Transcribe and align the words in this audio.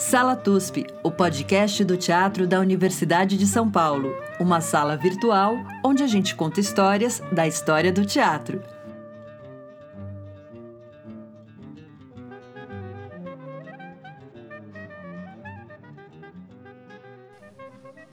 Sala 0.00 0.34
TUSP, 0.34 0.86
o 1.04 1.10
podcast 1.10 1.84
do 1.84 1.94
teatro 1.94 2.48
da 2.48 2.58
Universidade 2.58 3.36
de 3.36 3.46
São 3.46 3.70
Paulo. 3.70 4.14
Uma 4.40 4.62
sala 4.62 4.96
virtual 4.96 5.56
onde 5.84 6.02
a 6.02 6.06
gente 6.06 6.34
conta 6.34 6.58
histórias 6.58 7.20
da 7.30 7.46
história 7.46 7.92
do 7.92 8.06
teatro. 8.06 8.62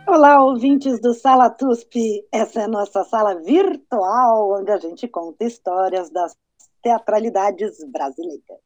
Olá, 0.06 0.44
ouvintes 0.44 1.00
do 1.00 1.14
Sala 1.14 1.50
TUSP. 1.50 2.28
Essa 2.34 2.60
é 2.60 2.64
a 2.66 2.68
nossa 2.68 3.06
sala 3.06 3.34
virtual 3.36 4.60
onde 4.60 4.72
a 4.72 4.78
gente 4.78 5.08
conta 5.08 5.46
histórias 5.46 6.10
das 6.10 6.36
teatralidades 6.84 7.78
brasileiras. 7.90 8.60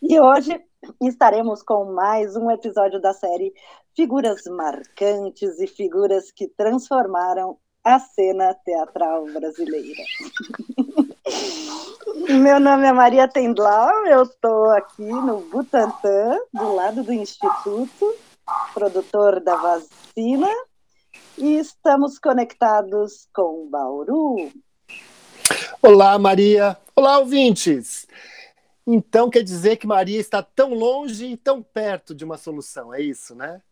E 0.00 0.20
hoje 0.20 0.62
estaremos 1.00 1.62
com 1.62 1.92
mais 1.92 2.36
um 2.36 2.50
episódio 2.50 3.00
da 3.00 3.12
série 3.12 3.52
Figuras 3.94 4.44
Marcantes 4.44 5.58
e 5.60 5.66
Figuras 5.66 6.30
que 6.30 6.48
Transformaram 6.48 7.58
a 7.84 7.98
Cena 7.98 8.54
Teatral 8.64 9.26
Brasileira. 9.26 10.02
Meu 12.28 12.58
nome 12.58 12.86
é 12.86 12.92
Maria 12.92 13.28
Tendlau, 13.28 14.06
eu 14.06 14.22
estou 14.22 14.70
aqui 14.70 15.02
no 15.02 15.40
Butantã, 15.40 16.38
do 16.52 16.74
lado 16.74 17.02
do 17.02 17.12
Instituto, 17.12 18.14
produtor 18.72 19.40
da 19.40 19.56
vacina, 19.56 20.48
e 21.36 21.58
estamos 21.58 22.18
conectados 22.18 23.28
com 23.34 23.68
Bauru. 23.68 24.50
Olá, 25.82 26.18
Maria. 26.18 26.78
Olá, 26.96 27.18
ouvintes. 27.18 28.06
Então 28.86 29.30
quer 29.30 29.42
dizer 29.42 29.76
que 29.76 29.86
Maria 29.86 30.20
está 30.20 30.42
tão 30.42 30.74
longe 30.74 31.26
e 31.26 31.36
tão 31.36 31.62
perto 31.62 32.14
de 32.14 32.24
uma 32.24 32.36
solução, 32.36 32.92
é 32.92 33.00
isso, 33.00 33.34
né? 33.34 33.62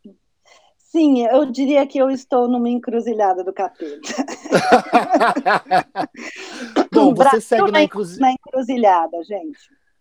Sim, 0.79 1.27
eu 1.27 1.47
diria 1.47 1.87
que 1.87 1.99
eu 1.99 2.11
estou 2.11 2.47
numa 2.47 2.69
encruzilhada 2.69 3.43
do 3.43 3.53
capeta. 3.53 4.01
Bom, 6.93 7.15
você 7.15 7.41
segue 7.41 7.71
na, 7.71 7.83
encruz... 7.83 8.19
na 8.19 8.33
encruzilhada, 8.33 9.23
gente. 9.25 9.59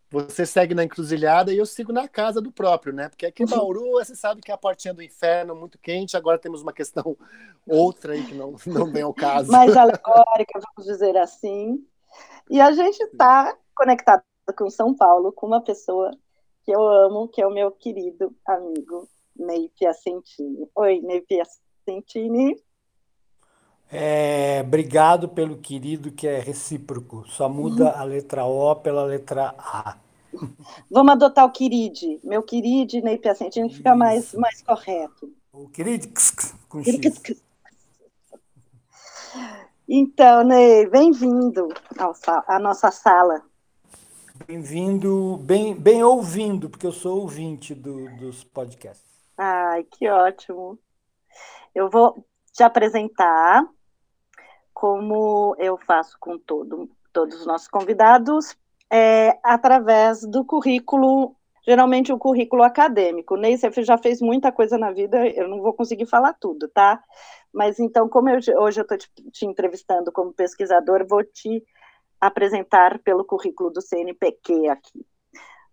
Você 0.09 0.45
segue 0.45 0.75
na 0.75 0.83
encruzilhada 0.83 1.53
e 1.53 1.57
eu 1.57 1.65
sigo 1.65 1.93
na 1.93 2.09
casa 2.09 2.41
do 2.41 2.51
próprio, 2.51 2.91
né? 2.91 3.07
Porque 3.07 3.25
aqui 3.25 3.43
em 3.43 3.45
Bauru, 3.45 3.91
você 4.03 4.13
sabe 4.13 4.41
que 4.41 4.51
é 4.51 4.53
a 4.53 4.57
portinha 4.57 4.93
do 4.93 5.01
inferno, 5.01 5.55
muito 5.55 5.79
quente. 5.79 6.17
Agora 6.17 6.37
temos 6.37 6.61
uma 6.61 6.73
questão 6.73 7.15
outra 7.65 8.11
aí 8.11 8.25
que 8.25 8.33
não, 8.33 8.55
não 8.65 8.91
vem 8.91 9.03
ao 9.03 9.13
caso. 9.13 9.49
Mais 9.49 9.77
alegórica, 9.77 10.59
vamos 10.75 10.91
dizer 10.91 11.15
assim. 11.15 11.81
E 12.49 12.59
a 12.59 12.73
gente 12.73 13.01
está 13.01 13.55
conectado 13.73 14.21
com 14.53 14.69
São 14.69 14.93
Paulo, 14.93 15.31
com 15.31 15.47
uma 15.47 15.61
pessoa 15.61 16.11
que 16.63 16.71
eu 16.71 16.85
amo, 16.87 17.27
que 17.27 17.41
é 17.41 17.47
o 17.47 17.53
meu 17.53 17.71
querido 17.71 18.33
amigo 18.45 19.07
Ney 19.35 19.69
Piacentini. 19.77 20.69
Oi, 20.75 21.01
Ney 21.01 21.21
Piacentini. 21.21 22.61
É, 23.91 24.61
obrigado 24.65 25.27
pelo 25.27 25.57
querido, 25.57 26.11
que 26.11 26.27
é 26.27 26.39
recíproco. 26.39 27.25
Só 27.27 27.49
muda 27.49 27.91
a 27.91 28.03
letra 28.03 28.45
O 28.45 28.75
pela 28.75 29.03
letra 29.03 29.53
A. 29.57 29.97
Vamos 30.89 31.11
adotar 31.11 31.45
o 31.45 31.51
querido, 31.51 32.19
meu 32.23 32.41
querido 32.41 33.01
Ney 33.01 33.17
Piacentini, 33.17 33.69
fica 33.69 33.93
mais, 33.95 34.33
mais 34.33 34.61
correto. 34.61 35.29
O 35.51 35.69
com 36.69 36.81
X. 36.81 37.41
Então, 39.89 40.43
Ney, 40.45 40.87
bem-vindo 40.87 41.67
à 42.47 42.59
nossa 42.59 42.91
sala. 42.91 43.43
Bem-vindo, 44.47 45.37
bem, 45.37 45.75
bem 45.75 46.03
ouvindo, 46.03 46.69
porque 46.69 46.87
eu 46.87 46.91
sou 46.91 47.19
ouvinte 47.21 47.75
do, 47.75 48.09
dos 48.17 48.43
podcasts. 48.43 49.05
Ai, 49.37 49.83
que 49.83 50.07
ótimo. 50.09 50.79
Eu 51.75 51.89
vou 51.89 52.25
te 52.53 52.63
apresentar 52.63 53.65
como 54.73 55.55
eu 55.59 55.77
faço 55.77 56.17
com 56.19 56.37
todo, 56.37 56.89
todos 57.13 57.41
os 57.41 57.45
nossos 57.45 57.67
convidados, 57.67 58.55
é, 58.89 59.37
através 59.43 60.21
do 60.21 60.43
currículo, 60.43 61.35
geralmente 61.65 62.11
o 62.11 62.17
currículo 62.17 62.63
acadêmico. 62.63 63.35
Ney, 63.35 63.57
você 63.57 63.83
já 63.83 63.97
fez 63.97 64.21
muita 64.21 64.51
coisa 64.51 64.77
na 64.77 64.91
vida, 64.91 65.27
eu 65.27 65.47
não 65.47 65.61
vou 65.61 65.73
conseguir 65.73 66.05
falar 66.05 66.33
tudo, 66.33 66.67
tá? 66.67 67.01
Mas 67.53 67.79
então, 67.79 68.09
como 68.09 68.29
eu, 68.29 68.39
hoje 68.59 68.79
eu 68.79 68.83
estou 68.83 68.97
te, 68.97 69.09
te 69.31 69.45
entrevistando 69.45 70.11
como 70.11 70.33
pesquisador, 70.33 71.05
vou 71.07 71.23
te 71.23 71.63
apresentar 72.21 72.99
pelo 72.99 73.25
currículo 73.25 73.71
do 73.71 73.81
CNPq 73.81 74.69
aqui. 74.69 75.05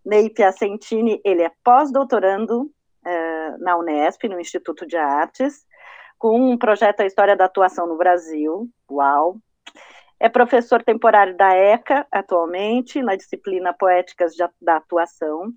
Ney 0.03 0.29
Piacentini, 0.29 1.21
ele 1.23 1.43
é 1.43 1.51
pós-doutorando 1.63 2.63
uh, 2.63 3.57
na 3.63 3.77
Unesp, 3.77 4.23
no 4.27 4.39
Instituto 4.39 4.87
de 4.87 4.97
Artes, 4.97 5.65
com 6.17 6.51
um 6.51 6.57
projeto 6.57 7.01
A 7.01 7.05
História 7.05 7.35
da 7.35 7.45
Atuação 7.45 7.87
no 7.87 7.97
Brasil, 7.97 8.67
uau! 8.91 9.37
É 10.19 10.27
professor 10.27 10.83
temporário 10.83 11.37
da 11.37 11.53
ECA, 11.53 12.05
atualmente, 12.11 13.01
na 13.01 13.15
disciplina 13.15 13.73
Poéticas 13.73 14.33
de, 14.33 14.43
da 14.61 14.75
Atuação. 14.75 15.53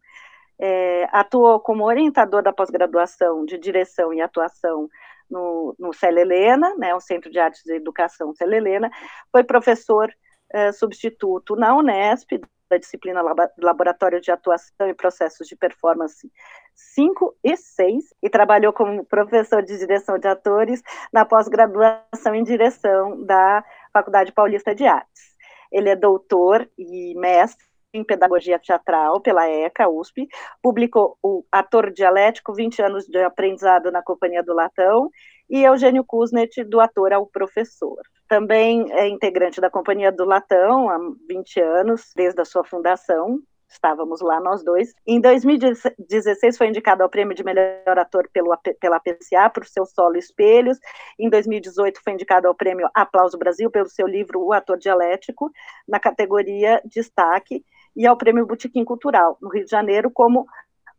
É, 0.57 1.09
atuou 1.11 1.59
como 1.59 1.85
orientador 1.85 2.43
da 2.43 2.53
pós-graduação 2.53 3.45
de 3.45 3.59
Direção 3.59 4.15
e 4.15 4.21
Atuação 4.21 4.89
no, 5.29 5.75
no 5.77 5.93
Célia 5.93 6.21
Helena, 6.21 6.77
né, 6.77 6.95
o 6.95 7.01
Centro 7.01 7.29
de 7.29 7.41
Artes 7.41 7.67
e 7.67 7.75
Educação 7.75 8.33
Célia 8.35 8.59
Helena. 8.59 8.89
Foi 9.33 9.43
professor 9.43 10.13
é, 10.53 10.73
substituto 10.73 11.57
na 11.57 11.75
Unesp, 11.77 12.41
da 12.69 12.79
disciplina 12.79 13.21
Laboratório 13.59 14.21
de 14.21 14.31
Atuação 14.31 14.89
e 14.89 14.95
Processos 14.95 15.47
de 15.47 15.55
Performance 15.55 16.31
5 16.75 17.37
e 17.45 17.57
6, 17.57 18.05
e 18.23 18.31
trabalhou 18.31 18.73
como 18.73 19.05
professor 19.05 19.63
de 19.63 19.77
direção 19.79 20.19
de 20.19 20.27
atores 20.27 20.83
na 21.13 21.25
pós-graduação 21.25 22.35
em 22.35 22.43
direção 22.43 23.23
da 23.25 23.63
Faculdade 23.93 24.33
Paulista 24.33 24.75
de 24.75 24.87
Artes. 24.87 25.33
Ele 25.71 25.91
é 25.91 25.97
doutor 25.97 26.69
e 26.79 27.15
mestre 27.19 27.72
em 27.93 28.03
Pedagogia 28.03 28.59
Teatral 28.59 29.21
pela 29.21 29.49
ECA, 29.49 29.89
USP, 29.89 30.27
publicou 30.63 31.19
o 31.23 31.45
Ator 31.53 31.91
Dialético, 31.91 32.55
20 32.55 32.83
anos 32.83 33.07
de 33.07 33.23
aprendizado 33.23 33.91
na 33.91 34.03
Companhia 34.03 34.43
do 34.43 34.55
Latão, 34.55 35.11
e 35.51 35.65
Eugênio 35.65 36.03
Kuznet, 36.03 36.65
do 36.65 36.81
Ator 36.81 37.13
ao 37.13 37.27
Professor. 37.27 38.01
Também 38.27 38.91
é 38.93 39.07
integrante 39.07 39.61
da 39.61 39.69
Companhia 39.69 40.11
do 40.11 40.25
Latão 40.25 40.89
há 40.89 40.99
20 41.29 41.61
anos, 41.61 42.13
desde 42.17 42.41
a 42.41 42.45
sua 42.45 42.65
fundação, 42.65 43.39
estávamos 43.69 44.21
lá 44.21 44.41
nós 44.41 44.63
dois. 44.63 44.95
Em 45.07 45.21
2016 45.21 46.57
foi 46.57 46.69
indicado 46.69 47.03
ao 47.03 47.09
prêmio 47.09 47.35
de 47.35 47.43
melhor 47.43 47.99
ator 47.99 48.29
pelo, 48.33 48.57
pela 48.81 49.01
PCA 49.01 49.51
por 49.51 49.67
seu 49.67 49.85
solo 49.85 50.17
Espelhos. 50.17 50.79
Em 51.19 51.29
2018 51.29 52.01
foi 52.03 52.13
indicado 52.13 52.49
ao 52.49 52.55
prêmio 52.55 52.89
Aplauso 52.95 53.39
Brasil 53.39 53.71
pelo 53.71 53.89
seu 53.89 54.07
livro 54.07 54.41
O 54.41 54.53
Ator 54.53 54.79
Dialético, 54.79 55.51
na 55.89 55.99
categoria 55.99 56.81
Destaque 56.85 57.65
e 57.97 58.07
ao 58.07 58.17
Prêmio 58.17 58.47
Botequim 58.47 58.85
Cultural, 58.85 59.37
no 59.41 59.49
Rio 59.49 59.65
de 59.65 59.71
Janeiro, 59.71 60.11
como 60.11 60.47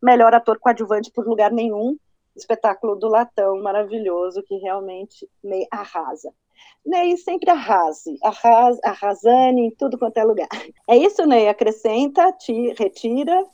melhor 0.02 0.34
ator 0.34 0.58
coadjuvante 0.58 1.10
por 1.10 1.26
lugar 1.26 1.50
nenhum, 1.50 1.96
espetáculo 2.36 2.96
do 2.96 3.08
Latão 3.08 3.62
maravilhoso 3.62 4.42
que 4.42 4.56
realmente 4.56 5.28
me 5.42 5.66
arrasa. 5.70 6.32
Ney 6.84 7.16
sempre 7.16 7.50
arrase, 7.50 8.18
arrasa, 8.22 8.80
arrasane 8.84 9.66
em 9.66 9.70
tudo 9.70 9.98
quanto 9.98 10.18
é 10.18 10.24
lugar. 10.24 10.48
É 10.86 10.96
isso, 10.96 11.24
Ney? 11.26 11.48
Acrescenta, 11.48 12.30
te 12.32 12.74
retira. 12.74 13.46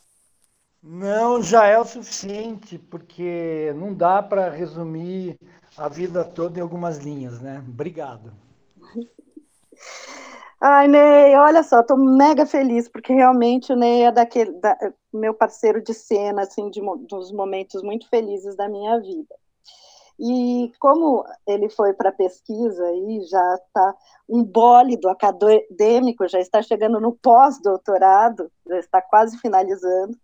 Não, 0.83 1.41
já 1.41 1.67
é 1.67 1.77
o 1.77 1.85
suficiente, 1.85 2.77
porque 2.77 3.71
não 3.75 3.93
dá 3.93 4.21
para 4.21 4.49
resumir 4.49 5.39
a 5.77 5.87
vida 5.87 6.25
toda 6.25 6.59
em 6.59 6.61
algumas 6.61 6.97
linhas, 6.97 7.39
né? 7.39 7.63
Obrigado. 7.65 8.33
Ai, 10.63 10.87
Ney, 10.87 11.35
olha 11.37 11.63
só, 11.63 11.79
estou 11.79 11.97
mega 11.97 12.45
feliz, 12.45 12.87
porque 12.87 13.11
realmente 13.11 13.73
o 13.73 13.75
Ney 13.75 14.03
é 14.03 14.11
daquele, 14.11 14.51
da, 14.59 14.77
meu 15.11 15.33
parceiro 15.33 15.83
de 15.83 15.91
cena, 15.91 16.43
assim, 16.43 16.69
de, 16.69 16.79
dos 17.07 17.31
momentos 17.31 17.81
muito 17.81 18.07
felizes 18.07 18.55
da 18.55 18.69
minha 18.69 18.99
vida. 18.99 19.35
E 20.19 20.71
como 20.79 21.25
ele 21.47 21.67
foi 21.67 21.93
para 21.93 22.11
pesquisa 22.11 22.91
e 22.93 23.21
já 23.23 23.55
está 23.55 23.95
um 24.29 24.43
bólido 24.43 25.09
acadêmico, 25.09 26.27
já 26.27 26.39
está 26.39 26.61
chegando 26.61 26.99
no 26.99 27.13
pós-doutorado, 27.15 28.51
já 28.67 28.77
está 28.77 29.01
quase 29.01 29.39
finalizando, 29.39 30.15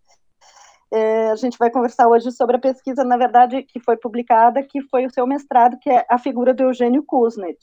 é, 0.92 1.31
a 1.31 1.36
gente 1.36 1.57
vai 1.57 1.72
conversar 1.72 2.07
hoje 2.07 2.31
sobre 2.31 2.57
a 2.57 2.60
pesquisa, 2.60 3.04
na 3.04 3.18
verdade, 3.18 3.63
que 3.63 3.80
foi 3.80 3.98
publicada, 3.98 4.62
que 4.62 4.84
foi 4.84 5.07
o 5.07 5.12
seu 5.12 5.25
mestrado, 5.25 5.80
que 5.80 5.89
é 5.89 6.06
a 6.07 6.19
figura 6.19 6.54
do 6.54 6.63
Eugênio 6.63 7.04
Kuznet. 7.04 7.57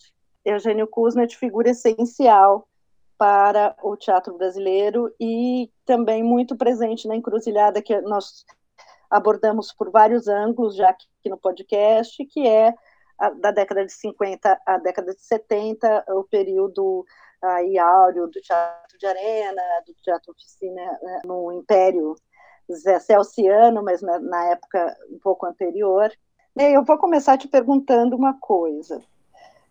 Eugênio 0.45 0.87
Kuznet, 0.87 1.37
figura 1.37 1.71
essencial 1.71 2.69
para 3.17 3.75
o 3.83 3.97
teatro 3.97 4.37
brasileiro 4.37 5.15
e 5.21 5.71
também 5.85 6.23
muito 6.23 6.57
presente 6.57 7.07
na 7.07 7.17
encruzilhada 7.17 7.81
que 7.81 7.99
nós 8.03 8.45
abordamos 9.09 9.73
por 9.73 9.91
vários 9.91 10.27
ângulos 10.27 10.75
já 10.75 10.91
aqui 10.91 11.07
no 11.27 11.39
podcast, 11.39 12.25
que 12.27 12.47
é 12.47 12.75
a, 13.19 13.31
da 13.31 13.51
década 13.51 13.85
de 13.85 13.93
50 13.93 14.61
à 14.67 14.79
década 14.79 15.15
de 15.15 15.21
70, 15.21 16.05
o 16.09 16.25
período 16.25 17.07
aí 17.41 17.79
áureo 17.79 18.27
do 18.27 18.41
teatro 18.41 18.99
de 18.99 19.07
arena, 19.07 19.63
do 19.87 19.95
teatro 20.03 20.33
oficina 20.33 20.99
né, 21.03 21.21
no 21.25 21.53
Império 21.53 22.17
Zé 22.73 22.99
Celciano, 22.99 23.83
mas 23.83 24.03
na, 24.03 24.19
na 24.19 24.45
época 24.47 24.97
um 25.11 25.19
pouco 25.19 25.47
anterior. 25.47 26.11
Eu 26.57 26.85
vou 26.85 26.99
começar 26.99 27.37
te 27.37 27.49
perguntando 27.49 28.17
uma 28.17 28.39
coisa. 28.39 29.03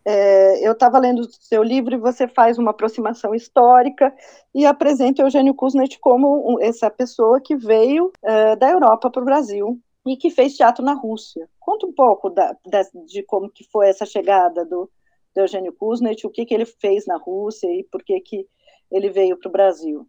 É, 0.05 0.67
eu 0.67 0.73
estava 0.73 0.99
lendo 0.99 1.19
o 1.19 1.31
seu 1.31 1.63
livro 1.63 1.95
e 1.95 1.97
você 1.97 2.27
faz 2.27 2.57
uma 2.57 2.71
aproximação 2.71 3.33
histórica 3.33 4.13
e 4.53 4.65
apresenta 4.65 5.21
Eugênio 5.21 5.53
Kuznet 5.53 5.97
como 5.99 6.53
um, 6.53 6.61
essa 6.61 6.89
pessoa 6.89 7.39
que 7.39 7.55
veio 7.55 8.11
uh, 8.21 8.55
da 8.57 8.69
Europa 8.69 9.09
para 9.09 9.21
o 9.21 9.25
Brasil 9.25 9.79
e 10.05 10.17
que 10.17 10.29
fez 10.29 10.57
teatro 10.57 10.83
na 10.83 10.93
Rússia. 10.93 11.49
Conta 11.57 11.85
um 11.85 11.93
pouco 11.93 12.29
da, 12.29 12.53
de, 12.65 13.05
de, 13.05 13.23
como 13.23 13.49
que 13.49 13.63
foi 13.71 13.87
essa 13.87 14.05
chegada 14.05 14.65
do, 14.65 14.89
do 15.33 15.41
Eugênio 15.41 15.71
Kuznet, 15.71 16.27
o 16.27 16.29
que, 16.29 16.45
que 16.45 16.53
ele 16.53 16.65
fez 16.65 17.05
na 17.05 17.15
Rússia 17.15 17.67
e 17.67 17.83
por 17.89 18.03
que, 18.03 18.19
que 18.19 18.45
ele 18.91 19.09
veio 19.09 19.37
para 19.37 19.47
o 19.47 19.51
Brasil. 19.51 20.05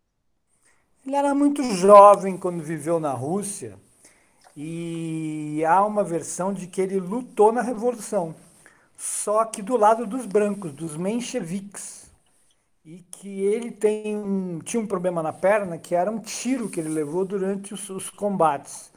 Ele 1.07 1.15
era 1.15 1.33
muito 1.35 1.63
jovem 1.63 2.37
quando 2.37 2.65
viveu 2.65 2.99
na 2.99 3.13
Rússia 3.13 3.79
e 4.57 5.65
há 5.65 5.85
uma 5.85 6.03
versão 6.03 6.53
de 6.53 6.67
que 6.67 6.81
ele 6.81 6.99
lutou 6.99 7.53
na 7.53 7.63
Revolução 7.63 8.35
só 9.05 9.45
que 9.45 9.61
do 9.61 9.77
lado 9.77 10.07
dos 10.07 10.25
brancos, 10.25 10.73
dos 10.73 10.97
mencheviques. 10.97 12.11
E 12.83 13.01
que 13.11 13.43
ele 13.43 13.71
tem 13.71 14.17
um, 14.17 14.61
tinha 14.61 14.83
um 14.83 14.87
problema 14.87 15.23
na 15.23 15.31
perna, 15.31 15.77
que 15.77 15.95
era 15.95 16.11
um 16.11 16.19
tiro 16.19 16.71
que 16.71 16.81
ele 16.81 16.89
levou 16.89 17.23
durante 17.27 17.75
os, 17.75 17.91
os 17.91 18.09
combates. 18.09 18.91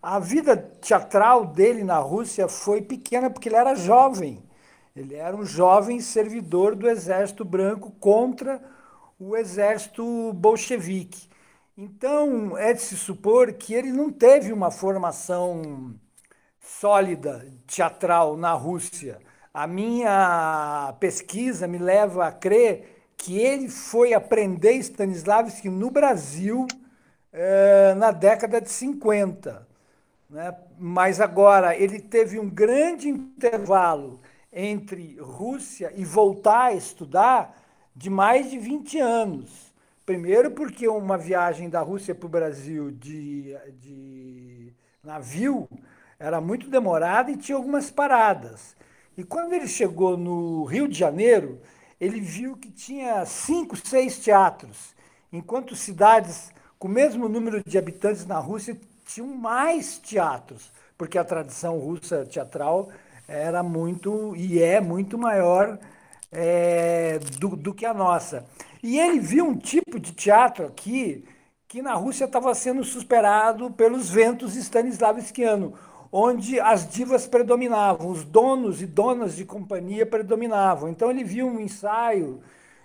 A 0.00 0.20
vida 0.20 0.56
teatral 0.56 1.44
dele 1.44 1.82
na 1.82 1.98
Rússia 1.98 2.46
foi 2.46 2.82
pequena 2.82 3.28
porque 3.28 3.48
ele 3.48 3.56
era 3.56 3.74
jovem. 3.74 4.40
Ele 4.94 5.16
era 5.16 5.36
um 5.36 5.44
jovem 5.44 6.00
servidor 6.00 6.76
do 6.76 6.88
exército 6.88 7.44
branco 7.44 7.90
contra 7.98 8.62
o 9.18 9.36
exército 9.36 10.32
bolchevique. 10.34 11.28
Então, 11.76 12.56
é 12.56 12.72
de 12.72 12.80
se 12.80 12.96
supor 12.96 13.52
que 13.54 13.74
ele 13.74 13.90
não 13.90 14.12
teve 14.12 14.52
uma 14.52 14.70
formação 14.70 15.96
sólida 16.60 17.44
teatral 17.66 18.36
na 18.36 18.52
Rússia 18.52 19.18
a 19.58 19.66
minha 19.66 20.94
pesquisa 21.00 21.66
me 21.66 21.78
leva 21.78 22.28
a 22.28 22.30
crer 22.30 23.10
que 23.16 23.36
ele 23.40 23.68
foi 23.68 24.14
aprender 24.14 24.74
Stanislavski 24.74 25.68
no 25.68 25.90
Brasil 25.90 26.64
eh, 27.32 27.92
na 27.96 28.12
década 28.12 28.60
de 28.60 28.70
50. 28.70 29.66
Né? 30.30 30.54
Mas 30.78 31.20
agora 31.20 31.74
ele 31.74 31.98
teve 31.98 32.38
um 32.38 32.48
grande 32.48 33.08
intervalo 33.08 34.20
entre 34.52 35.18
Rússia 35.20 35.92
e 35.96 36.04
voltar 36.04 36.66
a 36.66 36.74
estudar 36.74 37.60
de 37.96 38.08
mais 38.08 38.48
de 38.48 38.60
20 38.60 39.00
anos. 39.00 39.74
Primeiro, 40.06 40.52
porque 40.52 40.86
uma 40.86 41.18
viagem 41.18 41.68
da 41.68 41.80
Rússia 41.80 42.14
para 42.14 42.26
o 42.26 42.30
Brasil 42.30 42.92
de, 42.92 43.56
de 43.80 44.72
navio 45.02 45.68
era 46.16 46.40
muito 46.40 46.70
demorada 46.70 47.32
e 47.32 47.36
tinha 47.36 47.58
algumas 47.58 47.90
paradas. 47.90 48.78
E 49.18 49.24
quando 49.24 49.52
ele 49.52 49.66
chegou 49.66 50.16
no 50.16 50.62
Rio 50.62 50.86
de 50.86 50.96
Janeiro, 50.96 51.58
ele 52.00 52.20
viu 52.20 52.56
que 52.56 52.70
tinha 52.70 53.24
cinco, 53.24 53.76
seis 53.76 54.16
teatros, 54.20 54.94
enquanto 55.32 55.74
cidades 55.74 56.52
com 56.78 56.86
o 56.86 56.90
mesmo 56.92 57.28
número 57.28 57.60
de 57.66 57.76
habitantes 57.76 58.24
na 58.24 58.38
Rússia 58.38 58.78
tinham 59.04 59.26
mais 59.26 59.98
teatros, 59.98 60.70
porque 60.96 61.18
a 61.18 61.24
tradição 61.24 61.80
russa 61.80 62.24
teatral 62.26 62.90
era 63.26 63.60
muito 63.60 64.36
e 64.36 64.62
é 64.62 64.80
muito 64.80 65.18
maior 65.18 65.76
é, 66.30 67.18
do, 67.40 67.56
do 67.56 67.74
que 67.74 67.84
a 67.84 67.92
nossa. 67.92 68.46
E 68.80 69.00
ele 69.00 69.18
viu 69.18 69.44
um 69.48 69.56
tipo 69.56 69.98
de 69.98 70.12
teatro 70.12 70.64
aqui 70.64 71.24
que 71.66 71.82
na 71.82 71.94
Rússia 71.94 72.26
estava 72.26 72.54
sendo 72.54 72.84
superado 72.84 73.68
pelos 73.72 74.08
ventos 74.08 74.54
stanislavskianos 74.54 75.72
onde 76.10 76.58
as 76.58 76.88
divas 76.88 77.26
predominavam, 77.26 78.10
os 78.10 78.24
donos 78.24 78.80
e 78.80 78.86
donas 78.86 79.36
de 79.36 79.44
companhia 79.44 80.06
predominavam. 80.06 80.88
Então 80.88 81.10
ele 81.10 81.24
viu 81.24 81.46
um 81.46 81.60
ensaio 81.60 82.40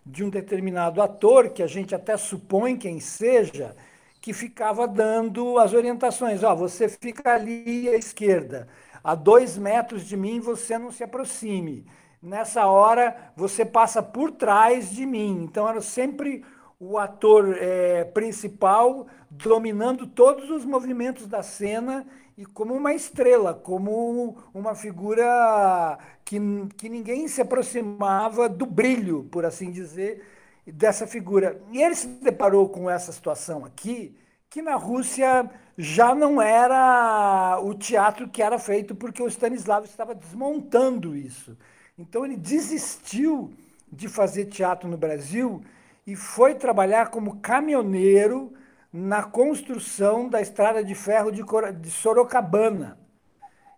de 0.05 0.23
um 0.23 0.29
determinado 0.29 1.01
ator, 1.01 1.49
que 1.49 1.63
a 1.63 1.67
gente 1.67 1.95
até 1.95 2.17
supõe 2.17 2.75
quem 2.75 2.99
seja, 2.99 3.75
que 4.21 4.33
ficava 4.33 4.87
dando 4.87 5.57
as 5.57 5.73
orientações. 5.73 6.43
Ó, 6.43 6.53
oh, 6.53 6.55
você 6.55 6.89
fica 6.89 7.33
ali 7.33 7.87
à 7.89 7.95
esquerda, 7.95 8.67
a 9.03 9.15
dois 9.15 9.57
metros 9.57 10.05
de 10.05 10.17
mim 10.17 10.39
você 10.39 10.77
não 10.77 10.91
se 10.91 11.03
aproxime. 11.03 11.85
Nessa 12.21 12.67
hora 12.67 13.31
você 13.35 13.65
passa 13.65 14.01
por 14.01 14.31
trás 14.31 14.91
de 14.91 15.05
mim. 15.05 15.43
Então 15.43 15.67
era 15.67 15.81
sempre 15.81 16.43
o 16.79 16.97
ator 16.97 17.57
é, 17.59 18.03
principal 18.05 19.07
dominando 19.29 20.05
todos 20.05 20.49
os 20.49 20.65
movimentos 20.65 21.27
da 21.27 21.41
cena 21.41 22.05
e 22.37 22.45
como 22.45 22.73
uma 22.73 22.93
estrela, 22.93 23.53
como 23.53 24.37
uma 24.53 24.73
figura 24.73 25.97
que, 26.25 26.39
que 26.77 26.89
ninguém 26.89 27.27
se 27.27 27.41
aproximava 27.41 28.49
do 28.49 28.65
brilho, 28.65 29.27
por 29.31 29.45
assim 29.45 29.71
dizer, 29.71 30.23
dessa 30.65 31.05
figura. 31.05 31.61
E 31.71 31.81
ele 31.81 31.95
se 31.95 32.07
deparou 32.07 32.69
com 32.69 32.89
essa 32.89 33.11
situação 33.11 33.65
aqui, 33.65 34.15
que 34.49 34.61
na 34.61 34.75
Rússia 34.75 35.49
já 35.77 36.13
não 36.13 36.41
era 36.41 37.59
o 37.61 37.73
teatro 37.73 38.27
que 38.27 38.41
era 38.41 38.57
feito, 38.57 38.95
porque 38.95 39.21
o 39.21 39.27
Stanislav 39.27 39.85
estava 39.85 40.15
desmontando 40.15 41.15
isso. 41.15 41.57
Então 41.97 42.25
ele 42.25 42.37
desistiu 42.37 43.51
de 43.91 44.07
fazer 44.07 44.45
teatro 44.45 44.89
no 44.89 44.97
Brasil 44.97 45.61
e 46.05 46.15
foi 46.15 46.55
trabalhar 46.55 47.09
como 47.09 47.37
caminhoneiro 47.37 48.53
na 48.93 49.23
construção 49.23 50.29
da 50.29 50.39
estrada 50.39 50.83
de 50.83 50.93
ferro 50.93 51.31
de 51.31 51.89
Sorocabana. 51.89 52.99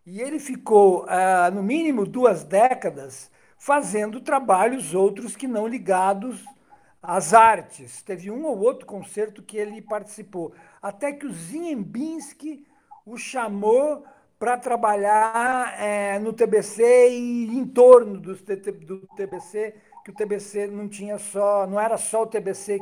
E 0.05 0.21
ele 0.21 0.39
ficou, 0.39 1.05
ah, 1.07 1.49
no 1.49 1.63
mínimo, 1.63 2.05
duas 2.05 2.43
décadas 2.43 3.31
fazendo 3.57 4.19
trabalhos 4.19 4.93
outros 4.93 5.33
que 5.33 5.47
não 5.47 5.67
ligados 5.67 6.43
às 7.01 7.33
artes. 7.33 8.01
Teve 8.03 8.29
um 8.29 8.45
ou 8.45 8.59
outro 8.59 8.85
concerto 8.85 9.41
que 9.41 9.57
ele 9.57 9.81
participou. 9.81 10.53
Até 10.81 11.13
que 11.13 11.25
o 11.25 11.31
Ziembinski 11.31 12.67
o 13.05 13.17
chamou 13.17 14.03
para 14.37 14.57
trabalhar 14.57 15.81
é, 15.81 16.19
no 16.19 16.33
TBC 16.33 17.09
e 17.09 17.57
em 17.57 17.65
torno 17.65 18.19
do, 18.19 18.35
do 18.35 19.07
TBC, 19.15 19.75
que 20.03 20.11
o 20.11 20.13
TBC 20.13 20.67
não 20.67 20.89
tinha 20.89 21.17
só, 21.17 21.65
não 21.65 21.79
era 21.79 21.97
só 21.97 22.23
o 22.23 22.27
TBC 22.27 22.79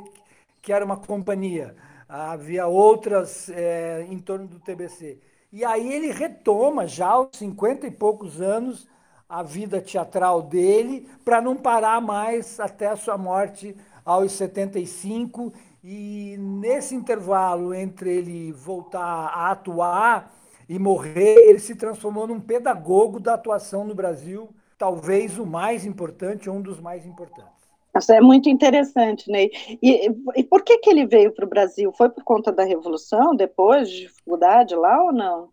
que 0.61 0.73
era 0.73 0.83
uma 0.83 0.97
companhia 0.97 1.75
havia 2.13 2.67
outras 2.67 3.49
é, 3.49 4.05
em 4.07 4.19
torno 4.19 4.47
do 4.47 4.59
TBC. 4.59 5.17
E 5.51 5.65
aí 5.65 5.91
ele 5.91 6.11
retoma, 6.11 6.85
já 6.85 7.07
aos 7.07 7.29
50 7.33 7.87
e 7.87 7.91
poucos 7.91 8.39
anos, 8.39 8.87
a 9.27 9.41
vida 9.41 9.81
teatral 9.81 10.43
dele, 10.43 11.09
para 11.25 11.41
não 11.41 11.55
parar 11.55 11.99
mais 11.99 12.59
até 12.59 12.87
a 12.87 12.95
sua 12.95 13.17
morte 13.17 13.75
aos 14.05 14.31
75. 14.33 15.51
E 15.83 16.35
nesse 16.37 16.93
intervalo 16.93 17.73
entre 17.73 18.15
ele 18.15 18.51
voltar 18.51 19.01
a 19.01 19.51
atuar 19.51 20.31
e 20.69 20.77
morrer, 20.77 21.35
ele 21.49 21.59
se 21.59 21.75
transformou 21.75 22.27
num 22.27 22.39
pedagogo 22.39 23.19
da 23.19 23.33
atuação 23.33 23.83
no 23.83 23.95
Brasil, 23.95 24.49
talvez 24.77 25.39
o 25.39 25.45
mais 25.47 25.83
importante, 25.83 26.49
um 26.49 26.61
dos 26.61 26.79
mais 26.79 27.05
importantes. 27.07 27.62
Isso 27.95 28.11
é 28.11 28.19
muito 28.19 28.49
interessante, 28.49 29.29
Ney. 29.29 29.51
E, 29.81 30.09
e 30.35 30.43
por 30.43 30.63
que, 30.63 30.79
que 30.79 30.89
ele 30.89 31.05
veio 31.05 31.31
para 31.31 31.45
o 31.45 31.49
Brasil? 31.49 31.91
Foi 31.93 32.09
por 32.09 32.23
conta 32.23 32.51
da 32.51 32.63
Revolução, 32.63 33.35
depois 33.35 33.89
de 33.89 34.01
dificuldade 34.01 34.75
lá 34.75 35.03
ou 35.03 35.11
não? 35.11 35.49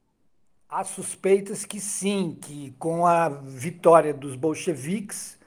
Há 0.68 0.84
suspeitas 0.84 1.64
que 1.64 1.80
sim, 1.80 2.38
que 2.40 2.72
com 2.78 3.04
a 3.04 3.28
vitória 3.28 4.14
dos 4.14 4.36
bolcheviques, 4.36 5.38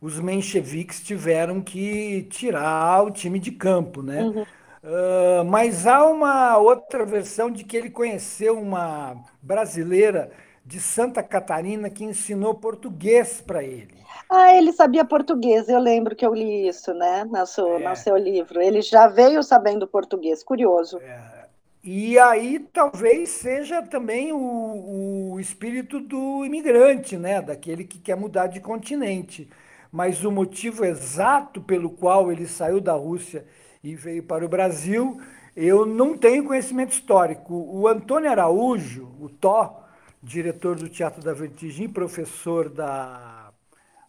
os 0.00 0.18
mencheviques 0.20 1.02
tiveram 1.02 1.60
que 1.60 2.22
tirar 2.30 3.02
o 3.04 3.10
time 3.10 3.38
de 3.38 3.50
campo, 3.50 4.02
né? 4.02 4.22
Uhum. 4.22 4.42
Uh, 4.42 5.44
mas 5.44 5.86
há 5.86 6.06
uma 6.06 6.56
outra 6.56 7.04
versão 7.04 7.50
de 7.50 7.64
que 7.64 7.76
ele 7.76 7.90
conheceu 7.90 8.58
uma 8.58 9.16
brasileira 9.42 10.30
de 10.68 10.78
Santa 10.78 11.22
Catarina 11.22 11.88
que 11.88 12.04
ensinou 12.04 12.54
português 12.54 13.40
para 13.40 13.64
ele. 13.64 13.96
Ah, 14.28 14.54
ele 14.54 14.70
sabia 14.70 15.02
português, 15.02 15.66
eu 15.66 15.78
lembro 15.78 16.14
que 16.14 16.26
eu 16.26 16.34
li 16.34 16.68
isso, 16.68 16.92
né, 16.92 17.24
no 17.24 17.46
seu, 17.46 17.78
é. 17.78 17.88
no 17.88 17.96
seu 17.96 18.18
livro. 18.18 18.60
Ele 18.60 18.82
já 18.82 19.08
veio 19.08 19.42
sabendo 19.42 19.88
português, 19.88 20.44
curioso. 20.44 20.98
É. 20.98 21.46
E 21.82 22.18
aí 22.18 22.58
talvez 22.70 23.30
seja 23.30 23.80
também 23.80 24.30
o, 24.30 25.32
o 25.32 25.40
espírito 25.40 26.00
do 26.00 26.44
imigrante, 26.44 27.16
né, 27.16 27.40
daquele 27.40 27.84
que 27.84 27.98
quer 27.98 28.16
mudar 28.16 28.48
de 28.48 28.60
continente. 28.60 29.48
Mas 29.90 30.22
o 30.22 30.30
motivo 30.30 30.84
exato 30.84 31.62
pelo 31.62 31.88
qual 31.88 32.30
ele 32.30 32.46
saiu 32.46 32.78
da 32.78 32.92
Rússia 32.92 33.46
e 33.82 33.94
veio 33.94 34.22
para 34.22 34.44
o 34.44 34.48
Brasil, 34.50 35.18
eu 35.56 35.86
não 35.86 36.14
tenho 36.14 36.44
conhecimento 36.44 36.92
histórico. 36.92 37.54
O 37.54 37.88
Antônio 37.88 38.30
Araújo, 38.30 39.08
o 39.18 39.30
Tó, 39.30 39.87
diretor 40.22 40.76
do 40.76 40.88
Teatro 40.88 41.22
da 41.22 41.32
Vertigem, 41.32 41.88
professor 41.88 42.68
da 42.68 43.38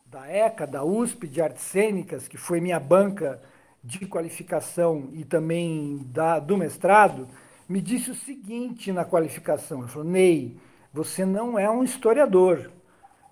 da 0.09 0.27
ECA, 0.27 0.65
da 0.65 0.83
USP 0.83 1.27
de 1.27 1.39
Artes 1.39 1.63
Cênicas, 1.63 2.27
que 2.27 2.35
foi 2.35 2.59
minha 2.59 2.79
banca 2.79 3.39
de 3.83 4.07
qualificação 4.07 5.09
e 5.13 5.23
também 5.23 5.99
da, 6.11 6.39
do 6.39 6.57
mestrado, 6.57 7.27
me 7.67 7.79
disse 7.79 8.11
o 8.11 8.15
seguinte 8.15 8.91
na 8.91 9.05
qualificação: 9.05 9.81
ele 9.81 9.87
falou, 9.87 10.07
Ney, 10.07 10.57
você 10.91 11.25
não 11.25 11.57
é 11.57 11.69
um 11.69 11.83
historiador. 11.83 12.71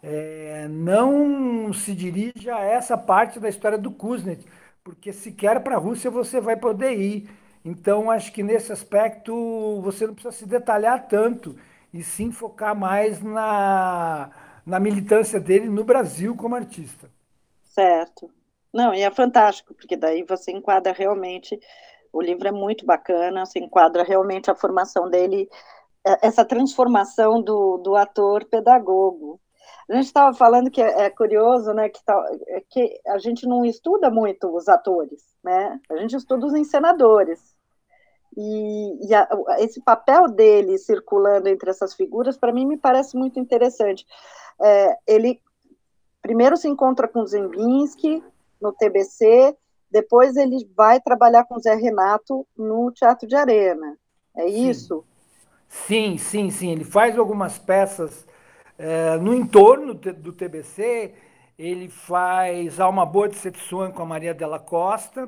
É, 0.03 0.67
não 0.69 1.73
se 1.73 1.93
dirige 1.95 2.49
a 2.49 2.59
essa 2.59 2.95
parte 2.95 3.39
da 3.39 3.49
história 3.49 3.77
do 3.77 3.89
Kuznets, 3.89 4.45
porque 4.83 5.11
se 5.11 5.31
quer 5.31 5.59
para 5.61 5.75
a 5.75 5.79
Rússia 5.79 6.11
você 6.11 6.39
vai 6.39 6.55
poder 6.55 6.93
ir. 6.93 7.29
Então, 7.65 8.09
acho 8.11 8.31
que 8.31 8.43
nesse 8.43 8.71
aspecto 8.71 9.81
você 9.81 10.05
não 10.05 10.13
precisa 10.13 10.31
se 10.31 10.45
detalhar 10.45 11.07
tanto 11.07 11.57
e 11.97 12.03
sim 12.03 12.31
focar 12.31 12.75
mais 12.75 13.21
na, 13.23 14.29
na 14.63 14.79
militância 14.79 15.39
dele 15.39 15.67
no 15.67 15.83
Brasil 15.83 16.35
como 16.35 16.55
artista. 16.55 17.09
Certo. 17.65 18.29
Não, 18.71 18.93
e 18.93 19.01
é 19.01 19.09
fantástico, 19.09 19.73
porque 19.73 19.97
daí 19.97 20.23
você 20.23 20.51
enquadra 20.51 20.93
realmente, 20.93 21.59
o 22.13 22.21
livro 22.21 22.47
é 22.47 22.51
muito 22.51 22.85
bacana, 22.85 23.45
você 23.45 23.59
enquadra 23.59 24.03
realmente 24.03 24.51
a 24.51 24.55
formação 24.55 25.09
dele, 25.09 25.49
é, 26.05 26.27
essa 26.27 26.45
transformação 26.45 27.41
do, 27.41 27.77
do 27.77 27.95
ator 27.95 28.45
pedagogo. 28.45 29.39
A 29.89 29.95
gente 29.95 30.05
estava 30.05 30.35
falando 30.37 30.69
que 30.69 30.81
é, 30.81 31.05
é, 31.05 31.09
curioso, 31.09 31.73
né, 31.73 31.89
que, 31.89 32.03
tá, 32.03 32.23
que 32.69 33.01
a 33.07 33.17
gente 33.17 33.47
não 33.47 33.65
estuda 33.65 34.11
muito 34.11 34.55
os 34.55 34.67
atores, 34.67 35.23
né? 35.43 35.79
A 35.89 35.97
gente 35.97 36.15
estuda 36.15 36.45
os 36.45 36.53
encenadores. 36.53 37.56
E, 38.37 39.07
e 39.09 39.15
a, 39.15 39.27
esse 39.57 39.81
papel 39.81 40.27
dele 40.27 40.77
circulando 40.77 41.49
entre 41.49 41.71
essas 41.71 41.95
figuras, 41.95 42.37
para 42.37 42.53
mim, 42.53 42.67
me 42.67 42.77
parece 42.77 43.17
muito 43.17 43.39
interessante. 43.39 44.05
É, 44.61 44.95
ele 45.07 45.41
primeiro 46.21 46.55
se 46.55 46.67
encontra 46.67 47.07
com 47.07 47.25
Zembinski 47.25 48.23
no 48.61 48.71
TBC, 48.73 49.57
depois 49.89 50.35
ele 50.35 50.69
vai 50.75 51.01
trabalhar 51.01 51.45
com 51.45 51.59
Zé 51.59 51.73
Renato 51.73 52.45
no 52.55 52.91
Teatro 52.91 53.27
de 53.27 53.35
Arena. 53.35 53.97
É 54.35 54.47
sim. 54.47 54.69
isso? 54.69 55.03
Sim, 55.67 56.17
sim, 56.17 56.51
sim. 56.51 56.71
Ele 56.71 56.83
faz 56.83 57.17
algumas 57.17 57.57
peças 57.57 58.27
é, 58.77 59.17
no 59.17 59.33
entorno 59.33 59.93
do 59.93 60.31
TBC. 60.31 61.13
Ele 61.57 61.89
faz 61.89 62.79
Alma 62.79 63.05
Boa 63.05 63.27
de 63.27 63.35
Setsuan 63.35 63.91
com 63.91 64.03
a 64.03 64.05
Maria 64.05 64.33
Della 64.33 64.59
Costa. 64.59 65.27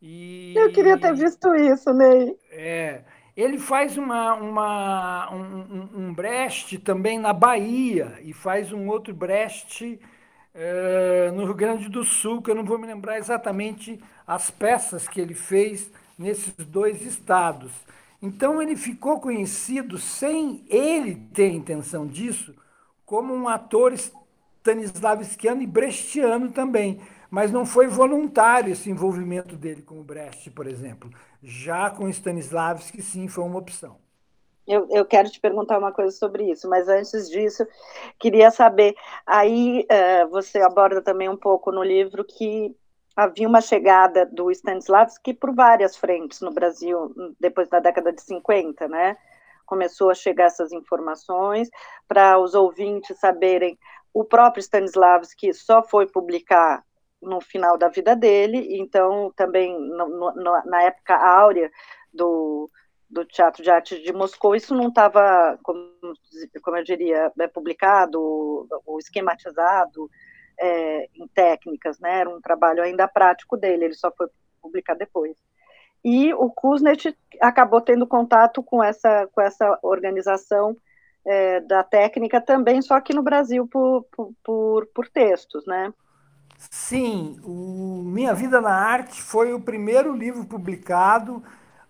E, 0.00 0.54
Eu 0.56 0.72
queria 0.72 0.98
ter 0.98 1.14
visto 1.14 1.54
isso, 1.54 1.92
Ney. 1.92 2.36
É, 2.50 3.02
ele 3.36 3.58
faz 3.58 3.96
uma, 3.96 4.34
uma, 4.34 5.34
um, 5.34 5.88
um, 5.94 6.14
Brecht 6.14 6.78
também 6.78 7.18
na 7.18 7.32
Bahia 7.32 8.18
e 8.22 8.32
faz 8.32 8.72
um 8.72 8.88
outro 8.88 9.14
Brecht 9.14 9.98
é, 10.54 11.30
no 11.34 11.44
Rio 11.44 11.54
Grande 11.54 11.88
do 11.88 12.04
Sul, 12.04 12.40
que 12.42 12.50
eu 12.50 12.54
não 12.54 12.64
vou 12.64 12.78
me 12.78 12.86
lembrar 12.86 13.18
exatamente 13.18 14.00
as 14.26 14.50
peças 14.50 15.08
que 15.08 15.20
ele 15.20 15.34
fez 15.34 15.90
nesses 16.18 16.54
dois 16.66 17.02
estados. 17.02 17.72
Então 18.22 18.60
ele 18.60 18.76
ficou 18.76 19.20
conhecido, 19.20 19.98
sem 19.98 20.64
ele 20.68 21.16
ter 21.34 21.48
intenção 21.48 22.06
disso, 22.06 22.54
como 23.04 23.34
um 23.34 23.48
ator 23.48 23.92
stanislavskiano 23.92 25.62
e 25.62 25.66
brechtiano 25.66 26.50
também 26.50 27.00
mas 27.30 27.50
não 27.50 27.66
foi 27.66 27.86
voluntário 27.86 28.72
esse 28.72 28.90
envolvimento 28.90 29.56
dele 29.56 29.82
com 29.82 30.00
o 30.00 30.04
Brecht, 30.04 30.50
por 30.50 30.66
exemplo. 30.66 31.10
Já 31.42 31.90
com 31.90 32.08
Stanislavski, 32.08 33.02
sim, 33.02 33.28
foi 33.28 33.44
uma 33.44 33.58
opção. 33.58 33.98
Eu, 34.66 34.88
eu 34.90 35.04
quero 35.04 35.30
te 35.30 35.40
perguntar 35.40 35.78
uma 35.78 35.92
coisa 35.92 36.10
sobre 36.16 36.50
isso, 36.50 36.68
mas 36.68 36.88
antes 36.88 37.30
disso, 37.30 37.64
queria 38.18 38.50
saber. 38.50 38.96
Aí 39.24 39.86
uh, 39.90 40.28
você 40.28 40.58
aborda 40.60 41.00
também 41.00 41.28
um 41.28 41.36
pouco 41.36 41.70
no 41.70 41.84
livro 41.84 42.24
que 42.24 42.74
havia 43.14 43.48
uma 43.48 43.60
chegada 43.60 44.26
do 44.26 44.50
Stanislavski 44.50 45.32
por 45.32 45.54
várias 45.54 45.96
frentes 45.96 46.40
no 46.40 46.52
Brasil, 46.52 47.14
depois 47.40 47.68
da 47.68 47.78
década 47.78 48.12
de 48.12 48.20
50, 48.20 48.88
né? 48.88 49.16
Começou 49.64 50.10
a 50.10 50.14
chegar 50.14 50.44
essas 50.44 50.72
informações 50.72 51.70
para 52.06 52.38
os 52.38 52.54
ouvintes 52.54 53.18
saberem. 53.18 53.78
O 54.12 54.24
próprio 54.24 54.60
Stanislavski 54.60 55.54
só 55.54 55.82
foi 55.82 56.06
publicar 56.06 56.84
no 57.26 57.40
final 57.40 57.76
da 57.76 57.88
vida 57.88 58.14
dele, 58.14 58.78
então 58.78 59.32
também 59.36 59.78
no, 59.78 60.08
no, 60.08 60.62
na 60.64 60.82
época 60.82 61.16
áurea 61.16 61.70
do, 62.12 62.70
do 63.10 63.24
Teatro 63.24 63.62
de 63.62 63.70
Arte 63.70 64.02
de 64.02 64.12
Moscou, 64.12 64.54
isso 64.54 64.74
não 64.74 64.88
estava, 64.88 65.58
como, 65.62 65.90
como 66.62 66.76
eu 66.76 66.84
diria, 66.84 67.32
é, 67.38 67.48
publicado 67.48 68.66
ou 68.86 68.98
esquematizado 68.98 70.08
é, 70.58 71.08
em 71.14 71.26
técnicas, 71.28 71.98
né? 71.98 72.20
Era 72.20 72.30
um 72.30 72.40
trabalho 72.40 72.82
ainda 72.82 73.08
prático 73.08 73.56
dele, 73.56 73.86
ele 73.86 73.94
só 73.94 74.10
foi 74.16 74.28
publicado 74.62 74.98
depois. 74.98 75.36
E 76.04 76.32
o 76.34 76.50
Kuznet 76.50 77.16
acabou 77.40 77.80
tendo 77.80 78.06
contato 78.06 78.62
com 78.62 78.82
essa, 78.82 79.26
com 79.32 79.40
essa 79.40 79.78
organização 79.82 80.76
é, 81.24 81.60
da 81.60 81.82
técnica 81.82 82.40
também, 82.40 82.80
só 82.80 83.00
que 83.00 83.12
no 83.14 83.22
Brasil 83.22 83.66
por, 83.66 84.04
por, 84.12 84.32
por, 84.44 84.86
por 84.94 85.08
textos, 85.08 85.66
né? 85.66 85.92
Sim, 86.58 87.38
o 87.44 88.02
Minha 88.04 88.34
Vida 88.34 88.60
na 88.60 88.72
Arte 88.74 89.22
foi 89.22 89.52
o 89.52 89.60
primeiro 89.60 90.14
livro 90.14 90.44
publicado 90.44 91.42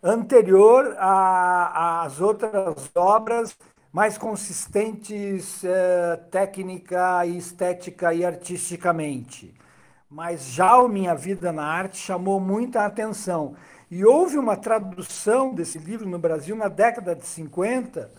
anterior 0.03 0.95
às 0.99 2.21
outras 2.21 2.91
obras 2.95 3.57
mais 3.93 4.19
consistentes 4.19 5.65
eh, 5.65 6.17
técnica 6.31 7.25
estética 7.27 8.13
e 8.13 8.25
artisticamente. 8.25 9.55
Mas 10.11 10.47
já 10.47 10.77
o 10.79 10.89
Minha 10.89 11.15
Vida 11.15 11.53
na 11.53 11.65
Arte 11.65 11.97
chamou 11.99 12.39
muita 12.41 12.85
atenção. 12.85 13.57
E 13.91 14.05
houve 14.05 14.37
uma 14.39 14.57
tradução 14.57 15.55
desse 15.55 15.79
livro 15.79 16.09
no 16.09 16.19
Brasil 16.19 16.55
na 16.57 16.69
década 16.69 17.15
de 17.15 17.27
50. 17.27 18.11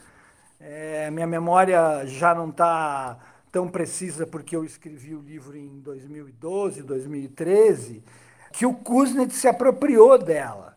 Eh, 0.59 1.09
minha 1.11 1.27
memória 1.27 2.05
já 2.05 2.33
não 2.35 2.49
está 2.49 3.17
tão 3.51 3.67
precisa 3.67 4.25
porque 4.25 4.55
eu 4.55 4.63
escrevi 4.63 5.15
o 5.15 5.21
livro 5.21 5.57
em 5.57 5.79
2012, 5.79 6.83
2013, 6.83 8.03
que 8.51 8.65
o 8.65 8.73
Kuznets 8.73 9.37
se 9.37 9.47
apropriou 9.47 10.17
dela. 10.17 10.75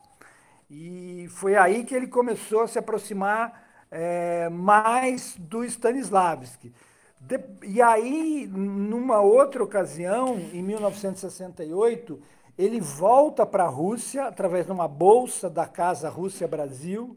E 0.71 1.27
foi 1.31 1.57
aí 1.57 1.85
que 1.85 1.95
ele 1.95 2.07
começou 2.07 2.61
a 2.61 2.69
se 2.69 2.79
aproximar 2.79 3.87
é, 3.91 4.49
mais 4.49 5.35
do 5.39 5.65
Stanislavski. 5.65 6.73
De, 7.21 7.39
e 7.65 7.83
aí, 7.83 8.47
numa 8.47 9.21
outra 9.21 9.63
ocasião, 9.63 10.39
em 10.53 10.63
1968, 10.63 12.21
ele 12.57 12.81
volta 12.81 13.45
para 13.45 13.65
a 13.65 13.69
Rússia 13.69 14.25
através 14.25 14.67
de 14.67 14.73
uma 14.73 14.87
bolsa 14.87 15.51
da 15.51 15.67
Casa 15.67 16.09
Rússia 16.09 16.47
Brasil, 16.47 17.17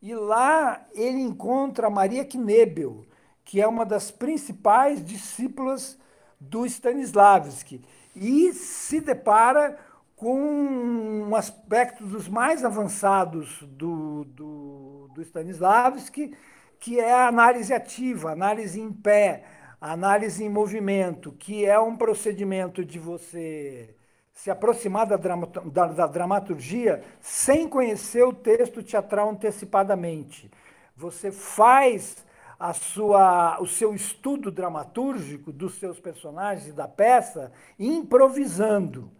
e 0.00 0.14
lá 0.14 0.86
ele 0.94 1.20
encontra 1.20 1.90
Maria 1.90 2.24
Knebel, 2.24 3.04
que 3.46 3.62
é 3.62 3.66
uma 3.66 3.86
das 3.86 4.10
principais 4.10 5.02
discípulas 5.02 5.96
do 6.38 6.66
Stanislavski, 6.66 7.80
e 8.14 8.52
se 8.52 9.00
depara 9.00 9.78
com 10.16 10.36
um 10.36 11.34
aspecto 11.36 12.04
dos 12.04 12.28
mais 12.28 12.64
avançados 12.64 13.62
do, 13.62 14.24
do, 14.24 15.08
do 15.14 15.22
Stanislavski, 15.22 16.36
que 16.80 16.98
é 16.98 17.12
a 17.12 17.28
análise 17.28 17.72
ativa, 17.72 18.32
análise 18.32 18.80
em 18.80 18.92
pé, 18.92 19.44
análise 19.80 20.42
em 20.42 20.48
movimento, 20.48 21.30
que 21.32 21.64
é 21.64 21.78
um 21.78 21.96
procedimento 21.96 22.84
de 22.84 22.98
você 22.98 23.94
se 24.32 24.50
aproximar 24.50 25.06
da, 25.06 25.16
da, 25.16 25.86
da 25.86 26.06
dramaturgia 26.06 27.02
sem 27.20 27.68
conhecer 27.68 28.24
o 28.24 28.32
texto 28.32 28.82
teatral 28.82 29.30
antecipadamente. 29.30 30.50
Você 30.96 31.30
faz 31.30 32.25
a 32.58 32.72
sua, 32.72 33.60
o 33.60 33.66
seu 33.66 33.94
estudo 33.94 34.50
dramatúrgico 34.50 35.52
dos 35.52 35.74
seus 35.78 36.00
personagens 36.00 36.68
e 36.68 36.72
da 36.72 36.88
peça 36.88 37.52
improvisando. 37.78 39.10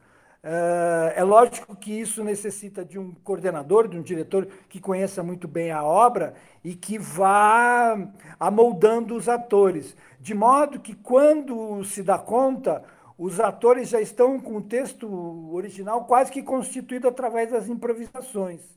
Eh, 0.43 1.15
é 1.17 1.25
lógico 1.25 1.75
que 1.75 1.91
isso 1.93 2.23
necessita 2.23 2.85
de 2.85 2.99
um 2.99 3.13
coordenador, 3.25 3.89
de 3.89 3.99
um 3.99 4.03
diretor 4.03 4.47
que 4.69 4.81
conheça 4.81 5.23
muito 5.23 5.49
bem 5.49 5.73
a 5.73 5.83
obra 5.83 6.35
e 6.63 6.75
que 6.75 6.99
vá 6.99 7.99
amoldando 8.39 9.17
os 9.17 9.29
atores, 9.29 9.97
de 10.21 10.35
modo 10.35 10.79
que 10.79 10.95
quando 10.95 11.83
se 11.85 12.03
dá 12.03 12.17
conta, 12.17 12.85
os 13.19 13.41
atores 13.41 13.89
já 13.89 14.01
estão 14.01 14.39
com 14.39 14.59
o 14.59 14.63
texto 14.63 15.09
original 15.53 16.05
quase 16.05 16.31
que 16.31 16.43
constituído 16.43 17.09
através 17.09 17.51
das 17.51 17.69
improvisações. 17.69 18.76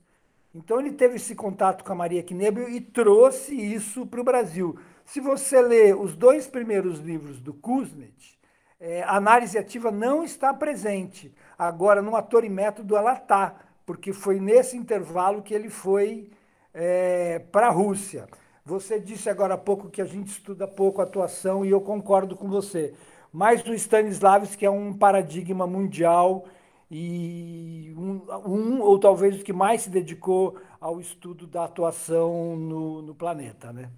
Então 0.54 0.80
ele 0.80 0.92
teve 0.92 1.16
esse 1.16 1.36
contato 1.36 1.84
com 1.84 1.92
a 1.92 1.96
Maria 1.96 2.24
Knebel 2.24 2.70
e 2.70 2.82
trouxe 2.82 3.54
isso 3.54 4.06
para 4.08 4.22
o 4.22 4.24
Brasil. 4.24 4.80
Se 5.06 5.20
você 5.20 5.62
lê 5.62 5.94
os 5.94 6.16
dois 6.16 6.48
primeiros 6.48 7.00
livros 7.00 7.40
do 7.40 7.54
Kuznet, 7.54 8.40
é, 8.80 9.04
a 9.04 9.16
análise 9.16 9.58
ativa 9.58 9.92
não 9.92 10.24
está 10.24 10.54
presente. 10.54 11.34
Agora, 11.58 12.02
no 12.02 12.16
Ator 12.16 12.44
e 12.44 12.50
Método, 12.50 12.96
ela 12.96 13.14
está, 13.14 13.56
porque 13.86 14.14
foi 14.14 14.40
nesse 14.40 14.78
intervalo 14.78 15.42
que 15.42 15.54
ele 15.54 15.70
foi 15.70 16.32
é, 16.74 17.40
para 17.52 17.68
a 17.68 17.72
Rússia. 17.72 18.28
Você 18.66 19.00
disse 19.00 19.30
agora 19.30 19.56
há 19.56 19.58
pouco 19.58 19.90
que 19.90 20.02
a 20.02 20.06
gente 20.06 20.28
estuda 20.28 20.68
pouco 20.68 21.02
atuação 21.02 21.66
e 21.66 21.70
eu 21.70 21.82
concordo 21.82 22.36
com 22.36 22.48
você. 22.48 22.94
Mas 23.32 23.64
o 23.66 23.74
Stanislavski 23.74 24.66
é 24.66 24.70
um 24.70 24.94
paradigma 24.94 25.68
mundial 25.68 26.46
e 26.92 27.94
um, 27.96 28.22
um, 28.46 28.82
ou 28.82 29.00
talvez 29.00 29.40
o 29.40 29.44
que 29.44 29.54
mais 29.54 29.84
se 29.84 29.90
dedicou 29.90 30.58
ao 30.82 31.00
estudo 31.00 31.46
da 31.46 31.66
atuação 31.66 32.56
no, 32.56 33.02
no 33.02 33.14
planeta, 33.14 33.72
né? 33.72 33.90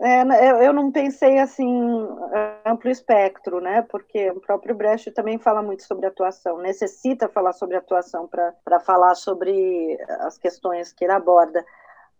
É, 0.00 0.22
eu, 0.22 0.56
eu 0.62 0.72
não 0.72 0.92
pensei 0.92 1.40
assim 1.40 2.06
amplo 2.64 2.88
espectro, 2.88 3.60
né? 3.60 3.82
Porque 3.82 4.30
o 4.30 4.40
próprio 4.40 4.74
Brecht 4.74 5.10
também 5.10 5.38
fala 5.38 5.60
muito 5.60 5.82
sobre 5.82 6.06
atuação, 6.06 6.58
necessita 6.58 7.28
falar 7.28 7.52
sobre 7.52 7.76
atuação 7.76 8.28
para 8.28 8.80
falar 8.80 9.16
sobre 9.16 9.98
as 10.20 10.38
questões 10.38 10.92
que 10.92 11.04
ele 11.04 11.12
aborda. 11.12 11.64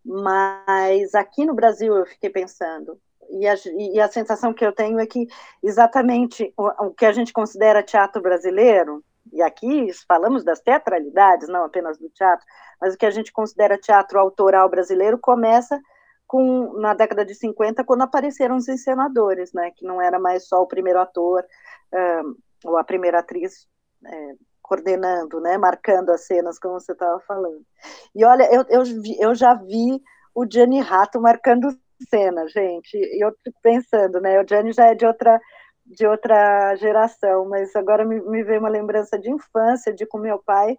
Mas 0.04 1.14
aqui 1.14 1.46
no 1.46 1.54
Brasil 1.54 1.94
eu 1.96 2.06
fiquei 2.06 2.30
pensando, 2.30 2.98
e 3.30 3.46
a, 3.46 3.54
e 3.76 4.00
a 4.00 4.08
sensação 4.08 4.52
que 4.52 4.64
eu 4.64 4.72
tenho 4.72 4.98
é 4.98 5.06
que 5.06 5.26
exatamente 5.62 6.52
o, 6.56 6.86
o 6.86 6.90
que 6.94 7.06
a 7.06 7.12
gente 7.12 7.32
considera 7.32 7.82
teatro 7.82 8.20
brasileiro, 8.20 9.04
e 9.32 9.42
aqui 9.42 9.88
falamos 10.06 10.44
das 10.44 10.60
teatralidades, 10.60 11.48
não 11.48 11.64
apenas 11.64 11.98
do 11.98 12.08
teatro, 12.10 12.44
mas 12.80 12.94
o 12.94 12.98
que 12.98 13.06
a 13.06 13.10
gente 13.10 13.32
considera 13.32 13.78
teatro 13.78 14.18
autoral 14.18 14.68
brasileiro 14.68 15.18
começa 15.18 15.80
com, 16.26 16.74
na 16.78 16.94
década 16.94 17.24
de 17.24 17.34
50, 17.34 17.82
quando 17.84 18.02
apareceram 18.02 18.56
os 18.56 18.68
encenadores, 18.68 19.52
né, 19.52 19.70
que 19.74 19.84
não 19.84 20.00
era 20.00 20.18
mais 20.18 20.46
só 20.46 20.62
o 20.62 20.68
primeiro 20.68 21.00
ator 21.00 21.44
ou 22.64 22.76
a 22.76 22.84
primeira 22.84 23.20
atriz 23.20 23.66
é, 24.04 24.34
coordenando, 24.60 25.40
né, 25.40 25.56
marcando 25.56 26.10
as 26.10 26.26
cenas, 26.26 26.58
como 26.58 26.78
você 26.78 26.92
estava 26.92 27.18
falando. 27.20 27.64
E 28.14 28.24
olha, 28.24 28.44
eu, 28.52 28.64
eu, 28.68 28.82
eu 29.18 29.34
já 29.34 29.54
vi 29.54 30.02
o 30.34 30.44
Gianni 30.48 30.80
Rato 30.80 31.20
marcando 31.20 31.68
cena, 32.10 32.46
gente, 32.48 32.94
e 32.94 33.24
eu 33.24 33.32
fico 33.42 33.58
pensando, 33.62 34.20
né, 34.20 34.40
o 34.40 34.46
Gianni 34.46 34.72
já 34.72 34.86
é 34.86 34.94
de 34.94 35.06
outra 35.06 35.40
de 35.88 36.06
outra 36.06 36.76
geração, 36.76 37.48
mas 37.48 37.74
agora 37.74 38.04
me, 38.04 38.20
me 38.20 38.42
veio 38.42 38.60
uma 38.60 38.68
lembrança 38.68 39.18
de 39.18 39.30
infância, 39.30 39.92
de 39.92 40.06
com 40.06 40.18
meu 40.18 40.38
pai 40.38 40.78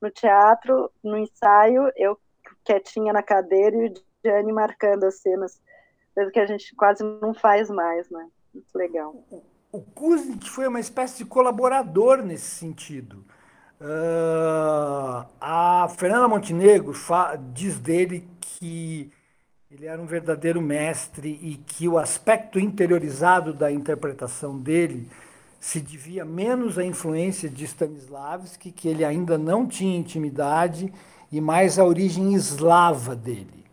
no 0.00 0.10
teatro, 0.10 0.90
no 1.04 1.16
ensaio, 1.16 1.90
eu 1.96 2.18
quietinha 2.64 3.12
na 3.12 3.22
cadeira 3.22 3.76
e 3.76 3.88
o 3.88 3.94
Jane 4.24 4.52
marcando 4.52 5.04
as 5.04 5.20
cenas, 5.20 5.60
coisa 6.14 6.30
que 6.30 6.40
a 6.40 6.46
gente 6.46 6.74
quase 6.74 7.04
não 7.04 7.34
faz 7.34 7.70
mais, 7.70 8.08
né? 8.10 8.26
Muito 8.52 8.74
legal. 8.74 9.14
O 9.70 9.80
Kuznick 9.80 10.48
foi 10.48 10.66
uma 10.66 10.80
espécie 10.80 11.18
de 11.18 11.24
colaborador 11.24 12.22
nesse 12.22 12.56
sentido. 12.56 13.24
Uh, 13.80 15.26
a 15.40 15.88
Fernanda 15.96 16.28
Montenegro 16.28 16.92
diz 17.52 17.78
dele 17.78 18.28
que 18.40 19.10
ele 19.70 19.86
era 19.86 20.02
um 20.02 20.06
verdadeiro 20.06 20.60
mestre 20.60 21.38
e 21.40 21.54
que 21.54 21.86
o 21.86 21.96
aspecto 21.96 22.58
interiorizado 22.58 23.52
da 23.54 23.70
interpretação 23.70 24.58
dele 24.58 25.08
se 25.60 25.80
devia 25.80 26.24
menos 26.24 26.76
à 26.76 26.84
influência 26.84 27.48
de 27.48 27.64
Stanislavski, 27.64 28.72
que 28.72 28.88
ele 28.88 29.04
ainda 29.04 29.38
não 29.38 29.68
tinha 29.68 29.96
intimidade, 29.96 30.92
e 31.30 31.40
mais 31.40 31.78
à 31.78 31.84
origem 31.84 32.34
eslava 32.34 33.14
dele. 33.14 33.64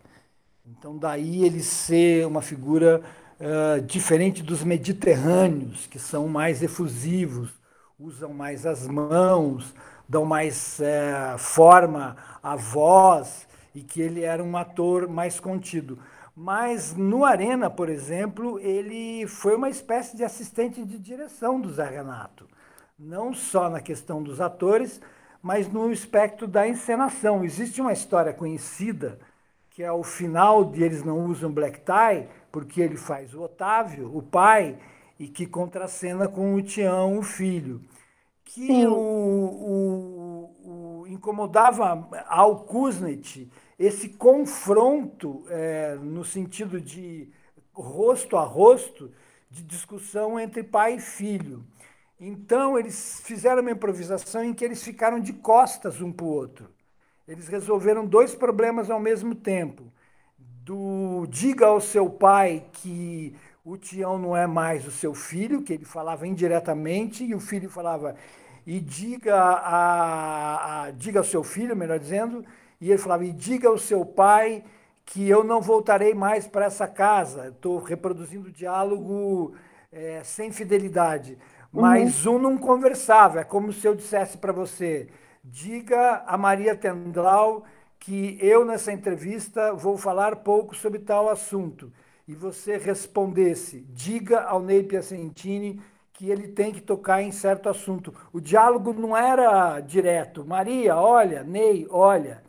Então, 0.64 0.96
daí 0.96 1.44
ele 1.44 1.60
ser 1.60 2.24
uma 2.28 2.42
figura 2.42 3.02
uh, 3.40 3.80
diferente 3.80 4.40
dos 4.40 4.62
mediterrâneos, 4.62 5.88
que 5.88 5.98
são 5.98 6.28
mais 6.28 6.62
efusivos, 6.62 7.50
usam 7.98 8.32
mais 8.32 8.64
as 8.64 8.86
mãos, 8.86 9.74
dão 10.08 10.24
mais 10.24 10.78
uh, 10.78 11.38
forma 11.38 12.16
à 12.40 12.54
voz, 12.54 13.47
e 13.78 13.82
que 13.82 14.00
ele 14.00 14.22
era 14.22 14.42
um 14.42 14.56
ator 14.56 15.08
mais 15.08 15.38
contido. 15.38 16.00
Mas 16.34 16.96
no 16.96 17.24
Arena, 17.24 17.70
por 17.70 17.88
exemplo, 17.88 18.58
ele 18.58 19.24
foi 19.28 19.54
uma 19.54 19.70
espécie 19.70 20.16
de 20.16 20.24
assistente 20.24 20.84
de 20.84 20.98
direção 20.98 21.60
do 21.60 21.70
Zé 21.70 21.88
Renato. 21.88 22.48
Não 22.98 23.32
só 23.32 23.70
na 23.70 23.80
questão 23.80 24.20
dos 24.20 24.40
atores, 24.40 25.00
mas 25.40 25.68
no 25.68 25.92
espectro 25.92 26.48
da 26.48 26.66
encenação. 26.66 27.44
Existe 27.44 27.80
uma 27.80 27.92
história 27.92 28.32
conhecida 28.32 29.20
que 29.70 29.84
é 29.84 29.92
o 29.92 30.02
final 30.02 30.64
de 30.64 30.82
Eles 30.82 31.04
Não 31.04 31.26
Usam 31.26 31.52
Black 31.52 31.82
Tie, 31.82 32.26
porque 32.50 32.80
ele 32.80 32.96
faz 32.96 33.32
o 33.32 33.42
Otávio, 33.42 34.10
o 34.12 34.20
pai, 34.20 34.76
e 35.20 35.28
que 35.28 35.46
contracena 35.46 36.26
com 36.26 36.56
o 36.56 36.62
Tião, 36.62 37.16
o 37.16 37.22
filho. 37.22 37.80
Que 38.44 38.88
o, 38.88 38.92
o, 38.92 40.56
o, 40.64 41.06
incomodava 41.06 42.08
ao 42.26 42.64
Kuznet 42.64 43.48
esse 43.78 44.08
confronto 44.10 45.44
é, 45.48 45.94
no 45.96 46.24
sentido 46.24 46.80
de 46.80 47.28
rosto 47.72 48.36
a 48.36 48.42
rosto, 48.42 49.12
de 49.50 49.62
discussão 49.62 50.38
entre 50.38 50.62
pai 50.62 50.96
e 50.96 51.00
filho. 51.00 51.64
Então, 52.20 52.76
eles 52.76 53.20
fizeram 53.20 53.62
uma 53.62 53.70
improvisação 53.70 54.42
em 54.42 54.52
que 54.52 54.64
eles 54.64 54.82
ficaram 54.82 55.20
de 55.20 55.32
costas 55.32 56.00
um 56.00 56.12
para 56.12 56.26
o 56.26 56.28
outro. 56.28 56.68
Eles 57.26 57.46
resolveram 57.46 58.04
dois 58.04 58.34
problemas 58.34 58.90
ao 58.90 58.98
mesmo 58.98 59.34
tempo. 59.34 59.84
Do 60.36 61.26
diga 61.30 61.66
ao 61.66 61.80
seu 61.80 62.10
pai 62.10 62.66
que 62.72 63.34
o 63.64 63.76
Tião 63.76 64.18
não 64.18 64.36
é 64.36 64.46
mais 64.46 64.86
o 64.86 64.90
seu 64.90 65.14
filho, 65.14 65.62
que 65.62 65.74
ele 65.74 65.84
falava 65.84 66.26
indiretamente, 66.26 67.24
e 67.24 67.34
o 67.34 67.40
filho 67.40 67.70
falava, 67.70 68.16
e 68.66 68.80
diga, 68.80 69.36
a, 69.36 70.84
a, 70.84 70.90
diga 70.90 71.20
ao 71.20 71.24
seu 71.24 71.44
filho, 71.44 71.76
melhor 71.76 71.98
dizendo, 71.98 72.44
e 72.80 72.90
ele 72.90 72.98
falava, 72.98 73.24
e 73.24 73.32
diga 73.32 73.68
ao 73.68 73.78
seu 73.78 74.04
pai 74.04 74.64
que 75.04 75.28
eu 75.28 75.42
não 75.42 75.60
voltarei 75.60 76.14
mais 76.14 76.46
para 76.46 76.66
essa 76.66 76.86
casa. 76.86 77.48
Estou 77.48 77.78
reproduzindo 77.78 78.48
o 78.48 78.52
diálogo 78.52 79.54
é, 79.90 80.22
sem 80.22 80.52
fidelidade. 80.52 81.38
Mas 81.72 82.26
uhum. 82.26 82.36
um 82.36 82.38
não 82.38 82.58
conversava. 82.58 83.40
É 83.40 83.44
como 83.44 83.72
se 83.72 83.86
eu 83.86 83.94
dissesse 83.94 84.38
para 84.38 84.52
você: 84.52 85.08
diga 85.42 86.22
a 86.26 86.36
Maria 86.36 86.76
Tendlau 86.76 87.64
que 87.98 88.38
eu, 88.40 88.64
nessa 88.64 88.92
entrevista, 88.92 89.72
vou 89.74 89.96
falar 89.96 90.36
pouco 90.36 90.74
sobre 90.74 91.00
tal 91.00 91.28
assunto. 91.28 91.92
E 92.26 92.34
você 92.34 92.76
respondesse, 92.76 93.80
diga 93.88 94.42
ao 94.42 94.62
Ney 94.62 94.82
Piacentini 94.82 95.80
que 96.12 96.30
ele 96.30 96.48
tem 96.48 96.72
que 96.72 96.80
tocar 96.80 97.22
em 97.22 97.32
certo 97.32 97.68
assunto. 97.68 98.12
O 98.32 98.40
diálogo 98.40 98.92
não 98.92 99.16
era 99.16 99.80
direto. 99.80 100.44
Maria, 100.44 100.96
olha, 100.96 101.42
Ney, 101.42 101.86
olha. 101.90 102.42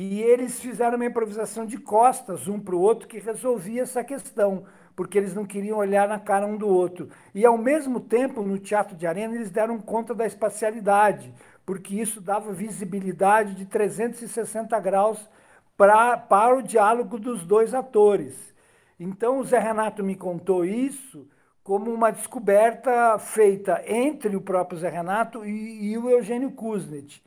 E 0.00 0.22
eles 0.22 0.60
fizeram 0.60 0.94
uma 0.94 1.06
improvisação 1.06 1.66
de 1.66 1.76
costas 1.76 2.46
um 2.46 2.60
para 2.60 2.76
o 2.76 2.80
outro 2.80 3.08
que 3.08 3.18
resolvia 3.18 3.82
essa 3.82 4.04
questão, 4.04 4.62
porque 4.94 5.18
eles 5.18 5.34
não 5.34 5.44
queriam 5.44 5.76
olhar 5.76 6.06
na 6.06 6.20
cara 6.20 6.46
um 6.46 6.56
do 6.56 6.68
outro. 6.68 7.08
E, 7.34 7.44
ao 7.44 7.58
mesmo 7.58 7.98
tempo, 7.98 8.40
no 8.40 8.60
Teatro 8.60 8.96
de 8.96 9.08
Arena, 9.08 9.34
eles 9.34 9.50
deram 9.50 9.80
conta 9.80 10.14
da 10.14 10.24
espacialidade, 10.24 11.34
porque 11.66 11.96
isso 11.96 12.20
dava 12.20 12.52
visibilidade 12.52 13.56
de 13.56 13.66
360 13.66 14.78
graus 14.78 15.28
pra, 15.76 16.16
para 16.16 16.56
o 16.56 16.62
diálogo 16.62 17.18
dos 17.18 17.44
dois 17.44 17.74
atores. 17.74 18.54
Então, 19.00 19.40
o 19.40 19.44
Zé 19.44 19.58
Renato 19.58 20.04
me 20.04 20.14
contou 20.14 20.64
isso 20.64 21.26
como 21.64 21.92
uma 21.92 22.12
descoberta 22.12 23.18
feita 23.18 23.82
entre 23.84 24.36
o 24.36 24.40
próprio 24.40 24.78
Zé 24.78 24.90
Renato 24.90 25.44
e, 25.44 25.90
e 25.90 25.98
o 25.98 26.08
Eugênio 26.08 26.52
Kuznet. 26.52 27.20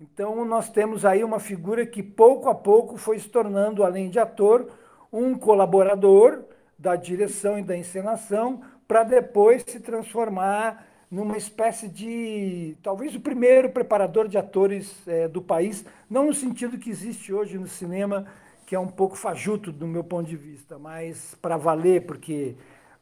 Então, 0.00 0.44
nós 0.44 0.70
temos 0.70 1.04
aí 1.04 1.24
uma 1.24 1.40
figura 1.40 1.84
que, 1.84 2.04
pouco 2.04 2.48
a 2.48 2.54
pouco, 2.54 2.96
foi 2.96 3.18
se 3.18 3.28
tornando, 3.28 3.82
além 3.82 4.08
de 4.08 4.20
ator, 4.20 4.70
um 5.12 5.36
colaborador 5.36 6.44
da 6.78 6.94
direção 6.94 7.58
e 7.58 7.64
da 7.64 7.76
encenação, 7.76 8.60
para 8.86 9.02
depois 9.02 9.64
se 9.66 9.80
transformar 9.80 10.86
numa 11.10 11.36
espécie 11.36 11.88
de, 11.88 12.76
talvez 12.80 13.12
o 13.16 13.20
primeiro 13.20 13.70
preparador 13.70 14.28
de 14.28 14.38
atores 14.38 14.94
é, 15.08 15.26
do 15.26 15.42
país, 15.42 15.84
não 16.08 16.26
no 16.26 16.34
sentido 16.34 16.78
que 16.78 16.90
existe 16.90 17.32
hoje 17.32 17.58
no 17.58 17.66
cinema, 17.66 18.24
que 18.66 18.76
é 18.76 18.78
um 18.78 18.86
pouco 18.86 19.16
fajuto 19.16 19.72
do 19.72 19.86
meu 19.86 20.04
ponto 20.04 20.28
de 20.28 20.36
vista, 20.36 20.78
mas 20.78 21.34
para 21.42 21.56
valer, 21.56 22.06
porque 22.06 22.54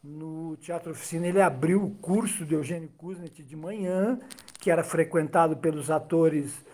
no 0.03 0.57
Teatro 0.57 0.93
Oficina 0.93 1.27
ele 1.27 1.41
abriu 1.41 1.83
o 1.83 1.91
curso 1.91 2.43
de 2.43 2.55
Eugênio 2.55 2.89
Kuznet 2.97 3.43
de 3.43 3.55
manhã, 3.55 4.19
que 4.59 4.71
era 4.71 4.83
frequentado 4.83 5.57
pelos 5.57 5.91
atores 5.91 6.65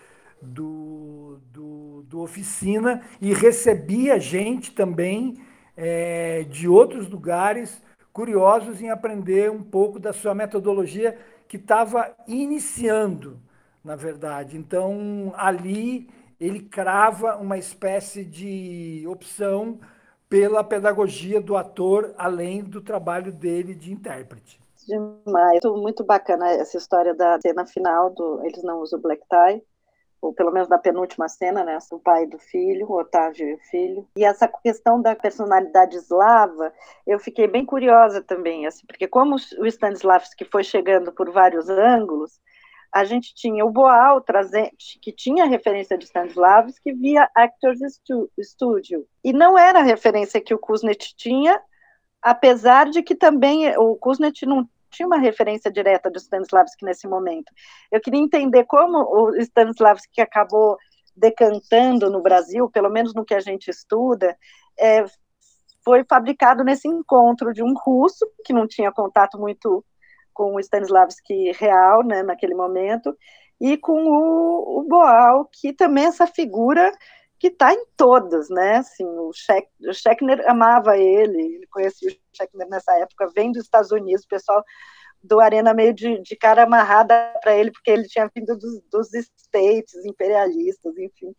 do, 0.44 1.40
do, 1.52 2.04
do 2.04 2.22
Oficina, 2.22 3.02
e 3.22 3.34
recebia 3.34 4.20
gente 4.20 4.72
também 4.72 5.36
é, 5.76 6.44
de 6.44 6.68
outros 6.68 7.10
lugares 7.10 7.82
curiosos 8.12 8.82
em 8.82 8.92
aprender 8.92 9.50
um 9.50 9.64
pouco 9.64 10.00
da 10.00 10.14
sua 10.14 10.36
metodologia 10.36 11.18
que 11.48 11.58
estava 11.58 12.16
iniciando, 12.28 13.40
na 13.84 13.96
verdade. 13.96 14.58
Então, 14.58 15.34
ali 15.36 16.10
ele 16.40 16.60
crava 16.62 17.38
uma 17.38 17.58
espécie 17.58 18.24
de 18.24 19.04
opção 19.08 19.80
pela 20.30 20.64
pedagogia 20.64 21.40
do 21.40 21.56
ator, 21.56 22.14
além 22.18 22.64
do 22.64 22.82
trabalho 22.82 23.32
dele 23.32 23.74
de 23.74 23.92
intérprete. 23.92 24.60
Demais. 24.88 25.60
Muito 25.64 26.04
bacana 26.04 26.50
essa 26.50 26.78
história 26.78 27.14
da 27.14 27.40
cena 27.40 27.66
final 27.66 28.10
do 28.10 28.42
Eles 28.44 28.64
Não 28.64 28.82
Usam 28.82 29.00
Black 29.00 29.24
Tie 29.30 29.64
ou 30.24 30.34
pelo 30.34 30.52
menos 30.52 30.70
na 30.70 30.78
penúltima 30.78 31.28
cena, 31.28 31.64
né, 31.64 31.78
o 31.92 32.00
pai 32.00 32.26
do 32.26 32.40
filho, 32.40 32.88
o 32.90 33.00
Otávio 33.00 33.50
e 33.50 33.54
o 33.56 33.60
filho. 33.60 34.08
E 34.16 34.24
essa 34.24 34.48
questão 34.48 35.02
da 35.02 35.16
personalidade 35.16 35.98
eslava, 35.98 36.74
eu 37.06 37.20
fiquei 37.20 37.48
bem 37.48 37.66
curiosa 37.66 38.22
também, 38.22 38.66
assim, 38.66 38.86
porque 38.88 39.08
como 39.08 39.36
o 39.36 39.66
Stanislavski 39.68 40.46
foi 40.46 40.64
chegando 40.64 41.12
por 41.12 41.30
vários 41.30 41.68
ângulos, 41.70 42.40
a 42.94 43.04
gente 43.04 43.34
tinha 43.34 43.66
o 43.66 43.72
Boal, 43.72 44.22
trazendo, 44.22 44.70
que 45.02 45.12
tinha 45.12 45.46
referência 45.46 45.98
de 45.98 46.06
Stanislavski 46.06 46.94
via 46.94 47.28
Actors 47.36 47.80
Studio. 48.40 49.06
E 49.24 49.34
não 49.34 49.58
era 49.58 49.80
a 49.80 49.84
referência 49.84 50.40
que 50.40 50.54
o 50.54 50.60
Kuznet 50.60 51.16
tinha, 51.18 51.60
apesar 52.22 52.90
de 52.90 53.02
que 53.02 53.16
também 53.16 53.76
o 53.78 53.96
Kuznet 53.96 54.46
não 54.46 54.70
tinha 54.94 55.08
uma 55.08 55.18
referência 55.18 55.72
direta 55.72 56.10
do 56.10 56.18
Stanislavski 56.18 56.86
nesse 56.86 57.08
momento. 57.08 57.52
Eu 57.92 58.00
queria 58.00 58.22
entender 58.22 58.66
como 58.66 58.98
o 58.98 59.36
Stanislavski 59.36 60.22
acabou 60.22 60.78
decantando 61.16 62.10
no 62.10 62.22
Brasil, 62.22 62.70
pelo 62.70 62.90
menos 62.90 63.14
no 63.14 63.26
que 63.26 63.34
a 63.34 63.40
gente 63.40 63.70
estuda, 63.70 64.38
é, 64.80 65.06
foi 65.84 66.04
fabricado 66.06 66.64
nesse 66.64 66.88
encontro 66.88 67.54
de 67.54 67.62
um 67.62 67.74
russo, 67.74 68.26
que 68.46 68.54
não 68.54 68.68
tinha 68.68 68.92
contato 68.92 69.38
muito 69.38 69.84
com 70.34 70.56
o 70.56 70.60
Stanislavski 70.60 71.52
real, 71.52 72.04
né, 72.04 72.24
naquele 72.24 72.56
momento, 72.56 73.16
e 73.62 73.78
com 73.78 74.04
o, 74.04 74.80
o 74.80 74.84
Boal, 74.88 75.48
que 75.52 75.74
também 75.74 76.06
é 76.06 76.08
essa 76.08 76.26
figura 76.26 76.92
que 77.44 77.48
está 77.48 77.74
em 77.74 77.86
todas, 77.98 78.48
né, 78.50 78.78
assim, 78.78 79.04
o, 79.04 79.30
Scheckner 79.92 80.50
amava 80.50 80.98
ele, 80.98 81.56
ele 81.56 81.68
conhecia 81.68 82.10
o 82.10 82.16
Scheckner 82.34 82.70
nessa 82.70 82.98
época, 83.00 83.30
vem 83.36 83.52
dos 83.52 83.66
Estados 83.66 83.92
Unidos, 83.92 84.24
o 84.24 84.30
pessoal 84.30 84.64
do 85.22 85.42
Arena 85.42 85.74
meio 85.74 85.94
de, 85.94 86.22
de 86.22 86.38
cara 86.38 86.64
amarrada 86.64 87.14
para 87.42 87.54
ele, 87.54 87.70
porque 87.70 87.92
ele 87.92 88.08
tinha 88.08 88.32
vindo 88.34 88.58
dos, 88.58 88.82
dos 88.90 89.14
States 89.14 89.94
imperialistas, 90.06 90.98
enfim, 90.98 91.36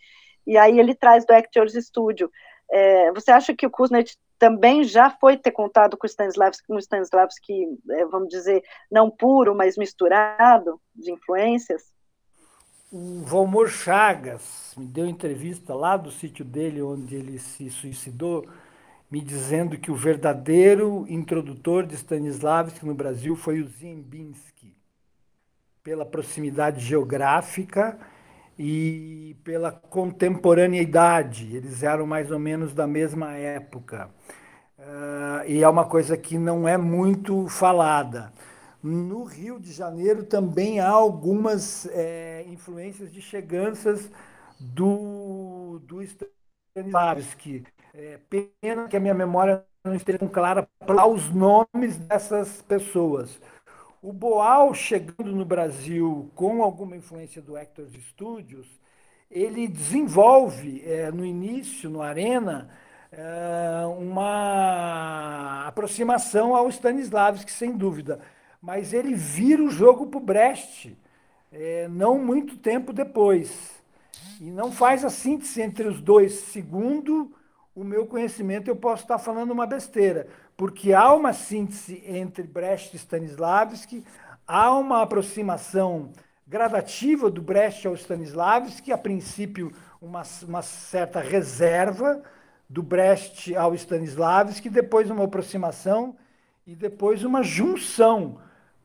e 0.47 0.59
aí 0.59 0.79
ele 0.79 0.95
traz 0.95 1.25
do 1.25 1.33
Actors 1.33 1.73
Studio. 1.73 2.31
É, 2.71 3.11
você 3.13 3.31
acha 3.31 3.55
que 3.55 3.67
o 3.67 3.71
Kuznet 3.71 4.19
também 4.39 4.85
já 4.85 5.09
foi 5.09 5.39
ter 5.39 5.53
contado 5.53 5.97
com 5.97 6.07
o 6.07 6.11
Stanislavski, 6.11 6.71
o 6.71 6.79
Stanislavski, 6.79 7.67
é, 7.93 8.05
vamos 8.05 8.29
dizer, 8.29 8.63
não 8.91 9.11
puro, 9.11 9.55
mas 9.55 9.79
misturado 9.79 10.79
de 10.95 11.11
influências? 11.13 11.94
O 12.97 13.25
Valmor 13.25 13.69
Chagas 13.69 14.73
me 14.77 14.87
deu 14.87 15.05
entrevista 15.05 15.75
lá 15.75 15.97
do 15.97 16.13
sítio 16.13 16.45
dele, 16.45 16.81
onde 16.81 17.17
ele 17.17 17.41
se 17.41 17.69
suicidou, 17.69 18.47
me 19.11 19.21
dizendo 19.21 19.77
que 19.77 19.91
o 19.91 19.97
verdadeiro 19.97 21.05
introdutor 21.09 21.85
de 21.87 21.97
Stanislavski 21.97 22.87
no 22.87 22.95
Brasil 22.95 23.35
foi 23.35 23.61
o 23.61 23.67
Ziembinski, 23.67 24.77
pela 25.83 26.07
proximidade 26.07 26.79
geográfica 26.79 27.99
e 28.57 29.35
pela 29.43 29.73
contemporaneidade. 29.73 31.57
Eles 31.57 31.83
eram 31.83 32.07
mais 32.07 32.31
ou 32.31 32.39
menos 32.39 32.73
da 32.73 32.87
mesma 32.87 33.33
época. 33.33 34.09
Uh, 34.79 35.49
e 35.49 35.65
é 35.65 35.69
uma 35.69 35.85
coisa 35.85 36.17
que 36.17 36.39
não 36.39 36.69
é 36.69 36.79
muito 36.79 37.49
falada. 37.49 38.33
No 38.85 39.25
Rio 39.25 39.59
de 39.59 39.73
Janeiro 39.73 40.25
também 40.25 40.79
há 40.79 40.91
algumas 40.91 41.87
é, 41.87 42.45
influências 42.49 43.11
de 43.11 43.23
cheganças 43.23 44.11
do, 44.61 45.81
do 45.85 46.03
Stanislavski. 46.03 47.65
É, 47.95 48.19
pena 48.29 48.87
que 48.87 48.95
a 48.95 49.01
minha 49.01 49.15
memória 49.15 49.65
não 49.83 49.95
esteja 49.95 50.19
tão 50.19 50.29
clara 50.29 50.69
para 50.87 51.07
os 51.07 51.31
nomes 51.31 51.97
dessas 51.97 52.61
pessoas. 52.61 53.41
O 54.03 54.13
Boal, 54.13 54.75
chegando 54.75 55.33
no 55.33 55.47
Brasil 55.47 56.31
com 56.35 56.63
alguma 56.63 56.95
influência 56.95 57.41
do 57.41 57.57
Hector 57.57 57.87
Studios, 58.11 58.69
ele 59.31 59.67
desenvolve, 59.67 60.83
é, 60.85 61.11
no 61.11 61.25
início, 61.25 61.89
no 61.89 62.03
Arena, 62.03 62.69
é, 63.11 63.87
uma 63.87 65.67
aproximação 65.67 66.55
ao 66.55 66.69
Stanislavski, 66.69 67.51
sem 67.51 67.75
dúvida. 67.77 68.21
Mas 68.65 68.95
ele 68.95 69.15
vira 69.15 69.63
o 69.63 69.71
jogo 69.71 70.07
para 70.07 70.17
o 70.17 70.23
Brecht, 70.23 70.97
é, 71.53 71.87
não 71.87 72.19
muito 72.19 72.57
tempo 72.57 72.95
depois. 72.95 73.75
E 74.41 74.51
não 74.51 74.73
faz 74.73 75.05
a 75.05 75.11
síntese 75.11 75.61
entre 75.61 75.87
os 75.87 76.01
dois, 76.01 76.33
segundo 76.33 77.31
o 77.75 77.85
meu 77.85 78.07
conhecimento, 78.07 78.69
eu 78.69 78.75
posso 78.75 79.03
estar 79.03 79.19
falando 79.19 79.51
uma 79.51 79.67
besteira, 79.67 80.27
porque 80.57 80.95
há 80.95 81.13
uma 81.13 81.35
síntese 81.35 82.03
entre 82.07 82.45
Brecht 82.45 82.95
e 82.95 82.99
Stanislavski, 82.99 84.03
há 84.49 84.75
uma 84.75 85.03
aproximação 85.03 86.11
gradativa 86.47 87.31
do 87.31 87.43
Brecht 87.43 87.87
ao 87.87 87.95
Stanislavski, 87.95 88.91
a 88.91 88.97
princípio 88.97 89.73
uma, 90.01 90.23
uma 90.49 90.63
certa 90.63 91.21
reserva 91.21 92.23
do 92.67 92.83
Brecht 92.83 93.55
ao 93.55 93.75
Stanislavski, 93.75 94.71
depois 94.71 95.11
uma 95.11 95.25
aproximação 95.25 96.17
e 96.67 96.75
depois 96.75 97.25
uma 97.25 97.43
junção 97.43 98.39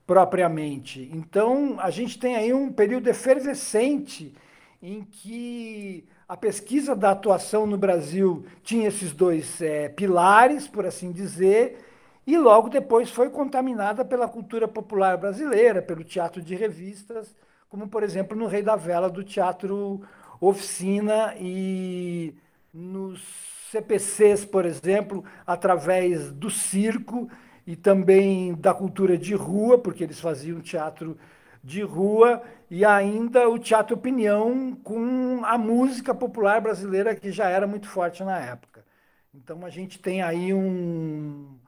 propriamente. 0.10 1.08
Então, 1.14 1.76
a 1.80 1.92
gente 1.92 2.18
tem 2.18 2.36
aí 2.36 2.52
um 2.52 2.72
período 2.72 3.08
efervescente 3.08 4.34
em 4.82 5.04
que 5.04 6.04
a 6.28 6.36
pesquisa 6.36 6.96
da 6.96 7.12
atuação 7.12 7.68
no 7.68 7.78
Brasil 7.78 8.44
tinha 8.64 8.88
esses 8.88 9.14
dois 9.14 9.62
é, 9.62 9.88
pilares, 9.88 10.68
por 10.68 10.84
assim 10.84 11.12
dizer, 11.12 11.78
e 12.26 12.36
logo 12.40 12.70
depois 12.70 13.12
foi 13.12 13.30
contaminada 13.30 14.04
pela 14.04 14.28
cultura 14.28 14.68
popular 14.68 15.16
brasileira, 15.16 15.80
pelo 15.80 16.04
teatro 16.04 16.42
de 16.42 16.56
revistas, 16.56 17.36
como, 17.70 17.88
por 17.88 18.02
exemplo, 18.02 18.36
no 18.36 18.48
Rei 18.48 18.64
da 18.64 18.76
Vela, 18.76 19.12
do 19.12 19.24
Teatro 19.24 20.02
Oficina, 20.42 21.36
e 21.40 22.34
nos 22.74 23.22
CPCs, 23.70 24.44
por 24.44 24.66
exemplo, 24.66 25.24
através 25.46 26.32
do 26.32 26.50
circo 26.50 27.30
e 27.70 27.76
também 27.76 28.56
da 28.56 28.74
cultura 28.74 29.16
de 29.16 29.36
rua, 29.36 29.78
porque 29.78 30.04
eles 30.04 30.20
faziam 30.20 30.60
teatro 30.60 31.16
de 31.64 31.84
rua 31.84 32.42
e 32.68 32.84
ainda 32.84 33.48
o 33.48 33.60
teatro 33.60 33.96
opinião 33.96 34.76
com 34.84 35.46
a 35.46 35.56
música 35.56 36.16
popular 36.16 36.60
brasileira 36.62 37.16
que 37.16 37.32
já 37.32 37.48
era 37.48 37.68
muito 37.68 37.88
forte 37.88 38.24
na 38.24 38.40
época. 38.40 38.84
Então 39.32 39.64
a 39.64 39.70
gente 39.70 40.00
tem 40.00 40.24
aí 40.24 40.52
um, 40.52 41.60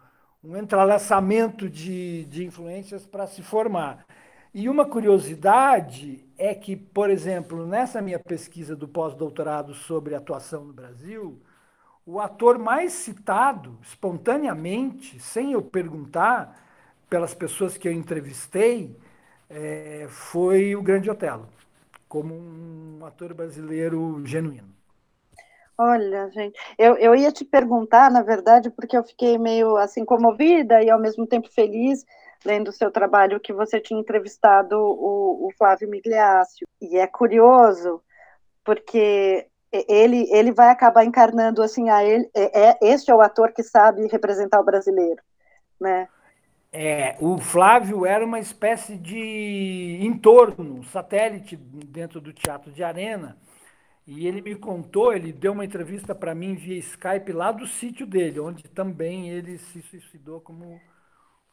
um 0.44 0.58
entrelaçamento 0.58 1.70
de, 1.70 2.26
de 2.26 2.46
influências 2.46 3.06
para 3.06 3.28
se 3.28 3.44
formar. 3.44 4.04
E 4.56 4.68
uma 4.68 4.86
curiosidade 4.88 6.26
é 6.36 6.56
que, 6.56 6.76
por 6.76 7.12
exemplo, 7.12 7.68
nessa 7.68 8.02
minha 8.02 8.18
pesquisa 8.18 8.76
do 8.76 8.88
pós-doutorado 8.88 9.76
sobre 9.76 10.16
atuação 10.16 10.66
no 10.66 10.74
Brasil, 10.74 11.40
o 12.12 12.20
ator 12.20 12.60
mais 12.60 12.92
citado, 12.92 13.78
espontaneamente, 13.82 15.18
sem 15.18 15.54
eu 15.54 15.62
perguntar, 15.62 16.62
pelas 17.10 17.34
pessoas 17.34 17.78
que 17.78 17.88
eu 17.88 17.92
entrevistei, 17.94 18.98
é, 19.50 20.08
foi 20.10 20.76
o 20.76 20.82
Grande 20.82 21.10
Otelo, 21.10 21.48
como 22.10 22.34
um 22.34 23.06
ator 23.06 23.34
brasileiro 23.34 24.22
genuíno. 24.26 24.68
Olha, 25.78 26.30
gente, 26.32 26.60
eu, 26.78 26.98
eu 26.98 27.16
ia 27.16 27.32
te 27.32 27.46
perguntar, 27.46 28.12
na 28.12 28.22
verdade, 28.22 28.70
porque 28.70 28.98
eu 28.98 29.04
fiquei 29.06 29.38
meio 29.38 29.78
assim 29.78 30.04
comovida 30.04 30.84
e 30.84 30.90
ao 30.90 31.00
mesmo 31.00 31.26
tempo 31.26 31.50
feliz 31.50 32.06
lendo 32.44 32.68
o 32.68 32.74
seu 32.74 32.92
trabalho 32.92 33.40
que 33.40 33.54
você 33.54 33.80
tinha 33.80 34.00
entrevistado 34.00 34.76
o, 34.78 35.48
o 35.48 35.52
Flávio 35.58 35.90
Migliaccio. 35.90 36.68
E 36.82 36.98
é 36.98 37.08
curioso, 37.08 38.04
porque 38.66 39.48
ele, 39.72 40.28
ele 40.32 40.52
vai 40.52 40.70
acabar 40.70 41.06
encarnando 41.06 41.62
assim, 41.62 41.90
a 41.90 42.04
ele, 42.04 42.30
é, 42.34 42.70
é, 42.70 42.78
este 42.82 43.12
é 43.12 43.16
o 43.16 43.22
ator 43.22 43.54
que 43.54 43.64
sabe 43.64 44.08
representar 44.08 44.60
o 44.60 44.66
brasileiro, 44.66 45.22
né? 45.80 46.08
É, 46.74 47.18
o 47.20 47.38
Flávio 47.38 48.06
era 48.06 48.26
uma 48.26 48.40
espécie 48.40 48.96
de 48.96 50.00
entorno, 50.02 50.84
satélite 50.86 51.58
dentro 51.58 52.22
do 52.22 52.32
Teatro 52.32 52.72
de 52.72 52.82
Arena. 52.82 53.38
E 54.08 54.26
ele 54.26 54.42
me 54.42 54.56
contou, 54.56 55.14
ele 55.14 55.32
deu 55.32 55.52
uma 55.52 55.66
entrevista 55.66 56.16
para 56.16 56.34
mim 56.34 56.56
via 56.56 56.78
Skype 56.80 57.32
lá 57.32 57.52
do 57.52 57.68
sítio 57.68 58.06
dele, 58.06 58.40
onde 58.40 58.64
também 58.64 59.30
ele 59.30 59.58
se 59.58 59.82
suicidou 59.82 60.42
como 60.42 60.82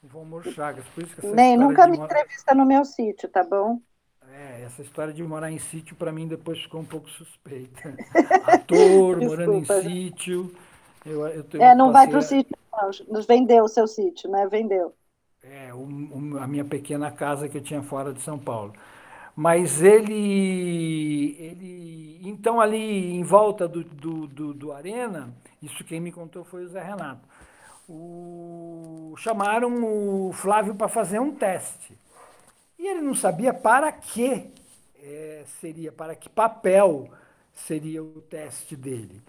o 0.03 0.07
Valmor 0.07 0.45
Chagas. 0.45 0.85
Por 0.95 1.05
isso 1.05 1.17
que 1.17 1.27
Nem, 1.27 1.57
nunca 1.57 1.87
me 1.87 1.99
morar... 1.99 2.07
entrevista 2.07 2.55
no 2.55 2.65
meu 2.65 2.85
sítio, 2.85 3.29
tá 3.29 3.45
bom? 3.45 3.81
É, 4.33 4.62
essa 4.64 4.83
história 4.83 5.12
de 5.12 5.23
morar 5.23 5.51
em 5.51 5.59
sítio 5.59 5.97
para 5.97 6.12
mim 6.12 6.27
depois 6.27 6.61
ficou 6.61 6.81
um 6.81 6.85
pouco 6.85 7.09
suspeita. 7.11 7.97
Ator, 8.47 9.21
morando 9.21 9.55
em 9.55 9.64
sítio. 9.64 10.55
Eu, 11.05 11.27
eu 11.27 11.45
é, 11.61 11.75
não 11.75 11.93
vai 11.93 12.09
para 12.09 12.19
o 12.19 12.23
sítio, 12.23 12.57
não. 12.73 13.23
Vendeu 13.23 13.64
o 13.64 13.69
seu 13.69 13.87
sítio, 13.87 14.31
né? 14.31 14.47
Vendeu. 14.47 14.95
É, 15.43 15.71
a 15.71 16.47
minha 16.47 16.64
pequena 16.64 17.11
casa 17.11 17.49
que 17.49 17.57
eu 17.57 17.62
tinha 17.62 17.83
fora 17.83 18.12
de 18.12 18.21
São 18.21 18.38
Paulo. 18.38 18.75
Mas 19.35 19.81
ele, 19.81 21.37
ele 21.38 22.21
então 22.25 22.61
ali 22.61 23.14
em 23.14 23.23
volta 23.23 23.69
do, 23.69 23.85
do, 23.85 24.27
do, 24.27 24.53
do 24.53 24.73
Arena, 24.73 25.33
isso 25.62 25.85
quem 25.85 26.01
me 26.01 26.11
contou 26.11 26.45
foi 26.45 26.64
o 26.64 26.69
Zé 26.69 26.83
Renato, 26.83 27.23
o, 27.88 29.14
chamaram 29.17 30.29
o 30.29 30.33
Flávio 30.33 30.75
para 30.75 30.88
fazer 30.88 31.21
um 31.21 31.33
teste. 31.33 31.97
E 32.79 32.87
ele 32.87 33.01
não 33.01 33.14
sabia 33.14 33.53
para 33.53 33.91
que 33.93 34.51
é, 35.03 35.45
seria, 35.61 35.93
para 35.93 36.14
que 36.14 36.29
papel 36.29 37.11
seria 37.55 38.03
o 38.03 38.21
teste 38.23 38.77
dele. 38.77 39.23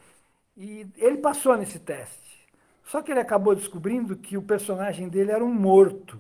E 0.57 0.87
ele 0.97 1.17
passou 1.17 1.57
nesse 1.57 1.79
teste. 1.79 2.47
Só 2.83 3.01
que 3.01 3.11
ele 3.11 3.19
acabou 3.19 3.55
descobrindo 3.55 4.15
que 4.17 4.37
o 4.37 4.41
personagem 4.41 5.09
dele 5.09 5.31
era 5.31 5.43
um 5.43 5.53
morto 5.53 6.19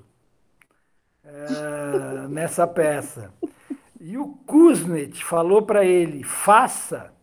é, 1.23 2.27
nessa 2.29 2.67
peça. 2.67 3.33
E 3.99 4.17
o 4.17 4.27
Kuznets 4.47 5.21
falou 5.21 5.63
para 5.63 5.85
ele: 5.85 6.23
faça, 6.23 7.13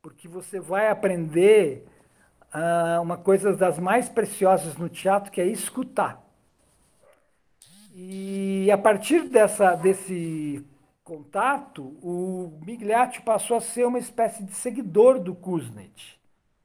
porque 0.00 0.26
você 0.28 0.58
vai 0.60 0.88
aprender 0.88 1.86
uh, 2.54 3.02
uma 3.02 3.16
coisa 3.16 3.54
das 3.56 3.78
mais 3.78 4.08
preciosas 4.08 4.76
no 4.76 4.88
teatro, 4.88 5.30
que 5.32 5.40
é 5.40 5.46
escutar. 5.46 6.22
E 7.94 8.70
a 8.70 8.78
partir 8.78 9.28
dessa, 9.28 9.74
desse 9.74 10.64
contato, 11.04 11.82
o 12.02 12.58
Migliaccio 12.64 13.22
passou 13.22 13.58
a 13.58 13.60
ser 13.60 13.86
uma 13.86 13.98
espécie 13.98 14.42
de 14.42 14.52
seguidor 14.54 15.18
do 15.20 15.34
Kuznets. 15.34 16.16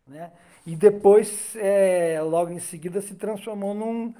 Né? 0.07 0.31
E 0.65 0.75
depois, 0.75 1.55
é, 1.57 2.21
logo 2.21 2.51
em 2.51 2.59
seguida, 2.59 3.01
se 3.01 3.15
transformou 3.15 3.73
num, 3.73 4.13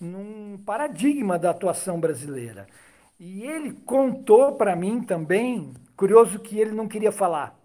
num 0.00 0.58
paradigma 0.64 1.38
da 1.38 1.50
atuação 1.50 2.00
brasileira. 2.00 2.66
E 3.20 3.42
ele 3.44 3.72
contou 3.72 4.52
para 4.52 4.74
mim 4.74 5.02
também, 5.02 5.74
curioso 5.96 6.38
que 6.38 6.58
ele 6.58 6.72
não 6.72 6.88
queria 6.88 7.12
falar, 7.12 7.58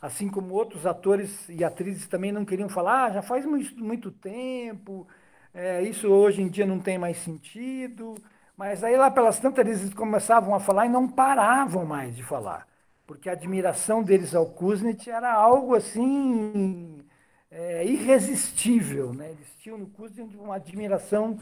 assim 0.00 0.28
como 0.28 0.54
outros 0.54 0.86
atores 0.86 1.48
e 1.48 1.64
atrizes 1.64 2.06
também 2.06 2.32
não 2.32 2.44
queriam 2.44 2.68
falar, 2.68 3.06
ah, 3.06 3.10
já 3.14 3.22
faz 3.22 3.44
muito, 3.44 3.82
muito 3.82 4.10
tempo, 4.10 5.06
é, 5.52 5.82
isso 5.82 6.08
hoje 6.08 6.40
em 6.42 6.48
dia 6.48 6.66
não 6.66 6.78
tem 6.80 6.98
mais 6.98 7.18
sentido. 7.18 8.14
Mas 8.56 8.84
aí 8.84 8.96
lá 8.96 9.10
pelas 9.10 9.38
tantas 9.38 9.66
eles 9.66 9.94
começavam 9.94 10.54
a 10.54 10.60
falar 10.60 10.86
e 10.86 10.88
não 10.88 11.08
paravam 11.08 11.84
mais 11.84 12.14
de 12.16 12.22
falar, 12.22 12.66
porque 13.06 13.28
a 13.28 13.32
admiração 13.32 14.02
deles 14.02 14.34
ao 14.34 14.46
Kuznets 14.46 15.08
era 15.08 15.32
algo 15.32 15.74
assim 15.74 17.04
é, 17.50 17.84
irresistível, 17.86 19.12
né? 19.14 19.30
Eles 19.32 19.48
tinham 19.58 19.78
no 19.78 19.86
Kuznets 19.88 20.34
uma 20.36 20.56
admiração 20.56 21.36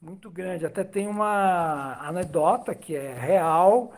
muito 0.00 0.30
grande. 0.30 0.66
Até 0.66 0.84
tem 0.84 1.08
uma 1.08 1.96
anedota 2.06 2.74
que 2.74 2.96
é 2.96 3.14
real, 3.14 3.92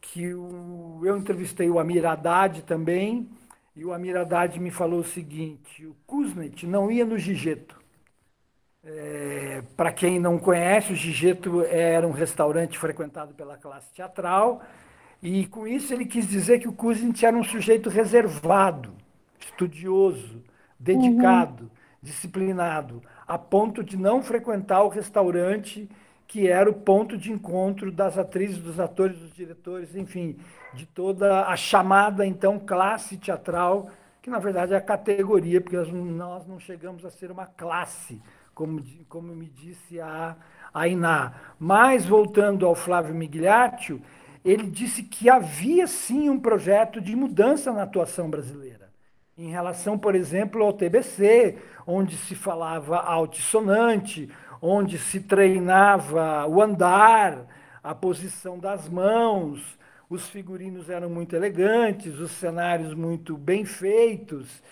que 0.00 0.34
o, 0.34 1.00
eu 1.04 1.16
entrevistei 1.18 1.70
o 1.70 1.78
Amir 1.78 2.06
Haddad 2.06 2.62
também, 2.64 3.30
e 3.76 3.84
o 3.84 3.92
Amir 3.92 4.16
Haddad 4.16 4.58
me 4.60 4.70
falou 4.70 5.00
o 5.00 5.04
seguinte: 5.04 5.86
o 5.86 5.94
Kuznets 6.06 6.64
não 6.68 6.90
ia 6.90 7.04
no 7.06 7.18
Gigeto. 7.18 7.83
É, 8.86 9.62
Para 9.76 9.92
quem 9.92 10.20
não 10.20 10.38
conhece, 10.38 10.92
o 10.92 10.96
Gigeto 10.96 11.62
era 11.62 12.06
um 12.06 12.10
restaurante 12.10 12.78
frequentado 12.78 13.32
pela 13.34 13.56
classe 13.56 13.92
teatral, 13.94 14.62
e 15.22 15.46
com 15.46 15.66
isso 15.66 15.92
ele 15.94 16.04
quis 16.04 16.28
dizer 16.28 16.58
que 16.58 16.68
o 16.68 16.72
Kuznets 16.72 17.22
era 17.22 17.36
um 17.36 17.42
sujeito 17.42 17.88
reservado, 17.88 18.92
estudioso, 19.40 20.42
dedicado, 20.78 21.64
uhum. 21.64 21.70
disciplinado, 22.02 23.02
a 23.26 23.38
ponto 23.38 23.82
de 23.82 23.96
não 23.96 24.22
frequentar 24.22 24.82
o 24.82 24.88
restaurante 24.88 25.88
que 26.26 26.48
era 26.48 26.68
o 26.68 26.74
ponto 26.74 27.16
de 27.16 27.30
encontro 27.30 27.92
das 27.92 28.18
atrizes, 28.18 28.58
dos 28.58 28.80
atores, 28.80 29.18
dos 29.18 29.32
diretores, 29.34 29.94
enfim, 29.94 30.36
de 30.72 30.84
toda 30.84 31.46
a 31.46 31.56
chamada 31.56 32.26
então 32.26 32.58
classe 32.58 33.16
teatral, 33.16 33.88
que 34.20 34.28
na 34.28 34.38
verdade 34.38 34.74
é 34.74 34.76
a 34.76 34.80
categoria, 34.80 35.60
porque 35.60 35.76
nós 35.76 36.46
não 36.46 36.58
chegamos 36.58 37.04
a 37.04 37.10
ser 37.10 37.30
uma 37.30 37.46
classe 37.46 38.20
como, 38.54 38.82
como 39.08 39.34
me 39.34 39.46
disse 39.46 40.00
a, 40.00 40.36
a 40.72 40.88
Iná. 40.88 41.34
Mas, 41.58 42.06
voltando 42.06 42.64
ao 42.64 42.74
Flávio 42.74 43.14
Migliaccio, 43.14 44.00
ele 44.44 44.68
disse 44.70 45.02
que 45.02 45.28
havia 45.28 45.86
sim 45.86 46.28
um 46.28 46.38
projeto 46.38 47.00
de 47.00 47.16
mudança 47.16 47.72
na 47.72 47.82
atuação 47.82 48.30
brasileira. 48.30 48.92
Em 49.36 49.50
relação, 49.50 49.98
por 49.98 50.14
exemplo, 50.14 50.62
ao 50.62 50.72
TBC, 50.72 51.58
onde 51.86 52.16
se 52.16 52.34
falava 52.34 52.98
altissonante, 52.98 54.30
onde 54.62 54.98
se 54.98 55.20
treinava 55.20 56.46
o 56.46 56.62
andar, 56.62 57.46
a 57.82 57.94
posição 57.94 58.58
das 58.58 58.88
mãos, 58.88 59.78
os 60.08 60.28
figurinos 60.28 60.88
eram 60.88 61.10
muito 61.10 61.34
elegantes, 61.34 62.18
os 62.18 62.30
cenários 62.30 62.94
muito 62.94 63.36
bem 63.36 63.64
feitos 63.64 64.62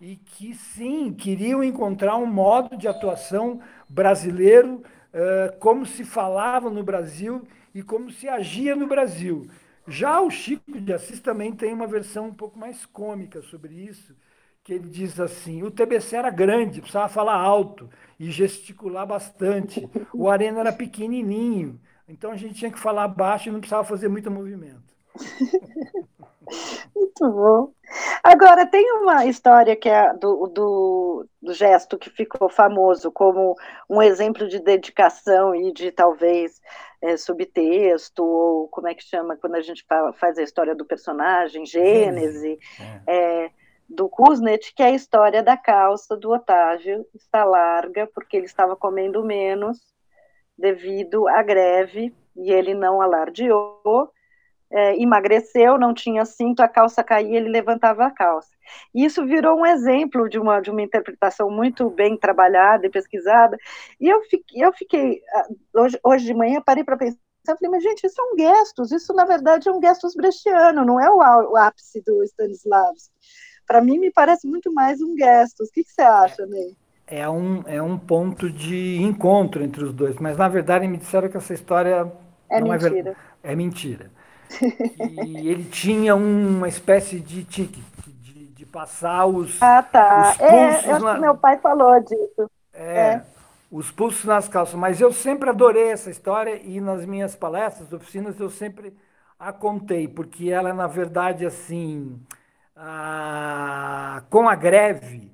e 0.00 0.16
que 0.16 0.54
sim 0.54 1.12
queriam 1.12 1.62
encontrar 1.62 2.16
um 2.16 2.26
modo 2.26 2.76
de 2.76 2.88
atuação 2.88 3.60
brasileiro 3.88 4.82
uh, 5.12 5.58
como 5.58 5.84
se 5.84 6.04
falava 6.04 6.70
no 6.70 6.82
Brasil 6.82 7.46
e 7.74 7.82
como 7.82 8.10
se 8.10 8.28
agia 8.28 8.74
no 8.74 8.86
Brasil. 8.86 9.46
Já 9.86 10.20
o 10.20 10.30
Chico 10.30 10.80
de 10.80 10.92
Assis 10.92 11.20
também 11.20 11.52
tem 11.52 11.72
uma 11.72 11.86
versão 11.86 12.28
um 12.28 12.34
pouco 12.34 12.58
mais 12.58 12.86
cômica 12.86 13.42
sobre 13.42 13.74
isso, 13.74 14.16
que 14.62 14.72
ele 14.72 14.88
diz 14.88 15.18
assim: 15.20 15.62
o 15.62 15.70
TBC 15.70 16.16
era 16.16 16.30
grande, 16.30 16.80
precisava 16.80 17.08
falar 17.08 17.36
alto 17.36 17.90
e 18.18 18.30
gesticular 18.30 19.06
bastante. 19.06 19.88
O 20.12 20.28
Arena 20.28 20.60
era 20.60 20.72
pequenininho, 20.72 21.80
então 22.08 22.30
a 22.30 22.36
gente 22.36 22.54
tinha 22.54 22.70
que 22.70 22.78
falar 22.78 23.08
baixo 23.08 23.48
e 23.48 23.52
não 23.52 23.60
precisava 23.60 23.84
fazer 23.84 24.08
muito 24.08 24.30
movimento. 24.30 24.89
Muito 26.94 27.30
bom. 27.30 27.72
Agora, 28.22 28.66
tem 28.66 28.92
uma 28.92 29.24
história 29.26 29.76
que 29.76 29.88
é 29.88 30.12
do, 30.14 30.46
do, 30.48 31.26
do, 31.40 31.52
gesto 31.52 31.98
que 31.98 32.10
ficou 32.10 32.48
famoso 32.48 33.10
como 33.10 33.54
um 33.88 34.02
exemplo 34.02 34.48
de 34.48 34.60
dedicação 34.60 35.54
e 35.54 35.72
de 35.72 35.90
talvez 35.92 36.60
é, 37.02 37.16
subtexto, 37.16 38.24
ou 38.24 38.68
como 38.68 38.88
é 38.88 38.94
que 38.94 39.04
chama 39.04 39.36
quando 39.36 39.54
a 39.56 39.60
gente 39.60 39.84
faz 40.16 40.38
a 40.38 40.42
história 40.42 40.74
do 40.74 40.84
personagem, 40.84 41.64
gênese, 41.64 42.58
é. 43.06 43.44
É, 43.44 43.50
do 43.88 44.08
Kuznet, 44.08 44.72
que 44.74 44.82
é 44.82 44.86
a 44.86 44.94
história 44.94 45.42
da 45.42 45.56
calça 45.56 46.16
do 46.16 46.30
Otávio, 46.30 47.04
está 47.14 47.44
larga 47.44 48.08
porque 48.14 48.36
ele 48.36 48.46
estava 48.46 48.76
comendo 48.76 49.24
menos 49.24 49.78
devido 50.56 51.26
à 51.26 51.42
greve 51.42 52.14
e 52.36 52.52
ele 52.52 52.74
não 52.74 53.00
alardeou 53.00 54.12
é, 54.70 54.96
emagreceu, 55.02 55.76
não 55.76 55.92
tinha 55.92 56.24
cinto, 56.24 56.60
a 56.60 56.68
calça 56.68 57.02
caía, 57.02 57.36
ele 57.36 57.48
levantava 57.48 58.06
a 58.06 58.10
calça. 58.10 58.50
E 58.94 59.04
isso 59.04 59.26
virou 59.26 59.58
um 59.58 59.66
exemplo 59.66 60.28
de 60.28 60.38
uma, 60.38 60.60
de 60.60 60.70
uma 60.70 60.82
interpretação 60.82 61.50
muito 61.50 61.90
bem 61.90 62.16
trabalhada 62.16 62.86
e 62.86 62.90
pesquisada. 62.90 63.56
E 64.00 64.08
eu 64.08 64.22
fiquei, 64.22 64.64
eu 64.64 64.72
fiquei 64.72 65.20
hoje, 65.74 65.98
hoje 66.04 66.24
de 66.26 66.34
manhã, 66.34 66.62
parei 66.64 66.84
para 66.84 66.96
pensar, 66.96 67.18
falei, 67.44 67.68
mas 67.70 67.82
gente, 67.82 68.06
isso 68.06 68.20
é 68.20 68.32
um 68.32 68.38
gestos, 68.38 68.92
isso 68.92 69.12
na 69.12 69.24
verdade 69.24 69.68
é 69.68 69.72
um 69.72 69.80
gestos 69.80 70.14
brechtiano, 70.14 70.84
não 70.84 71.00
é 71.00 71.10
o, 71.10 71.56
ápice 71.56 72.00
do 72.02 72.22
Stanislavski. 72.22 73.10
Para 73.66 73.80
mim, 73.80 73.98
me 73.98 74.12
parece 74.12 74.46
muito 74.46 74.72
mais 74.72 75.00
um 75.00 75.16
gestos. 75.16 75.68
O 75.68 75.72
que, 75.72 75.84
que 75.84 75.92
você 75.92 76.02
acha, 76.02 76.44
Ney? 76.46 76.76
É 77.06 77.28
um, 77.28 77.62
é 77.66 77.82
um 77.82 77.98
ponto 77.98 78.50
de 78.50 79.00
encontro 79.02 79.64
entre 79.64 79.82
os 79.82 79.92
dois, 79.92 80.16
mas 80.16 80.36
na 80.36 80.48
verdade 80.48 80.86
me 80.86 80.96
disseram 80.96 81.28
que 81.28 81.36
essa 81.36 81.52
história 81.52 82.10
é 82.48 82.60
mentira. 82.60 83.16
É, 83.42 83.52
é 83.52 83.56
mentira 83.56 84.10
e 85.26 85.48
ele 85.48 85.64
tinha 85.64 86.14
uma 86.14 86.68
espécie 86.68 87.20
de 87.20 87.44
tique, 87.44 87.82
de, 88.06 88.46
de 88.46 88.66
passar 88.66 89.26
os. 89.26 89.60
Ah, 89.62 89.82
tá. 89.82 90.32
Os 90.32 90.40
é, 90.40 90.48
pulsos 90.48 90.86
é, 90.86 90.92
acho 90.92 91.04
na... 91.04 91.14
que 91.14 91.20
meu 91.20 91.36
pai 91.36 91.58
falou 91.58 92.00
disso. 92.00 92.50
É, 92.72 92.98
é, 92.98 93.22
os 93.70 93.90
pulsos 93.90 94.24
nas 94.24 94.48
calças. 94.48 94.74
Mas 94.74 95.00
eu 95.00 95.12
sempre 95.12 95.50
adorei 95.50 95.90
essa 95.90 96.10
história 96.10 96.60
e 96.62 96.80
nas 96.80 97.04
minhas 97.04 97.36
palestras, 97.36 97.92
oficinas, 97.92 98.38
eu 98.40 98.50
sempre 98.50 98.96
a 99.38 99.52
contei, 99.52 100.06
porque 100.06 100.50
ela, 100.50 100.74
na 100.74 100.86
verdade, 100.86 101.46
assim, 101.46 102.20
com 104.28 104.48
a 104.48 104.54
greve, 104.54 105.32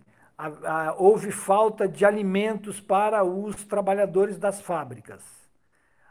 houve 0.96 1.32
falta 1.32 1.88
de 1.88 2.04
alimentos 2.04 2.80
para 2.80 3.24
os 3.24 3.64
trabalhadores 3.64 4.38
das 4.38 4.60
fábricas. 4.60 5.22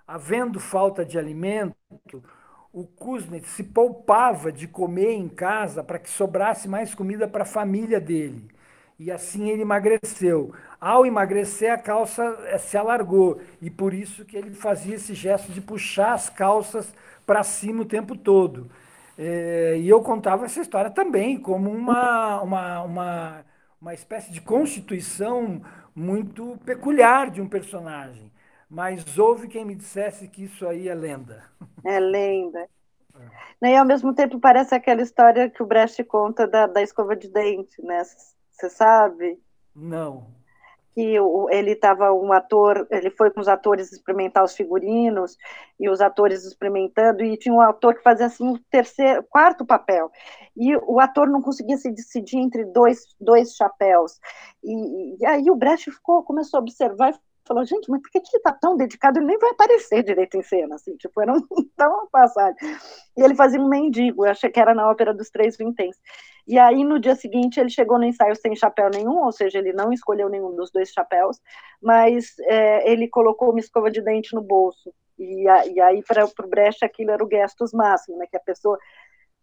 Havendo 0.06 0.60
falta 0.60 1.06
de 1.06 1.18
alimento, 1.18 1.76
o 2.76 2.86
Kuznets 2.86 3.52
se 3.52 3.64
poupava 3.64 4.52
de 4.52 4.68
comer 4.68 5.14
em 5.14 5.30
casa 5.30 5.82
para 5.82 5.98
que 5.98 6.10
sobrasse 6.10 6.68
mais 6.68 6.94
comida 6.94 7.26
para 7.26 7.44
a 7.44 7.46
família 7.46 8.02
dele. 8.02 8.50
E 9.00 9.10
assim 9.10 9.50
ele 9.50 9.62
emagreceu. 9.62 10.54
Ao 10.80 11.06
emagrecer, 11.06 11.72
a 11.72 11.78
calça 11.78 12.38
eh, 12.48 12.58
se 12.58 12.76
alargou. 12.78 13.40
E 13.62 13.70
por 13.70 13.94
isso 13.94 14.26
que 14.26 14.36
ele 14.36 14.54
fazia 14.54 14.96
esse 14.96 15.14
gesto 15.14 15.54
de 15.54 15.62
puxar 15.62 16.14
as 16.16 16.30
calças 16.30 16.94
para 17.26 17.44
cima 17.44 17.84
o 17.84 17.86
tempo 17.86 18.14
todo. 18.14 18.70
É, 19.18 19.78
e 19.80 19.88
eu 19.88 20.02
contava 20.02 20.44
essa 20.44 20.60
história 20.60 20.92
também 20.92 21.40
como 21.40 21.72
uma, 21.72 22.42
uma, 22.42 22.82
uma, 22.82 23.46
uma 23.82 23.94
espécie 23.94 24.34
de 24.34 24.42
constituição 24.42 25.62
muito 25.96 26.60
peculiar 26.66 27.32
de 27.32 27.42
um 27.42 27.48
personagem 27.48 28.35
mas 28.70 29.18
houve 29.18 29.48
quem 29.48 29.66
me 29.66 29.76
dissesse 29.76 30.28
que 30.28 30.46
isso 30.46 30.68
aí 30.68 30.88
é 30.88 30.96
lenda. 30.96 31.44
É 31.84 32.00
lenda. 32.00 32.68
É. 33.62 33.70
E 33.70 33.76
ao 33.78 33.86
mesmo 33.86 34.14
tempo 34.14 34.42
parece 34.42 34.76
aquela 34.76 35.02
história 35.02 35.50
que 35.50 35.64
o 35.64 35.66
Brecht 35.66 36.04
conta 36.04 36.46
da, 36.46 36.68
da 36.68 36.82
escova 36.82 37.16
de 37.16 37.30
dente, 37.30 37.82
né? 37.82 38.04
Você 38.52 38.70
sabe? 38.70 39.40
Não. 39.74 40.28
Que 40.94 41.18
o, 41.20 41.50
ele 41.50 41.72
estava 41.72 42.12
um 42.14 42.34
ator, 42.34 42.86
ele 42.92 43.10
foi 43.10 43.32
com 43.32 43.40
os 43.40 43.48
atores 43.48 43.92
experimentar 43.92 44.44
os 44.44 44.54
figurinos 44.54 45.38
e 45.80 45.90
os 45.90 46.02
atores 46.02 46.44
experimentando 46.44 47.24
e 47.24 47.38
tinha 47.38 47.54
um 47.54 47.62
ator 47.62 47.96
que 47.96 48.04
fazia 48.04 48.26
assim 48.26 48.50
o 48.50 48.60
terceiro, 48.70 49.24
quarto 49.24 49.66
papel 49.66 50.12
e 50.56 50.76
o 50.76 51.00
ator 51.00 51.30
não 51.30 51.42
conseguia 51.42 51.78
se 51.78 51.92
decidir 51.92 52.38
entre 52.38 52.66
dois, 52.66 53.16
dois 53.20 53.56
chapéus 53.56 54.20
e, 54.64 55.18
e 55.22 55.26
aí 55.26 55.50
o 55.50 55.56
Brecht 55.56 55.92
ficou, 55.92 56.24
começou 56.24 56.60
a 56.60 56.62
observar 56.62 57.14
e 57.14 57.20
falou, 57.48 57.66
gente, 57.66 57.90
mas 57.90 58.02
por 58.02 58.10
que 58.10 58.18
ele 58.18 58.26
está 58.34 58.52
tão 58.52 58.76
dedicado? 58.76 59.20
Ele 59.20 59.28
nem 59.28 59.38
vai 59.38 59.52
aparecer 59.52 60.04
direito 60.04 60.36
em 60.38 60.44
cena, 60.44 60.76
assim, 60.76 60.96
tipo, 60.98 61.22
era 61.22 61.32
um, 61.34 61.42
uma 61.80 62.08
passagem. 62.12 62.56
E 63.18 63.22
ele 63.22 63.36
fazia 63.36 63.60
um 63.60 63.70
mendigo, 63.70 64.26
eu 64.26 64.32
achei 64.32 64.50
que 64.50 64.60
era 64.60 64.74
na 64.74 64.90
ópera 64.90 65.14
dos 65.14 65.30
Três 65.30 65.56
Vinténs. 65.58 65.96
E 66.48 66.60
aí, 66.60 66.84
no 66.84 67.00
dia 67.00 67.16
seguinte, 67.16 67.60
ele 67.60 67.70
chegou 67.70 67.98
no 67.98 68.06
ensaio 68.06 68.36
sem 68.36 68.56
chapéu 68.56 68.90
nenhum, 68.90 69.24
ou 69.24 69.32
seja, 69.32 69.60
ele 69.60 69.74
não 69.74 69.92
escolheu 69.92 70.30
nenhum 70.30 70.56
dos 70.56 70.72
dois 70.72 70.90
chapéus, 70.90 71.40
mas 71.82 72.36
é, 72.42 72.92
ele 72.92 73.08
colocou 73.08 73.50
uma 73.52 73.60
escova 73.60 73.90
de 73.90 74.02
dente 74.02 74.36
no 74.36 74.42
bolso. 74.42 74.94
E, 75.18 75.48
a, 75.48 75.66
e 75.68 75.80
aí, 75.80 76.04
para 76.04 76.26
o 76.26 76.48
Brecht, 76.48 76.84
aquilo 76.84 77.12
era 77.12 77.24
o 77.24 77.30
gestos 77.30 77.72
máximo, 77.74 78.18
né, 78.18 78.28
que 78.30 78.38
a 78.38 78.42
pessoa 78.42 78.78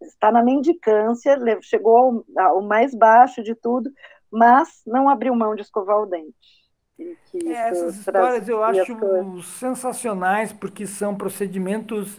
está 0.01 0.31
na 0.31 0.43
mendicância, 0.43 1.39
chegou 1.63 2.25
ao, 2.37 2.47
ao 2.47 2.63
mais 2.63 2.95
baixo 2.95 3.43
de 3.43 3.55
tudo, 3.55 3.91
mas 4.31 4.83
não 4.87 5.09
abriu 5.09 5.35
mão 5.35 5.55
de 5.55 5.63
escovar 5.63 5.99
o 5.99 6.07
dente. 6.07 6.62
É, 7.47 7.69
essas 7.69 7.97
histórias 7.97 8.49
eu 8.49 8.63
acho 8.63 9.43
sensacionais, 9.43 10.53
porque 10.53 10.87
são 10.87 11.15
procedimentos 11.15 12.19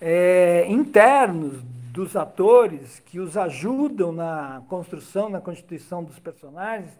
é, 0.00 0.66
internos 0.68 1.62
dos 1.92 2.16
atores 2.16 3.00
que 3.00 3.18
os 3.18 3.36
ajudam 3.36 4.12
na 4.12 4.62
construção, 4.68 5.28
na 5.28 5.40
constituição 5.40 6.04
dos 6.04 6.18
personagens, 6.18 6.90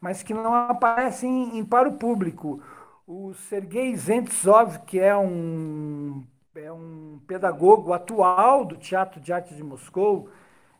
mas 0.00 0.22
que 0.22 0.32
não 0.32 0.54
aparecem 0.54 1.58
em, 1.58 1.64
para 1.64 1.88
o 1.88 1.92
público. 1.92 2.62
O 3.06 3.34
Sergei 3.34 3.96
Zentsov, 3.96 4.78
que 4.86 5.00
é 5.00 5.16
um, 5.16 6.24
é 6.54 6.70
um 6.70 7.18
pedagogo 7.26 7.92
atual 7.92 8.64
do 8.64 8.76
Teatro 8.76 9.20
de 9.20 9.32
Arte 9.32 9.54
de 9.54 9.62
Moscou 9.62 10.28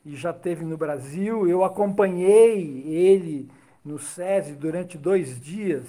e 0.05 0.15
já 0.15 0.33
teve 0.33 0.65
no 0.65 0.77
Brasil, 0.77 1.49
eu 1.49 1.65
acompanhei 1.65 2.83
ele 2.87 3.51
no 3.89 3.99
SESI 3.99 4.53
durante 4.55 4.99
dois 4.99 5.41
dias. 5.41 5.87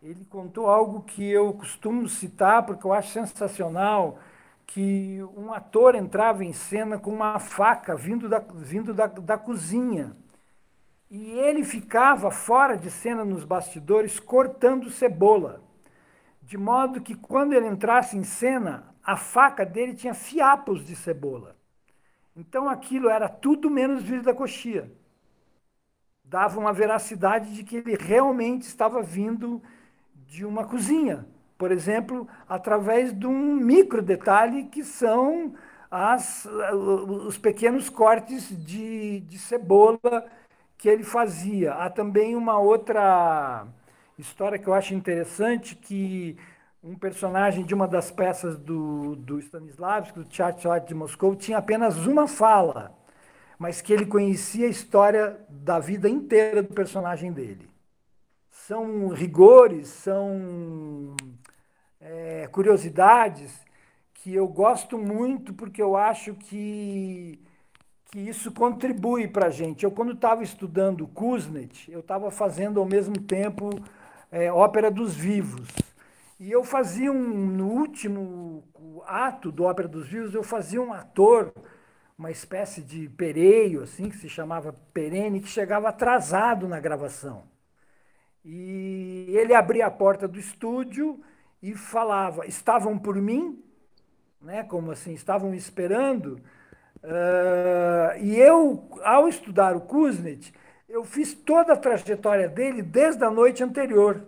Ele 0.00 0.24
contou 0.26 0.68
algo 0.68 1.02
que 1.02 1.28
eu 1.28 1.52
costumo 1.52 2.08
citar 2.08 2.64
porque 2.64 2.86
eu 2.86 2.92
acho 2.92 3.10
sensacional 3.10 4.18
que 4.64 5.20
um 5.36 5.52
ator 5.52 5.96
entrava 5.96 6.44
em 6.44 6.52
cena 6.52 6.98
com 6.98 7.10
uma 7.10 7.38
faca 7.40 7.96
vindo 7.96 8.28
da, 8.28 8.38
vindo 8.38 8.94
da, 8.94 9.06
da 9.06 9.36
cozinha. 9.36 10.16
E 11.10 11.32
ele 11.32 11.64
ficava 11.64 12.30
fora 12.30 12.76
de 12.76 12.90
cena 12.90 13.24
nos 13.24 13.44
bastidores 13.44 14.20
cortando 14.20 14.90
cebola. 14.90 15.62
De 16.42 16.56
modo 16.56 17.00
que 17.00 17.14
quando 17.14 17.54
ele 17.54 17.66
entrasse 17.66 18.16
em 18.16 18.22
cena, 18.22 18.94
a 19.02 19.16
faca 19.16 19.66
dele 19.66 19.94
tinha 19.94 20.14
fiapos 20.14 20.84
de 20.84 20.94
cebola. 20.94 21.56
Então 22.36 22.68
aquilo 22.68 23.08
era 23.08 23.28
tudo 23.28 23.68
menos 23.68 24.02
vir 24.02 24.22
da 24.22 24.34
coxia. 24.34 24.92
Dava 26.26 26.58
uma 26.58 26.72
veracidade 26.72 27.54
de 27.54 27.64
que 27.64 27.76
ele 27.76 27.96
realmente 27.96 28.62
estava 28.62 29.02
vindo 29.02 29.62
de 30.26 30.44
uma 30.44 30.64
cozinha 30.64 31.24
por 31.58 31.72
exemplo, 31.72 32.28
através 32.48 33.18
de 33.18 33.26
um 33.26 33.56
micro 33.56 34.02
detalhe 34.02 34.64
que 34.64 34.84
são 34.84 35.54
as, 35.90 36.44
os 36.44 37.38
pequenos 37.38 37.88
cortes 37.88 38.48
de, 38.64 39.20
de 39.20 39.38
cebola 39.38 39.98
que 40.76 40.88
ele 40.88 41.04
fazia. 41.04 41.72
Há 41.74 41.88
também 41.88 42.36
uma 42.36 42.58
outra 42.58 43.66
história 44.18 44.58
que 44.58 44.68
eu 44.68 44.74
acho 44.74 44.94
interessante, 44.94 45.74
que 45.74 46.36
um 46.84 46.94
personagem 46.94 47.64
de 47.64 47.74
uma 47.74 47.88
das 47.88 48.10
peças 48.10 48.58
do, 48.58 49.16
do 49.16 49.38
Stanislavski, 49.38 50.18
do 50.18 50.24
Teatro 50.24 50.68
de 50.86 50.94
Moscou, 50.94 51.34
tinha 51.34 51.58
apenas 51.58 52.06
uma 52.06 52.28
fala, 52.28 52.95
mas 53.58 53.80
que 53.80 53.92
ele 53.92 54.06
conhecia 54.06 54.66
a 54.66 54.70
história 54.70 55.38
da 55.48 55.78
vida 55.78 56.08
inteira 56.08 56.62
do 56.62 56.74
personagem 56.74 57.32
dele. 57.32 57.68
São 58.50 59.08
rigores, 59.08 59.88
são 59.88 61.14
é, 62.00 62.46
curiosidades 62.48 63.64
que 64.14 64.34
eu 64.34 64.48
gosto 64.48 64.98
muito 64.98 65.54
porque 65.54 65.80
eu 65.80 65.96
acho 65.96 66.34
que, 66.34 67.40
que 68.10 68.18
isso 68.18 68.50
contribui 68.50 69.28
para 69.28 69.46
a 69.46 69.50
gente. 69.50 69.84
Eu, 69.84 69.90
quando 69.90 70.12
estava 70.12 70.42
estudando 70.42 71.06
Kuznets, 71.06 71.88
eu 71.88 72.00
estava 72.00 72.30
fazendo 72.30 72.80
ao 72.80 72.86
mesmo 72.86 73.18
tempo 73.20 73.70
é, 74.30 74.52
Ópera 74.52 74.90
dos 74.90 75.14
Vivos. 75.14 75.68
E 76.38 76.50
eu 76.50 76.64
fazia 76.64 77.10
um, 77.10 77.46
no 77.46 77.68
último 77.68 78.64
ato 79.06 79.50
do 79.50 79.64
Ópera 79.64 79.88
dos 79.88 80.08
Vivos, 80.08 80.34
eu 80.34 80.42
fazia 80.42 80.82
um 80.82 80.92
ator, 80.92 81.52
uma 82.18 82.30
espécie 82.30 82.80
de 82.80 83.08
pereio, 83.10 83.82
assim, 83.82 84.08
que 84.08 84.16
se 84.16 84.28
chamava 84.28 84.72
perene, 84.92 85.40
que 85.40 85.48
chegava 85.48 85.88
atrasado 85.88 86.66
na 86.66 86.80
gravação. 86.80 87.44
E 88.44 89.26
ele 89.36 89.52
abria 89.52 89.86
a 89.86 89.90
porta 89.90 90.26
do 90.26 90.38
estúdio 90.38 91.20
e 91.62 91.74
falava, 91.74 92.46
estavam 92.46 92.98
por 92.98 93.16
mim, 93.16 93.62
né, 94.40 94.62
como 94.62 94.92
assim, 94.92 95.12
estavam 95.12 95.52
esperando. 95.54 96.40
Uh, 97.02 98.18
e 98.22 98.36
eu, 98.36 98.88
ao 99.02 99.28
estudar 99.28 99.76
o 99.76 99.80
Kuznets, 99.82 100.52
eu 100.88 101.04
fiz 101.04 101.34
toda 101.34 101.74
a 101.74 101.76
trajetória 101.76 102.48
dele 102.48 102.82
desde 102.82 103.24
a 103.24 103.30
noite 103.30 103.62
anterior, 103.62 104.24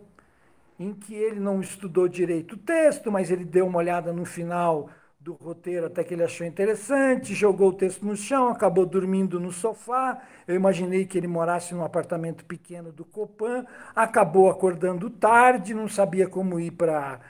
em 0.79 0.93
que 0.93 1.15
ele 1.15 1.41
não 1.41 1.61
estudou 1.61 2.07
direito 2.07 2.55
o 2.55 2.59
texto, 2.59 3.11
mas 3.11 3.31
ele 3.31 3.45
deu 3.45 3.67
uma 3.67 3.79
olhada 3.79 4.13
no 4.13 4.25
final 4.25 4.91
do 5.29 5.35
roteiro 5.35 5.87
até 5.87 6.03
que 6.03 6.15
ele 6.15 6.23
achou 6.25 6.47
interessante, 6.47 7.35
jogou 7.35 7.69
o 7.69 7.73
texto 7.75 8.03
no 8.07 8.17
chão, 8.17 8.49
acabou 8.49 8.87
dormindo 8.87 9.39
no 9.39 9.53
sofá. 9.53 10.23
Eu 10.47 10.55
imaginei 10.55 11.05
que 11.05 11.19
ele 11.19 11.27
morasse 11.27 11.75
num 11.75 11.85
apartamento 11.85 12.45
pequeno 12.47 12.91
do 12.91 13.05
Copan, 13.05 13.67
acabou 13.95 14.49
acordando 14.49 15.11
tarde, 15.11 15.75
não 15.75 15.87
sabia 15.89 16.27
como 16.29 16.59
ir 16.59 16.71
para 16.73 17.21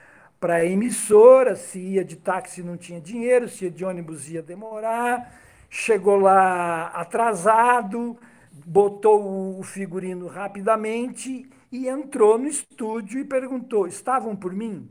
para 0.40 0.54
a 0.56 0.64
emissora, 0.64 1.56
se 1.56 1.80
ia 1.80 2.04
de 2.04 2.14
táxi 2.14 2.62
não 2.62 2.76
tinha 2.76 3.00
dinheiro, 3.00 3.48
se 3.48 3.64
ia 3.64 3.70
de 3.72 3.84
ônibus 3.84 4.28
ia 4.30 4.40
demorar, 4.40 5.34
chegou 5.68 6.16
lá 6.16 6.86
atrasado, 6.94 8.16
botou 8.64 9.58
o 9.58 9.62
figurino 9.64 10.28
rapidamente 10.28 11.50
e 11.72 11.88
entrou 11.88 12.38
no 12.38 12.46
estúdio 12.46 13.18
e 13.20 13.24
perguntou: 13.24 13.88
estavam 13.88 14.36
por 14.36 14.52
mim? 14.54 14.88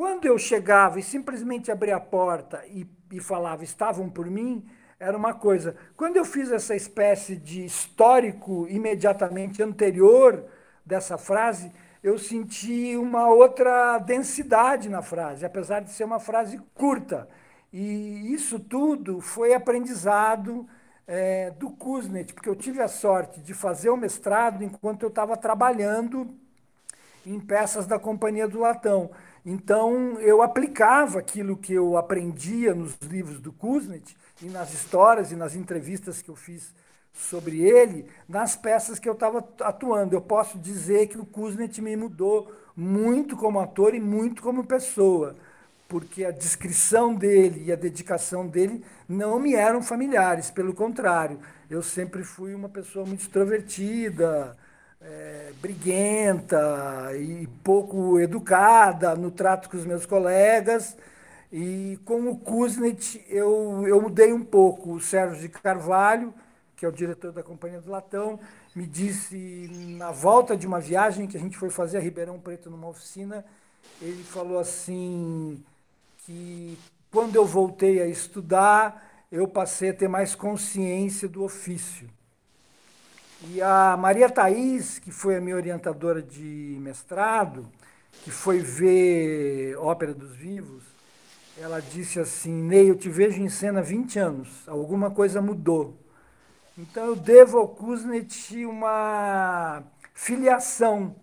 Quando 0.00 0.24
eu 0.24 0.38
chegava 0.38 0.98
e 0.98 1.02
simplesmente 1.02 1.70
abria 1.70 1.96
a 1.96 2.00
porta 2.00 2.64
e, 2.68 2.86
e 3.12 3.20
falava 3.20 3.62
estavam 3.62 4.08
por 4.08 4.30
mim, 4.30 4.66
era 4.98 5.14
uma 5.14 5.34
coisa. 5.34 5.76
Quando 5.94 6.16
eu 6.16 6.24
fiz 6.24 6.50
essa 6.50 6.74
espécie 6.74 7.36
de 7.36 7.66
histórico 7.66 8.66
imediatamente 8.70 9.62
anterior 9.62 10.42
dessa 10.86 11.18
frase, 11.18 11.70
eu 12.02 12.18
senti 12.18 12.96
uma 12.96 13.28
outra 13.28 13.98
densidade 13.98 14.88
na 14.88 15.02
frase, 15.02 15.44
apesar 15.44 15.80
de 15.80 15.90
ser 15.90 16.04
uma 16.04 16.18
frase 16.18 16.58
curta. 16.72 17.28
E 17.70 18.32
isso 18.32 18.58
tudo 18.58 19.20
foi 19.20 19.52
aprendizado 19.52 20.66
é, 21.06 21.50
do 21.50 21.68
Kuznet, 21.72 22.32
porque 22.32 22.48
eu 22.48 22.56
tive 22.56 22.80
a 22.80 22.88
sorte 22.88 23.38
de 23.42 23.52
fazer 23.52 23.90
o 23.90 23.98
mestrado 23.98 24.64
enquanto 24.64 25.02
eu 25.02 25.10
estava 25.10 25.36
trabalhando 25.36 26.26
em 27.26 27.38
peças 27.38 27.86
da 27.86 27.98
Companhia 27.98 28.48
do 28.48 28.60
Latão. 28.60 29.10
Então, 29.44 30.18
eu 30.20 30.42
aplicava 30.42 31.18
aquilo 31.18 31.56
que 31.56 31.72
eu 31.72 31.96
aprendia 31.96 32.74
nos 32.74 32.96
livros 33.08 33.40
do 33.40 33.52
Kuznet 33.52 34.16
e 34.42 34.46
nas 34.46 34.72
histórias 34.72 35.32
e 35.32 35.36
nas 35.36 35.54
entrevistas 35.54 36.20
que 36.20 36.28
eu 36.28 36.36
fiz 36.36 36.74
sobre 37.12 37.60
ele 37.62 38.06
nas 38.28 38.56
peças 38.56 38.98
que 38.98 39.08
eu 39.08 39.14
estava 39.14 39.46
atuando. 39.60 40.14
Eu 40.14 40.20
posso 40.20 40.58
dizer 40.58 41.08
que 41.08 41.18
o 41.18 41.24
Kuznet 41.24 41.80
me 41.80 41.96
mudou 41.96 42.52
muito 42.76 43.36
como 43.36 43.60
ator 43.60 43.94
e 43.94 44.00
muito 44.00 44.42
como 44.42 44.64
pessoa, 44.64 45.36
porque 45.88 46.24
a 46.24 46.30
descrição 46.30 47.14
dele 47.14 47.64
e 47.66 47.72
a 47.72 47.76
dedicação 47.76 48.46
dele 48.46 48.84
não 49.08 49.38
me 49.38 49.54
eram 49.54 49.82
familiares, 49.82 50.50
pelo 50.50 50.72
contrário. 50.72 51.38
Eu 51.68 51.82
sempre 51.82 52.22
fui 52.22 52.54
uma 52.54 52.68
pessoa 52.68 53.04
muito 53.04 53.22
extrovertida, 53.22 54.56
é, 55.00 55.52
briguenta 55.60 57.10
e 57.16 57.46
pouco 57.64 58.20
educada 58.20 59.14
no 59.14 59.30
trato 59.30 59.68
com 59.68 59.76
os 59.76 59.84
meus 59.84 60.04
colegas. 60.06 60.96
E 61.52 61.98
com 62.04 62.30
o 62.30 62.36
Kuznet 62.36 63.24
eu, 63.28 63.84
eu 63.86 64.00
mudei 64.00 64.32
um 64.32 64.44
pouco. 64.44 64.92
O 64.92 65.00
Sérgio 65.00 65.40
de 65.40 65.48
Carvalho, 65.48 66.32
que 66.76 66.84
é 66.84 66.88
o 66.88 66.92
diretor 66.92 67.32
da 67.32 67.42
Companhia 67.42 67.80
do 67.80 67.90
Latão, 67.90 68.38
me 68.74 68.86
disse, 68.86 69.68
na 69.98 70.12
volta 70.12 70.56
de 70.56 70.66
uma 70.66 70.80
viagem 70.80 71.26
que 71.26 71.36
a 71.36 71.40
gente 71.40 71.56
foi 71.56 71.70
fazer 71.70 71.98
a 71.98 72.00
Ribeirão 72.00 72.38
Preto 72.38 72.70
numa 72.70 72.88
oficina, 72.88 73.44
ele 74.00 74.22
falou 74.22 74.58
assim 74.58 75.62
que 76.18 76.78
quando 77.10 77.34
eu 77.34 77.44
voltei 77.44 78.00
a 78.00 78.06
estudar, 78.06 79.24
eu 79.32 79.48
passei 79.48 79.90
a 79.90 79.94
ter 79.94 80.08
mais 80.08 80.34
consciência 80.36 81.28
do 81.28 81.42
ofício. 81.42 82.08
E 83.40 83.60
a 83.62 83.96
Maria 83.96 84.28
Thais, 84.30 84.98
que 84.98 85.10
foi 85.10 85.36
a 85.36 85.40
minha 85.40 85.56
orientadora 85.56 86.22
de 86.22 86.76
mestrado, 86.80 87.70
que 88.20 88.30
foi 88.30 88.58
ver 88.60 89.76
Ópera 89.78 90.12
dos 90.14 90.36
Vivos, 90.36 90.84
ela 91.56 91.80
disse 91.80 92.20
assim: 92.20 92.52
Ney, 92.52 92.90
eu 92.90 92.96
te 92.96 93.08
vejo 93.10 93.40
em 93.42 93.48
cena 93.48 93.80
há 93.80 93.82
20 93.82 94.18
anos, 94.18 94.68
alguma 94.68 95.10
coisa 95.10 95.40
mudou. 95.42 95.98
Então 96.78 97.06
eu 97.06 97.16
devo 97.16 97.58
ao 97.58 97.68
Kuznet 97.68 98.64
uma 98.66 99.84
filiação 100.14 101.16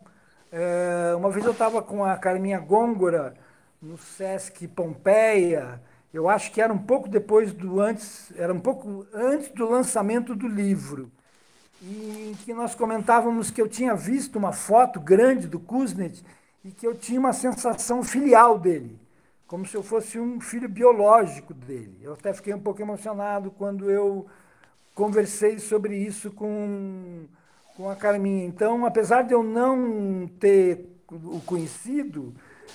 É, 0.51 1.13
uma 1.15 1.29
vez 1.31 1.45
eu 1.45 1.51
estava 1.51 1.81
com 1.81 2.03
a 2.05 2.17
Carminha 2.17 2.59
Gôngora 2.59 3.35
no 3.81 3.97
Sesc 3.97 4.67
Pompeia, 4.69 5.81
eu 6.13 6.29
acho 6.29 6.51
que 6.51 6.61
era 6.61 6.73
um 6.73 6.77
pouco 6.77 7.09
depois 7.09 7.53
do 7.53 7.81
antes, 7.81 8.31
era 8.37 8.53
um 8.53 8.59
pouco 8.59 9.05
antes 9.13 9.49
do 9.51 9.69
lançamento 9.69 10.35
do 10.35 10.47
livro, 10.47 11.11
e 11.81 12.35
que 12.43 12.53
nós 12.53 12.73
comentávamos 12.73 13.51
que 13.51 13.61
eu 13.61 13.67
tinha 13.67 13.95
visto 13.95 14.37
uma 14.37 14.51
foto 14.51 14.99
grande 14.99 15.47
do 15.47 15.59
Kuznets 15.59 16.23
e 16.63 16.71
que 16.71 16.85
eu 16.85 16.95
tinha 16.95 17.19
uma 17.19 17.33
sensação 17.33 18.03
filial 18.03 18.57
dele, 18.57 18.99
como 19.45 19.65
se 19.65 19.75
eu 19.75 19.83
fosse 19.83 20.19
um 20.19 20.41
filho 20.41 20.67
biológico 20.67 21.53
dele. 21.53 21.97
Eu 22.01 22.13
até 22.13 22.33
fiquei 22.33 22.53
um 22.53 22.59
pouco 22.59 22.81
emocionado 22.81 23.51
quando 23.51 23.89
eu 23.89 24.25
conversei 24.95 25.59
sobre 25.59 25.95
isso 25.95 26.31
com, 26.31 27.25
com 27.75 27.89
a 27.89 27.95
Carminha. 27.95 28.45
Então, 28.45 28.85
apesar 28.85 29.21
de 29.21 29.33
eu 29.33 29.43
não 29.43 30.27
ter 30.39 30.89
o 31.09 31.39
conhecido, 31.41 32.33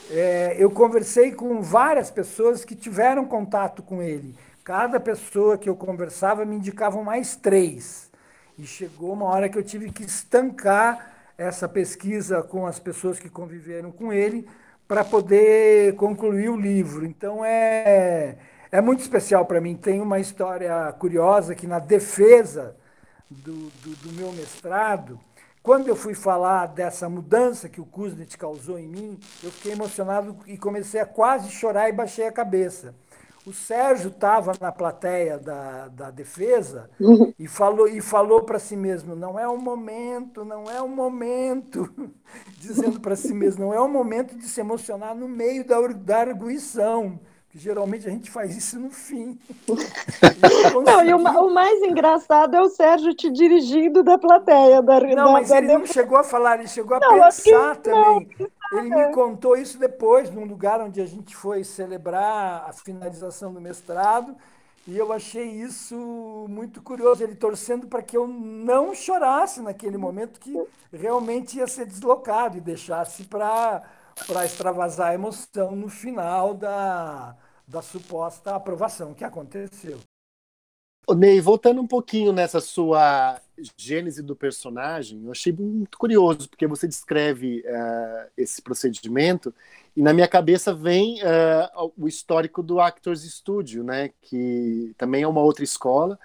é, 0.09 0.55
eu 0.57 0.71
conversei 0.71 1.33
com 1.33 1.61
várias 1.61 2.11
pessoas 2.11 2.65
que 2.65 2.77
tiveram 2.77 3.25
contato 3.25 3.83
com 3.83 4.01
ele. 4.01 4.35
Cada 4.63 5.01
pessoa 5.01 5.59
que 5.59 5.69
eu 5.69 5.75
conversava 5.75 6.45
me 6.45 6.57
indicava 6.57 7.03
mais 7.03 7.35
três. 7.35 8.12
E 8.59 8.67
chegou 8.67 9.13
uma 9.13 9.27
hora 9.27 9.49
que 9.49 9.57
eu 9.57 9.63
tive 9.63 9.91
que 9.91 10.05
estancar 10.05 11.13
essa 11.39 11.69
pesquisa 11.69 12.43
com 12.43 12.67
as 12.67 12.79
pessoas 12.79 13.19
que 13.19 13.29
conviveram 13.29 13.91
com 13.91 14.13
ele 14.13 14.47
para 14.87 15.05
poder 15.05 15.95
concluir 15.97 16.51
o 16.51 16.57
livro. 16.57 17.07
Então 17.07 17.45
é, 17.45 18.37
é 18.71 18.81
muito 18.81 19.01
especial 19.01 19.47
para 19.47 19.61
mim. 19.61 19.75
Tem 19.75 20.01
uma 20.01 20.21
história 20.21 20.93
curiosa 20.99 21.55
que 21.55 21.67
na 21.67 21.79
defesa 21.79 22.77
do, 23.31 23.71
do, 23.83 23.97
do, 24.03 24.13
meu 24.13 24.31
mestrado, 24.33 25.19
quando 25.63 25.89
eu 25.89 25.97
fui 25.97 26.15
falar 26.15 26.67
dessa 26.67 27.09
mudança 27.09 27.69
que 27.69 27.81
o 27.81 27.87
Kuznets 27.87 28.37
causou 28.37 28.79
em 28.79 28.87
mim, 28.87 29.19
eu 29.43 29.51
fiquei 29.51 29.73
emocionado 29.73 30.37
e 30.47 30.59
comecei 30.59 31.01
a 31.01 31.07
quase 31.07 31.51
chorar 31.51 31.89
e 31.89 31.93
baixei 31.93 32.27
a 32.27 32.33
cabeça. 32.33 32.95
O 33.45 33.53
Sérgio 33.53 34.09
estava 34.09 34.53
na 34.61 34.71
plateia 34.71 35.37
da, 35.37 35.89
da 35.89 36.11
defesa 36.11 36.89
uhum. 37.01 37.35
e 37.37 37.49
falou, 37.49 37.89
e 37.89 38.01
falou 38.01 38.43
para 38.43 38.59
si 38.59 38.77
mesmo: 38.77 39.17
não 39.17 39.37
é 39.39 39.49
o 39.49 39.59
momento, 39.59 40.45
não 40.45 40.71
é 40.71 40.81
o 40.81 40.89
momento, 40.89 41.93
dizendo 42.59 43.01
para 43.01 43.17
si 43.17 43.35
mesmo: 43.35 43.65
não 43.67 43.75
é 43.75 43.81
o 43.81 43.89
momento 43.89 44.37
de 44.37 44.45
se 44.45 44.61
emocionar 44.61 45.15
no 45.17 45.29
meio 45.29 45.67
da, 45.67 45.81
da 45.89 46.19
arguição. 46.19 47.19
Geralmente 47.55 48.09
a 48.09 48.11
gente 48.11 48.31
faz 48.31 48.57
isso 48.57 48.81
no 48.81 48.91
fim. 48.91 49.39
não, 50.87 51.05
e 51.05 51.13
o, 51.13 51.19
o, 51.19 51.53
mais 51.53 51.83
engraçado 51.83 52.57
é 52.57 52.63
o 52.63 52.69
Sérgio 52.71 53.15
te 53.15 53.31
dirigindo 53.31 54.03
da 54.03 54.17
plateia. 54.17 54.81
Da, 54.81 55.01
não, 55.01 55.15
da, 55.27 55.33
mas 55.33 55.51
da 55.51 55.59
ele 55.59 55.67
não 55.67 55.85
chegou 55.85 56.17
a 56.17 56.25
falar, 56.25 56.59
ele 56.59 56.69
chegou 56.69 56.97
a 56.97 57.01
não, 57.01 57.13
pensar 57.13 57.77
que, 57.77 57.83
também. 57.83 58.29
Não, 58.39 58.79
ele 58.79 58.89
me 58.89 59.13
contou 59.13 59.55
isso 59.55 59.79
depois, 59.79 60.31
num 60.31 60.47
lugar 60.47 60.81
onde 60.81 60.99
a 61.03 61.05
gente 61.05 61.37
foi 61.37 61.63
celebrar 61.63 62.65
a 62.67 62.73
finalização 62.73 63.53
do 63.53 63.61
mestrado, 63.61 64.35
e 64.87 64.97
eu 64.97 65.13
achei 65.13 65.45
isso 65.45 66.47
muito 66.49 66.81
curioso, 66.81 67.23
ele 67.23 67.35
torcendo 67.35 67.87
para 67.87 68.03
que 68.03 68.17
eu 68.17 68.27
não 68.27 68.95
chorasse 68.95 69.61
naquele 69.61 69.99
momento, 69.99 70.41
que 70.41 70.59
realmente 70.91 71.59
ia 71.59 71.67
ser 71.67 71.85
deslocado 71.85 72.57
e 72.57 72.63
deixasse 72.63 73.25
para 73.25 73.83
extravasar 74.43 75.09
a 75.09 75.15
emoção 75.15 75.77
no 75.77 75.91
final 75.91 76.55
da, 76.55 77.37
da 77.73 77.81
suposta 77.81 78.55
aprovação 78.55 79.15
que 79.15 79.25
aconteceu. 79.25 79.99
Ô, 81.07 81.15
Ney, 81.15 81.41
voltando 81.41 81.81
um 81.81 81.87
pouquinho 81.87 82.31
nessa 82.33 82.61
sua 82.61 83.41
gênese 83.77 84.23
do 84.23 84.37
personagem, 84.37 85.25
eu 85.25 85.33
achei 85.33 85.53
muito 85.53 85.99
curioso, 85.99 86.49
porque 86.49 86.67
você 86.67 86.87
descreve 86.87 87.65
uh, 87.67 88.31
esse 88.37 88.61
procedimento, 88.61 89.53
e 89.97 90.03
na 90.03 90.13
minha 90.13 90.29
cabeça 90.29 90.73
vem 90.73 91.21
uh, 91.23 91.93
o 91.97 92.07
histórico 92.07 92.63
do 92.63 92.79
Actors 92.79 93.23
Studio, 93.23 93.83
né, 93.83 94.11
que 94.21 94.95
também 94.99 95.23
é 95.23 95.29
uma 95.29 95.41
outra 95.41 95.65
escola, 95.65 96.19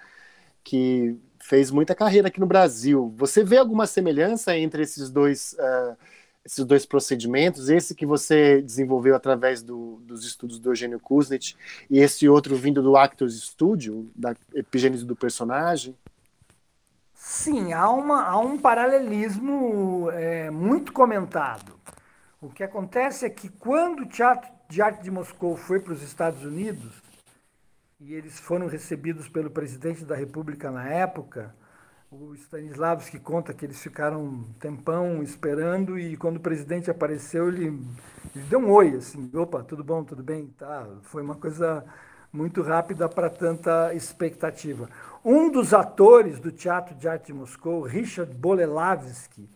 que 0.62 1.16
fez 1.40 1.70
muita 1.70 1.94
carreira 1.94 2.28
aqui 2.28 2.38
no 2.38 2.46
Brasil. 2.46 3.12
Você 3.16 3.42
vê 3.42 3.56
alguma 3.56 3.86
semelhança 3.86 4.56
entre 4.56 4.82
esses 4.82 5.10
dois 5.10 5.54
uh, 5.54 5.96
esses 6.48 6.64
dois 6.64 6.86
procedimentos, 6.86 7.68
esse 7.68 7.94
que 7.94 8.06
você 8.06 8.62
desenvolveu 8.62 9.14
através 9.14 9.62
do, 9.62 10.00
dos 10.02 10.24
estudos 10.24 10.58
do 10.58 10.70
Eugênio 10.70 10.98
Kuznet 10.98 11.54
e 11.90 11.98
esse 11.98 12.26
outro 12.26 12.56
vindo 12.56 12.82
do 12.82 12.96
Actors 12.96 13.38
Studio, 13.38 14.10
da 14.16 14.34
epigênese 14.54 15.04
do 15.04 15.14
personagem? 15.14 15.94
Sim, 17.12 17.74
há, 17.74 17.90
uma, 17.90 18.24
há 18.24 18.38
um 18.38 18.56
paralelismo 18.56 20.10
é, 20.12 20.50
muito 20.50 20.90
comentado. 20.90 21.78
O 22.40 22.48
que 22.48 22.62
acontece 22.62 23.26
é 23.26 23.30
que 23.30 23.50
quando 23.50 24.04
o 24.04 24.06
Teatro 24.06 24.50
de 24.70 24.80
Arte 24.80 25.02
de 25.02 25.10
Moscou 25.10 25.54
foi 25.54 25.80
para 25.80 25.92
os 25.92 26.02
Estados 26.02 26.42
Unidos, 26.42 26.94
e 28.00 28.14
eles 28.14 28.38
foram 28.38 28.68
recebidos 28.68 29.28
pelo 29.28 29.50
presidente 29.50 30.02
da 30.02 30.16
República 30.16 30.70
na 30.70 30.88
época, 30.88 31.54
o 32.10 32.34
Stanislavski 32.34 33.18
conta 33.18 33.52
que 33.52 33.66
eles 33.66 33.82
ficaram 33.82 34.24
um 34.24 34.44
tempão 34.58 35.22
esperando 35.22 35.98
e 35.98 36.16
quando 36.16 36.36
o 36.36 36.40
presidente 36.40 36.90
apareceu, 36.90 37.48
ele, 37.48 37.66
ele 38.34 38.44
deu 38.48 38.60
um 38.60 38.70
oi, 38.70 38.96
assim, 38.96 39.30
opa, 39.34 39.62
tudo 39.62 39.84
bom, 39.84 40.02
tudo 40.02 40.22
bem, 40.22 40.46
tá. 40.58 40.86
Foi 41.02 41.22
uma 41.22 41.34
coisa 41.34 41.84
muito 42.32 42.62
rápida 42.62 43.08
para 43.08 43.28
tanta 43.28 43.92
expectativa. 43.94 44.88
Um 45.22 45.50
dos 45.50 45.74
atores 45.74 46.40
do 46.40 46.50
Teatro 46.50 46.94
de 46.94 47.06
Arte 47.06 47.26
de 47.26 47.34
Moscou, 47.34 47.82
Richard 47.82 48.32
Bolelavsky, 48.34 49.48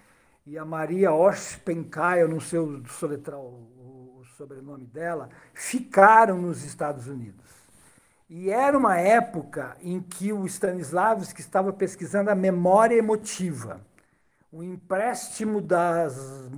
e 0.45 0.59
a 0.59 0.65
Maria 0.65 1.13
Oshpenkaya, 1.13 2.23
eu 2.23 2.29
não 2.29 2.41
sei 2.41 2.59
o 2.59 2.85
soletrar 2.87 3.39
o 3.39 4.23
sobrenome 4.37 4.87
dela, 4.87 5.31
ficaram 5.55 6.43
nos 6.43 6.65
Estados 6.65 7.07
Unidos. 7.07 7.42
E 8.35 8.49
era 8.49 8.79
uma 8.79 8.99
época 8.99 9.77
em 9.83 10.01
que 10.01 10.33
o 10.33 10.47
Stanislavski 10.47 11.43
estava 11.43 11.71
pesquisando 11.71 12.31
a 12.31 12.35
memória 12.35 12.95
emotiva, 12.97 13.83
o 14.51 14.63
empréstimo 14.63 15.61
das, 15.61 16.49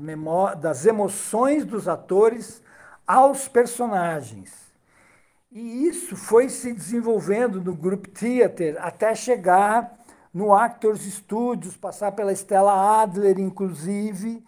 das 0.60 0.86
emoções 0.86 1.64
dos 1.64 1.88
atores 1.88 2.62
aos 3.04 3.48
personagens. 3.48 4.52
E 5.50 5.88
isso 5.88 6.14
foi 6.14 6.48
se 6.48 6.72
desenvolvendo 6.72 7.60
no 7.60 7.74
Group 7.74 8.06
Theater 8.06 8.76
até 8.78 9.12
chegar 9.12 9.98
no 10.32 10.54
Actors 10.54 11.00
Studios, 11.00 11.76
passar 11.76 12.12
pela 12.12 12.32
Stella 12.32 13.02
Adler, 13.02 13.40
inclusive, 13.40 14.44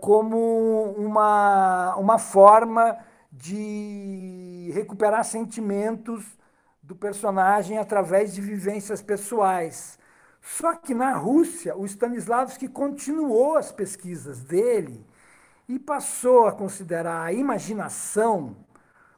como 0.00 0.92
uma, 0.98 1.94
uma 1.94 2.18
forma 2.18 2.98
de 3.40 4.70
recuperar 4.74 5.24
sentimentos 5.24 6.24
do 6.82 6.94
personagem 6.94 7.78
através 7.78 8.34
de 8.34 8.40
vivências 8.40 9.00
pessoais. 9.00 9.98
Só 10.42 10.74
que 10.74 10.94
na 10.94 11.14
Rússia, 11.14 11.76
o 11.76 11.86
Stanislavski 11.86 12.68
continuou 12.68 13.56
as 13.56 13.72
pesquisas 13.72 14.40
dele 14.40 15.06
e 15.68 15.78
passou 15.78 16.46
a 16.46 16.52
considerar 16.52 17.24
a 17.24 17.32
imaginação 17.32 18.56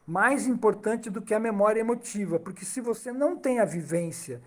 mais 0.06 0.46
importante 0.46 1.10
do 1.10 1.22
que 1.22 1.34
a 1.34 1.40
memória 1.40 1.80
emotiva, 1.80 2.38
porque 2.38 2.64
se 2.64 2.80
você 2.80 3.12
não 3.12 3.36
tem 3.36 3.58
a 3.58 3.64
vivência 3.64 4.40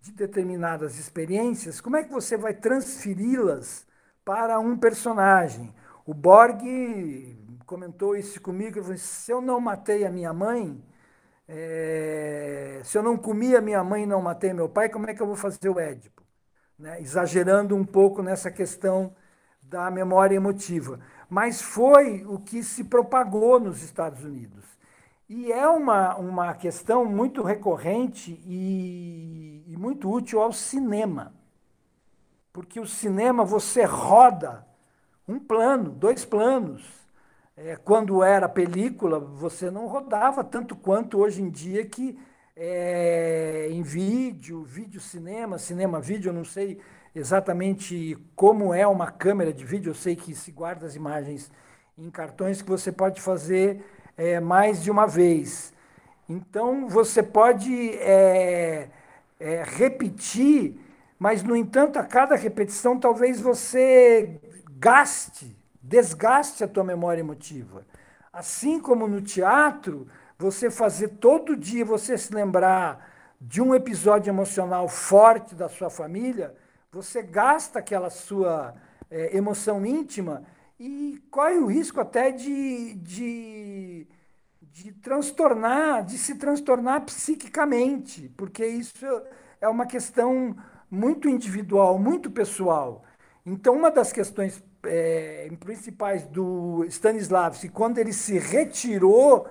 de 0.00 0.12
determinadas 0.12 0.98
experiências, 0.98 1.80
como 1.80 1.96
é 1.96 2.02
que 2.02 2.12
você 2.12 2.36
vai 2.36 2.52
transferi-las 2.52 3.86
para 4.24 4.58
um 4.58 4.76
personagem? 4.76 5.72
O 6.04 6.12
Borg 6.12 6.62
comentou 7.72 8.14
isso 8.14 8.38
comigo, 8.38 8.76
ele 8.76 8.82
falou, 8.82 8.98
se 8.98 9.32
eu 9.32 9.40
não 9.40 9.58
matei 9.58 10.04
a 10.04 10.10
minha 10.10 10.30
mãe, 10.30 10.78
é, 11.48 12.82
se 12.84 12.98
eu 12.98 13.02
não 13.02 13.16
comi 13.16 13.56
a 13.56 13.62
minha 13.62 13.82
mãe 13.82 14.02
e 14.02 14.06
não 14.06 14.20
matei 14.20 14.52
meu 14.52 14.68
pai, 14.68 14.90
como 14.90 15.08
é 15.08 15.14
que 15.14 15.22
eu 15.22 15.26
vou 15.26 15.36
fazer 15.36 15.70
o 15.70 15.80
Édipo? 15.80 16.22
Né? 16.78 17.00
Exagerando 17.00 17.74
um 17.74 17.82
pouco 17.82 18.22
nessa 18.22 18.50
questão 18.50 19.16
da 19.62 19.90
memória 19.90 20.36
emotiva. 20.36 21.00
Mas 21.30 21.62
foi 21.62 22.26
o 22.26 22.38
que 22.38 22.62
se 22.62 22.84
propagou 22.84 23.58
nos 23.58 23.82
Estados 23.82 24.22
Unidos. 24.22 24.66
E 25.26 25.50
é 25.50 25.66
uma, 25.66 26.14
uma 26.16 26.52
questão 26.52 27.06
muito 27.06 27.42
recorrente 27.42 28.38
e, 28.44 29.64
e 29.66 29.76
muito 29.78 30.12
útil 30.12 30.42
ao 30.42 30.52
cinema. 30.52 31.32
Porque 32.52 32.78
o 32.78 32.86
cinema 32.86 33.46
você 33.46 33.82
roda 33.84 34.66
um 35.26 35.38
plano, 35.38 35.90
dois 35.90 36.22
planos 36.22 37.01
é, 37.56 37.76
quando 37.76 38.22
era 38.22 38.48
película, 38.48 39.18
você 39.18 39.70
não 39.70 39.86
rodava 39.86 40.42
tanto 40.42 40.74
quanto 40.74 41.18
hoje 41.18 41.42
em 41.42 41.50
dia 41.50 41.84
que 41.84 42.18
é, 42.56 43.68
em 43.70 43.82
vídeo, 43.82 44.62
vídeo 44.62 45.00
cinema, 45.00 45.58
cinema 45.58 46.00
vídeo, 46.00 46.30
eu 46.30 46.34
não 46.34 46.44
sei 46.44 46.78
exatamente 47.14 48.16
como 48.34 48.72
é 48.72 48.86
uma 48.86 49.10
câmera 49.10 49.52
de 49.52 49.64
vídeo, 49.64 49.90
eu 49.90 49.94
sei 49.94 50.16
que 50.16 50.34
se 50.34 50.50
guarda 50.50 50.86
as 50.86 50.94
imagens 50.94 51.50
em 51.96 52.10
cartões 52.10 52.62
que 52.62 52.70
você 52.70 52.90
pode 52.90 53.20
fazer 53.20 53.84
é, 54.16 54.40
mais 54.40 54.82
de 54.82 54.90
uma 54.90 55.06
vez. 55.06 55.72
Então 56.28 56.88
você 56.88 57.22
pode 57.22 57.90
é, 57.98 58.88
é 59.38 59.62
repetir, 59.64 60.80
mas 61.18 61.42
no 61.42 61.54
entanto 61.54 61.98
a 61.98 62.04
cada 62.04 62.34
repetição 62.34 62.98
talvez 62.98 63.40
você 63.40 64.40
gaste, 64.78 65.54
desgaste 65.82 66.62
a 66.62 66.68
tua 66.68 66.84
memória 66.84 67.20
emotiva. 67.20 67.84
Assim 68.32 68.80
como 68.80 69.08
no 69.08 69.20
teatro, 69.20 70.06
você 70.38 70.70
fazer 70.70 71.08
todo 71.08 71.56
dia, 71.56 71.84
você 71.84 72.16
se 72.16 72.32
lembrar 72.32 73.10
de 73.40 73.60
um 73.60 73.74
episódio 73.74 74.30
emocional 74.30 74.88
forte 74.88 75.54
da 75.54 75.68
sua 75.68 75.90
família, 75.90 76.54
você 76.90 77.22
gasta 77.22 77.78
aquela 77.78 78.10
sua 78.10 78.74
é, 79.10 79.36
emoção 79.36 79.84
íntima 79.84 80.44
e 80.78 81.20
corre 81.30 81.58
o 81.58 81.66
risco 81.66 82.00
até 82.00 82.30
de, 82.30 82.94
de, 82.94 84.06
de 84.60 84.92
transtornar, 84.92 86.04
de 86.04 86.16
se 86.16 86.36
transtornar 86.36 87.02
psiquicamente, 87.02 88.28
porque 88.36 88.64
isso 88.66 89.06
é 89.60 89.68
uma 89.68 89.86
questão 89.86 90.56
muito 90.90 91.28
individual, 91.28 91.98
muito 91.98 92.30
pessoal. 92.30 93.04
Então, 93.44 93.74
uma 93.74 93.90
das 93.90 94.12
questões 94.12 94.62
é, 94.84 95.48
principais 95.58 96.24
do 96.26 96.84
Stanislavski, 96.86 97.68
quando 97.68 97.98
ele 97.98 98.12
se 98.12 98.38
retirou 98.38 99.48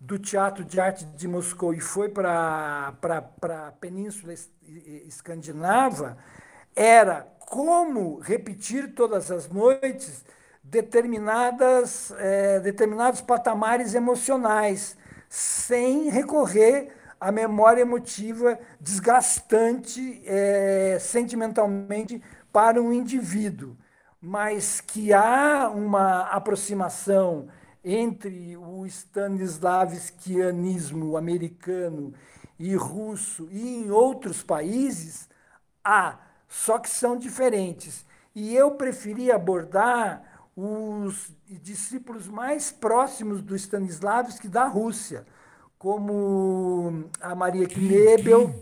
do 0.00 0.18
Teatro 0.18 0.64
de 0.64 0.80
Arte 0.80 1.04
de 1.04 1.26
Moscou 1.26 1.74
e 1.74 1.80
foi 1.80 2.08
para 2.08 2.94
a 3.02 3.72
Península 3.80 4.32
Escandinava, 5.06 6.16
era 6.74 7.26
como 7.40 8.18
repetir 8.20 8.94
todas 8.94 9.30
as 9.30 9.48
noites 9.48 10.24
determinadas, 10.62 12.12
é, 12.18 12.60
determinados 12.60 13.20
patamares 13.20 13.94
emocionais, 13.94 14.96
sem 15.28 16.08
recorrer 16.10 16.92
à 17.20 17.32
memória 17.32 17.82
emotiva 17.82 18.58
desgastante 18.80 20.22
é, 20.24 20.98
sentimentalmente 21.00 22.22
para 22.52 22.80
um 22.80 22.92
indivíduo, 22.92 23.76
mas 24.20 24.80
que 24.80 25.12
há 25.12 25.70
uma 25.70 26.22
aproximação 26.22 27.46
entre 27.84 28.56
o 28.56 28.84
Stanislavskianismo 28.86 31.16
americano 31.16 32.12
e 32.58 32.74
russo 32.74 33.46
e 33.50 33.76
em 33.76 33.88
outros 33.90 34.42
países, 34.42 35.28
há, 35.84 36.18
só 36.48 36.78
que 36.78 36.90
são 36.90 37.16
diferentes. 37.16 38.04
E 38.34 38.52
eu 38.54 38.72
preferi 38.72 39.30
abordar 39.30 40.24
os 40.56 41.30
discípulos 41.46 42.26
mais 42.26 42.72
próximos 42.72 43.40
do 43.40 43.54
Stanislavski 43.54 44.48
da 44.48 44.66
Rússia, 44.66 45.24
como 45.78 47.04
a 47.20 47.36
Maria 47.36 47.68
Knebel, 47.68 48.52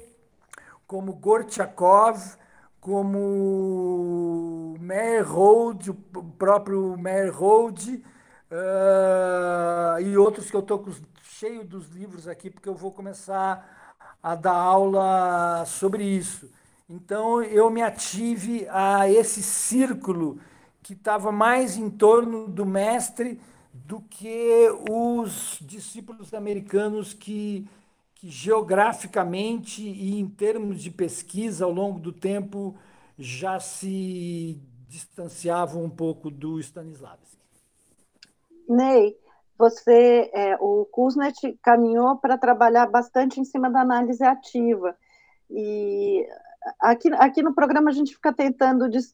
como 0.86 1.14
Gorchakov, 1.14 2.20
como 2.80 4.65
Meyerhold, 4.86 5.90
o 5.90 5.94
próprio 6.38 6.96
Meyerhold, 6.96 8.04
uh, 8.50 10.00
e 10.00 10.16
outros 10.16 10.48
que 10.48 10.56
eu 10.56 10.60
estou 10.60 10.86
cheio 11.24 11.64
dos 11.64 11.88
livros 11.88 12.28
aqui, 12.28 12.48
porque 12.48 12.68
eu 12.68 12.74
vou 12.74 12.92
começar 12.92 13.96
a 14.22 14.36
dar 14.36 14.54
aula 14.54 15.64
sobre 15.66 16.04
isso. 16.04 16.48
Então, 16.88 17.42
eu 17.42 17.68
me 17.68 17.82
ative 17.82 18.66
a 18.70 19.10
esse 19.10 19.42
círculo 19.42 20.38
que 20.82 20.92
estava 20.92 21.32
mais 21.32 21.76
em 21.76 21.90
torno 21.90 22.46
do 22.46 22.64
mestre 22.64 23.40
do 23.72 24.00
que 24.02 24.70
os 24.88 25.58
discípulos 25.60 26.32
americanos 26.32 27.12
que, 27.12 27.68
que 28.14 28.30
geograficamente 28.30 29.82
e 29.82 30.20
em 30.20 30.28
termos 30.28 30.80
de 30.80 30.92
pesquisa 30.92 31.64
ao 31.64 31.72
longo 31.72 31.98
do 31.98 32.12
tempo 32.12 32.76
já 33.18 33.58
se 33.58 34.60
distanciavam 34.88 35.82
um 35.82 35.90
pouco 35.90 36.30
do 36.30 36.60
Stanislavski. 36.60 37.36
Ney, 38.68 39.16
você, 39.58 40.30
é, 40.34 40.56
o 40.60 40.84
Kuznets 40.86 41.40
caminhou 41.62 42.16
para 42.16 42.36
trabalhar 42.36 42.86
bastante 42.86 43.40
em 43.40 43.44
cima 43.44 43.70
da 43.70 43.80
análise 43.80 44.22
ativa. 44.22 44.96
E 45.50 46.26
aqui, 46.80 47.12
aqui 47.14 47.42
no 47.42 47.54
programa 47.54 47.90
a 47.90 47.92
gente 47.92 48.14
fica 48.14 48.32
tentando 48.32 48.88
dis, 48.88 49.12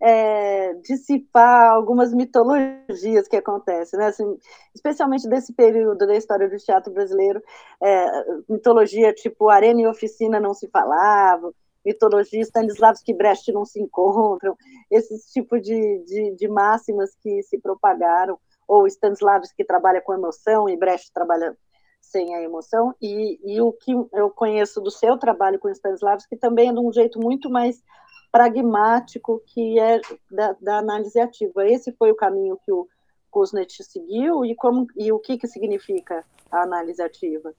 é, 0.00 0.74
dissipar 0.74 1.70
algumas 1.72 2.12
mitologias 2.12 3.28
que 3.28 3.36
acontecem, 3.36 3.98
né? 3.98 4.06
Assim, 4.06 4.38
especialmente 4.74 5.28
desse 5.28 5.52
período 5.52 6.06
da 6.06 6.16
história 6.16 6.48
do 6.48 6.56
teatro 6.56 6.92
brasileiro, 6.92 7.42
é, 7.82 8.24
mitologia 8.48 9.12
tipo 9.12 9.48
Arena 9.48 9.82
e 9.82 9.86
Oficina 9.86 10.40
não 10.40 10.54
se 10.54 10.68
falavam, 10.68 11.52
mitologia 11.84 12.40
Stanislavski 12.40 13.12
e 13.12 13.14
Brecht 13.14 13.52
não 13.52 13.64
se 13.64 13.80
encontram, 13.80 14.56
esses 14.90 15.26
tipos 15.32 15.60
de, 15.62 15.98
de, 16.04 16.36
de 16.36 16.48
máximas 16.48 17.14
que 17.20 17.42
se 17.42 17.58
propagaram 17.58 18.38
ou 18.66 18.86
Stanislavski 18.86 19.56
que 19.56 19.64
trabalha 19.64 20.00
com 20.00 20.14
emoção 20.14 20.68
e 20.68 20.76
Brecht 20.76 21.12
trabalha 21.12 21.56
sem 22.00 22.34
a 22.34 22.42
emoção, 22.42 22.94
e, 23.00 23.40
e 23.44 23.60
o 23.60 23.72
que 23.72 23.92
eu 24.12 24.28
conheço 24.28 24.80
do 24.80 24.90
seu 24.90 25.16
trabalho 25.16 25.58
com 25.58 25.70
Stanislavski 25.70 26.36
também 26.36 26.68
é 26.68 26.72
de 26.72 26.78
um 26.78 26.92
jeito 26.92 27.18
muito 27.18 27.48
mais 27.48 27.82
pragmático, 28.30 29.40
que 29.46 29.78
é 29.78 30.00
da, 30.30 30.56
da 30.60 30.78
análise 30.78 31.18
ativa. 31.20 31.66
Esse 31.66 31.92
foi 31.92 32.10
o 32.10 32.16
caminho 32.16 32.58
que 32.64 32.72
o 32.72 32.88
Kuznets 33.30 33.86
seguiu, 33.86 34.44
e, 34.44 34.54
como, 34.54 34.86
e 34.96 35.12
o 35.12 35.18
que, 35.18 35.38
que 35.38 35.46
significa 35.46 36.24
a 36.50 36.62
análise 36.62 37.00
ativa? 37.00 37.54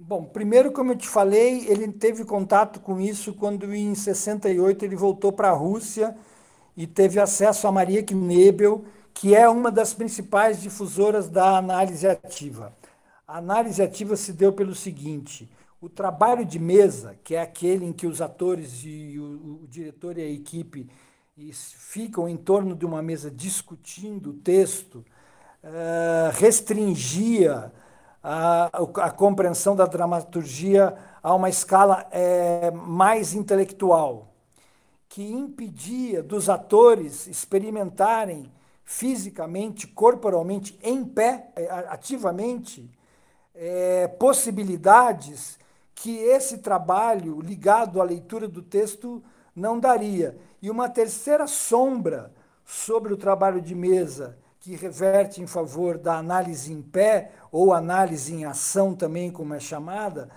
Bom, 0.00 0.24
primeiro, 0.24 0.70
como 0.70 0.92
eu 0.92 0.96
te 0.96 1.08
falei, 1.08 1.66
ele 1.66 1.90
teve 1.90 2.24
contato 2.24 2.78
com 2.78 3.00
isso 3.00 3.34
quando 3.34 3.74
em 3.74 3.96
68 3.96 4.84
ele 4.84 4.94
voltou 4.94 5.32
para 5.32 5.48
a 5.50 5.52
Rússia 5.52 6.16
e 6.76 6.86
teve 6.86 7.18
acesso 7.18 7.66
a 7.66 7.72
Maria 7.72 8.00
Knebel, 8.00 8.84
que 9.12 9.34
é 9.34 9.48
uma 9.48 9.72
das 9.72 9.92
principais 9.92 10.62
difusoras 10.62 11.28
da 11.28 11.58
análise 11.58 12.06
ativa. 12.06 12.72
A 13.26 13.38
análise 13.38 13.82
ativa 13.82 14.14
se 14.14 14.32
deu 14.32 14.52
pelo 14.52 14.72
seguinte: 14.72 15.50
o 15.80 15.88
trabalho 15.88 16.44
de 16.44 16.60
mesa, 16.60 17.16
que 17.24 17.34
é 17.34 17.42
aquele 17.42 17.84
em 17.84 17.92
que 17.92 18.06
os 18.06 18.20
atores 18.22 18.82
e 18.84 19.18
o, 19.18 19.64
o 19.64 19.66
diretor 19.68 20.16
e 20.16 20.22
a 20.22 20.30
equipe 20.30 20.88
ficam 21.52 22.28
em 22.28 22.36
torno 22.36 22.76
de 22.76 22.86
uma 22.86 23.02
mesa 23.02 23.28
discutindo 23.32 24.30
o 24.30 24.34
texto, 24.34 25.04
uh, 25.64 26.30
restringia 26.34 27.72
a, 28.30 28.66
a, 29.06 29.10
compreensão 29.10 29.74
da 29.74 29.86
dramaturgia 29.86 30.94
a 31.22 31.34
uma 31.34 31.48
escala 31.48 32.06
é, 32.10 32.70
mais 32.70 33.32
intelectual, 33.32 34.28
que 35.08 35.32
impedia 35.32 36.22
dos 36.22 36.50
atores 36.50 37.26
experimentarem 37.26 38.52
fisicamente, 38.84 39.86
corporalmente, 39.86 40.78
em 40.82 41.06
pé, 41.06 41.48
é, 41.56 41.70
ativamente, 41.88 42.90
é, 43.54 44.06
possibilidades 44.06 45.58
que 45.94 46.18
esse 46.18 46.58
trabalho 46.58 47.40
ligado 47.40 47.98
à 47.98 48.04
leitura 48.04 48.46
do 48.46 48.60
texto 48.60 49.22
não 49.56 49.80
daria. 49.80 50.38
E 50.60 50.70
uma 50.70 50.90
terceira 50.90 51.46
sombra 51.46 52.30
sobre 52.62 53.14
o 53.14 53.16
trabalho 53.16 53.62
de 53.62 53.74
mesa, 53.74 54.36
que 54.68 54.76
reverte 54.76 55.40
em 55.40 55.46
favor 55.46 55.96
da 55.96 56.18
análise 56.18 56.70
em 56.70 56.82
pé, 56.82 57.30
ou 57.50 57.72
análise 57.72 58.34
em 58.34 58.44
ação 58.44 58.94
também, 58.94 59.30
como 59.30 59.54
é 59.54 59.58
chamada, 59.58 60.28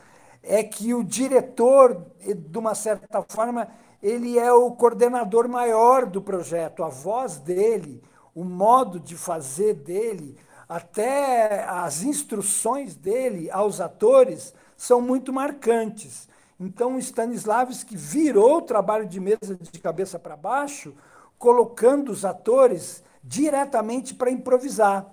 é 0.42 0.64
que 0.64 0.94
o 0.94 1.04
diretor, 1.04 2.06
de 2.18 2.58
uma 2.58 2.74
certa 2.74 3.22
forma, 3.28 3.68
ele 4.02 4.40
é 4.40 4.50
o 4.54 4.72
coordenador 4.72 5.50
maior 5.50 6.06
do 6.06 6.22
projeto, 6.22 6.82
a 6.82 6.88
voz 6.88 7.40
dele, 7.40 8.02
o 8.34 8.46
modo 8.46 9.02
de 9.02 9.18
fazer 9.18 9.74
dele, 9.74 10.38
até 10.70 11.66
as 11.68 12.02
instruções 12.02 12.96
dele 12.96 13.52
aos 13.52 13.82
atores 13.82 14.54
são 14.78 15.02
muito 15.02 15.34
marcantes. 15.34 16.30
Então, 16.58 16.98
Stanislavski 16.98 17.98
virou 17.98 18.60
o 18.60 18.62
trabalho 18.62 19.06
de 19.06 19.20
mesa 19.20 19.58
de 19.60 19.80
cabeça 19.82 20.18
para 20.18 20.38
baixo, 20.38 20.96
colocando 21.38 22.14
os 22.14 22.24
atores 22.24 23.04
diretamente 23.24 24.14
para 24.14 24.32
improvisar. 24.32 25.06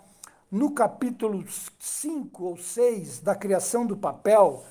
No 0.50 0.70
capítulo 0.70 1.44
5 1.78 2.44
ou 2.44 2.56
6 2.56 3.20
da 3.20 3.34
criação 3.34 3.84
do 3.86 3.96
papel, 3.96 4.64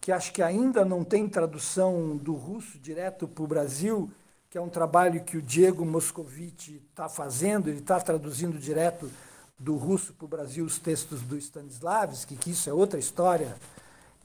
que 0.00 0.12
acho 0.12 0.32
que 0.32 0.42
ainda 0.42 0.84
não 0.84 1.04
tem 1.04 1.28
tradução 1.28 2.16
do 2.16 2.34
russo 2.34 2.78
direto 2.78 3.26
para 3.26 3.44
o 3.44 3.46
Brasil, 3.46 4.10
que 4.50 4.58
é 4.58 4.60
um 4.60 4.68
trabalho 4.68 5.24
que 5.24 5.38
o 5.38 5.42
Diego 5.42 5.84
Moscovici 5.86 6.82
está 6.90 7.08
fazendo, 7.08 7.70
ele 7.70 7.78
está 7.78 7.98
traduzindo 7.98 8.58
direto 8.58 9.10
do 9.58 9.76
russo 9.76 10.12
para 10.12 10.24
o 10.24 10.28
Brasil 10.28 10.64
os 10.64 10.78
textos 10.78 11.22
do 11.22 11.38
Stanislavski, 11.38 12.36
que 12.36 12.50
isso 12.50 12.68
é 12.68 12.72
outra 12.72 12.98
história, 12.98 13.56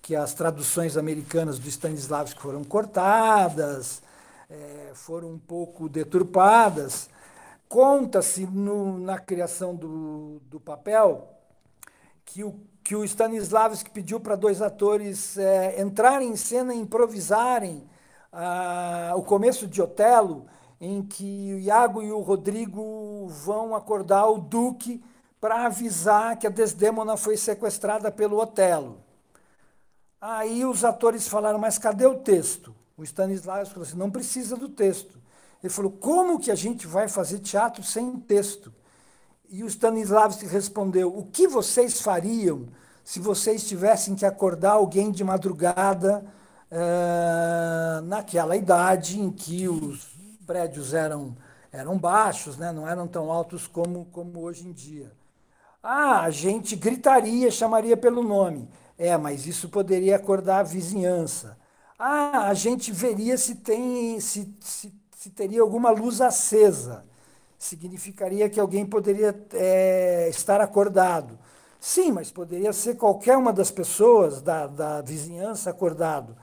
que 0.01 0.15
as 0.15 0.34
traduções 0.34 0.97
americanas 0.97 1.59
do 1.59 1.70
Stanislavski 1.70 2.41
foram 2.41 2.63
cortadas, 2.63 4.01
é, 4.49 4.91
foram 4.95 5.30
um 5.30 5.39
pouco 5.39 5.88
deturpadas. 5.88 7.09
Conta-se 7.70 8.47
na 8.47 9.20
criação 9.20 9.76
do, 9.76 10.39
do 10.49 10.59
papel 10.59 11.28
que 12.24 12.43
o, 12.43 12.55
que 12.84 12.95
o 12.95 13.03
Stanislavski 13.03 13.89
pediu 13.89 14.20
para 14.20 14.36
dois 14.36 14.61
atores 14.61 15.38
é, 15.38 15.82
entrarem 15.82 16.30
em 16.30 16.36
cena 16.36 16.74
e 16.74 16.80
improvisarem 16.80 17.84
ah, 18.32 19.13
o 19.15 19.24
começo 19.24 19.68
de 19.68 19.82
Otelo 19.82 20.45
em 20.80 21.01
que 21.01 21.53
o 21.53 21.59
Iago 21.59 22.01
e 22.03 22.11
o 22.11 22.20
Rodrigo 22.20 23.28
vão 23.28 23.76
acordar 23.76 24.28
o 24.28 24.38
Duque 24.38 25.03
para 25.39 25.65
avisar 25.65 26.38
que 26.38 26.47
a 26.47 26.51
Desdêmona 26.51 27.18
foi 27.18 27.36
sequestrada 27.36 28.11
pelo 28.11 28.39
Otelo. 28.39 28.99
Aí 30.20 30.65
os 30.65 30.84
atores 30.84 31.28
falaram, 31.28 31.59
mas 31.59 31.78
cadê 31.78 32.05
o 32.05 32.15
texto? 32.15 32.74
O 32.97 33.03
Stanislavski 33.03 33.74
falou 33.74 33.88
assim, 33.88 33.97
não 33.97 34.09
precisa 34.09 34.55
do 34.55 34.70
texto. 34.70 35.20
Ele 35.63 35.73
falou, 35.73 35.91
como 35.91 36.39
que 36.39 36.51
a 36.51 36.55
gente 36.55 36.85
vai 36.85 37.07
fazer 37.07 37.39
teatro 37.39 37.83
sem 37.83 38.17
texto? 38.19 38.73
E 39.49 39.63
o 39.63 39.67
Stanislavski 39.67 40.45
respondeu, 40.45 41.15
o 41.15 41.25
que 41.25 41.47
vocês 41.47 42.01
fariam 42.01 42.67
se 43.03 43.19
vocês 43.19 43.65
tivessem 43.65 44.15
que 44.15 44.25
acordar 44.25 44.73
alguém 44.73 45.11
de 45.11 45.23
madrugada 45.23 46.25
uh, 46.69 48.01
naquela 48.01 48.55
idade 48.55 49.17
em 49.17 49.31
que 49.31 49.67
os 49.69 50.09
prédios 50.45 50.93
eram, 50.93 51.35
eram 51.71 51.97
baixos, 51.97 52.57
né? 52.57 52.71
não 52.73 52.85
eram 52.85 53.07
tão 53.07 53.31
altos 53.31 53.65
como, 53.65 54.05
como 54.11 54.41
hoje 54.41 54.67
em 54.67 54.73
dia. 54.73 55.09
Ah, 55.81 56.23
a 56.23 56.29
gente 56.29 56.75
gritaria, 56.75 57.49
chamaria 57.49 57.95
pelo 57.95 58.21
nome. 58.21 58.69
É, 58.97 59.15
mas 59.15 59.45
isso 59.45 59.69
poderia 59.69 60.15
acordar 60.15 60.59
a 60.59 60.63
vizinhança. 60.63 61.57
Ah, 61.97 62.49
a 62.49 62.53
gente 62.53 62.91
veria 62.91 63.37
se 63.37 63.55
tem 63.55 64.19
se, 64.19 64.53
se, 64.59 64.93
se 65.18 65.32
teria 65.32 65.63
alguma 65.63 65.89
luz 65.89 66.22
acesa. 66.22 67.03
Significaria 67.57 68.47
que 68.47 68.59
alguém 68.59 68.86
poderia 68.86 69.36
é, 69.51 70.30
estar 70.30 70.61
acordado. 70.61 71.39
Sim, 71.80 72.11
mas 72.11 72.30
poderia 72.30 72.72
ser 72.72 72.97
qualquer 72.97 73.36
uma 73.36 73.51
das 73.51 73.72
pessoas 73.72 74.43
da, 74.43 74.68
da 74.68 75.01
vizinhança 75.01 75.72
acordado. 75.72 76.38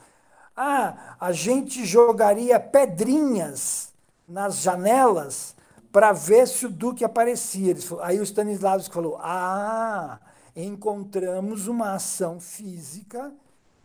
Ah, 0.56 1.14
a 1.20 1.30
gente 1.30 1.84
jogaria 1.84 2.58
pedrinhas 2.58 3.92
nas 4.26 4.58
janelas 4.58 5.54
para 5.92 6.12
ver 6.12 6.48
se 6.48 6.66
o 6.66 6.70
Duque 6.70 7.04
aparecia. 7.04 7.76
Aí 8.00 8.18
o 8.18 8.24
Stanislavski 8.24 8.92
falou: 8.92 9.16
Ah, 9.20 10.18
encontramos 10.56 11.68
uma 11.68 11.94
ação 11.94 12.40
física 12.40 13.32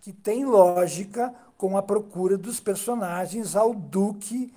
que 0.01 0.11
tem 0.11 0.45
lógica 0.45 1.31
com 1.59 1.77
a 1.77 1.83
procura 1.83 2.35
dos 2.35 2.59
personagens 2.59 3.55
ao 3.55 3.71
Duque, 3.71 4.51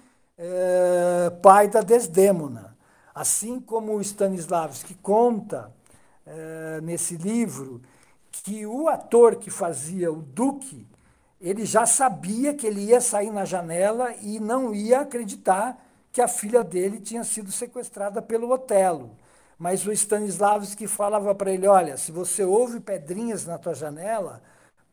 eh, 0.45 1.31
pai 1.41 1.69
da 1.69 1.81
Desdêmona. 1.81 2.77
Assim 3.15 3.61
como 3.61 3.95
o 3.95 4.01
Stanislavski 4.01 4.95
conta 4.95 5.73
eh, 6.27 6.81
nesse 6.83 7.17
livro 7.17 7.81
que 8.31 8.67
o 8.67 8.89
ator 8.89 9.37
que 9.37 9.51
fazia 9.51 10.11
o 10.11 10.23
Duque 10.23 10.87
ele 11.41 11.67
já 11.67 11.85
sabia 11.87 12.55
que 12.55 12.67
ele 12.67 12.81
ia 12.81 13.01
sair 13.01 13.31
na 13.31 13.45
janela 13.45 14.15
e 14.21 14.39
não 14.39 14.73
ia 14.73 15.01
acreditar 15.01 15.77
que 16.13 16.21
a 16.21 16.29
filha 16.29 16.63
dele 16.63 17.01
tinha 17.01 17.25
sido 17.25 17.51
sequestrada 17.51 18.23
pelo 18.23 18.51
Otelo. 18.51 19.17
Mas 19.59 19.85
o 19.85 19.93
Stanislavski 19.93 20.87
falava 20.87 21.35
para 21.35 21.53
ele: 21.53 21.67
olha, 21.67 21.97
se 21.97 22.13
você 22.13 22.45
ouve 22.45 22.81
pedrinhas 22.81 23.45
na 23.45 23.59
tua 23.59 23.75
janela, 23.75 24.41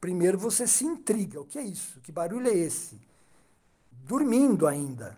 primeiro 0.02 0.38
você 0.40 0.66
se 0.68 0.86
intriga. 0.86 1.40
O 1.40 1.46
que 1.46 1.60
é 1.60 1.64
isso? 1.64 2.00
Que 2.02 2.12
barulho 2.12 2.50
é 2.50 2.54
esse? 2.54 3.00
Dormindo 3.92 4.68
ainda. 4.68 5.18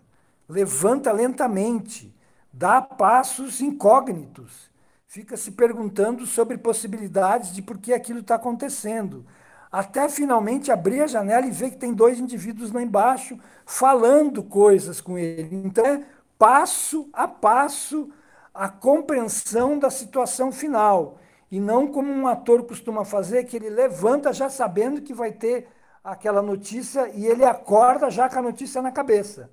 Levanta 0.52 1.10
lentamente, 1.12 2.14
dá 2.52 2.82
passos 2.82 3.62
incógnitos, 3.62 4.70
fica 5.06 5.34
se 5.34 5.52
perguntando 5.52 6.26
sobre 6.26 6.58
possibilidades 6.58 7.54
de 7.54 7.62
por 7.62 7.78
que 7.78 7.94
aquilo 7.94 8.20
está 8.20 8.34
acontecendo 8.34 9.24
até 9.72 10.06
finalmente 10.10 10.70
abrir 10.70 11.00
a 11.00 11.06
janela 11.06 11.46
e 11.46 11.50
ver 11.50 11.70
que 11.70 11.78
tem 11.78 11.94
dois 11.94 12.20
indivíduos 12.20 12.70
lá 12.70 12.82
embaixo 12.82 13.38
falando 13.64 14.42
coisas 14.42 15.00
com 15.00 15.16
ele. 15.16 15.56
Então, 15.64 15.86
é 15.86 16.04
passo 16.38 17.08
a 17.14 17.26
passo 17.26 18.10
a 18.52 18.68
compreensão 18.68 19.78
da 19.78 19.88
situação 19.88 20.52
final. 20.52 21.18
E 21.50 21.58
não 21.58 21.90
como 21.90 22.12
um 22.12 22.26
ator 22.26 22.64
costuma 22.64 23.06
fazer, 23.06 23.44
que 23.44 23.56
ele 23.56 23.70
levanta 23.70 24.30
já 24.34 24.50
sabendo 24.50 25.00
que 25.00 25.14
vai 25.14 25.32
ter 25.32 25.66
aquela 26.04 26.42
notícia 26.42 27.08
e 27.14 27.24
ele 27.24 27.44
acorda 27.44 28.10
já 28.10 28.28
com 28.28 28.38
a 28.40 28.42
notícia 28.42 28.82
na 28.82 28.92
cabeça. 28.92 29.50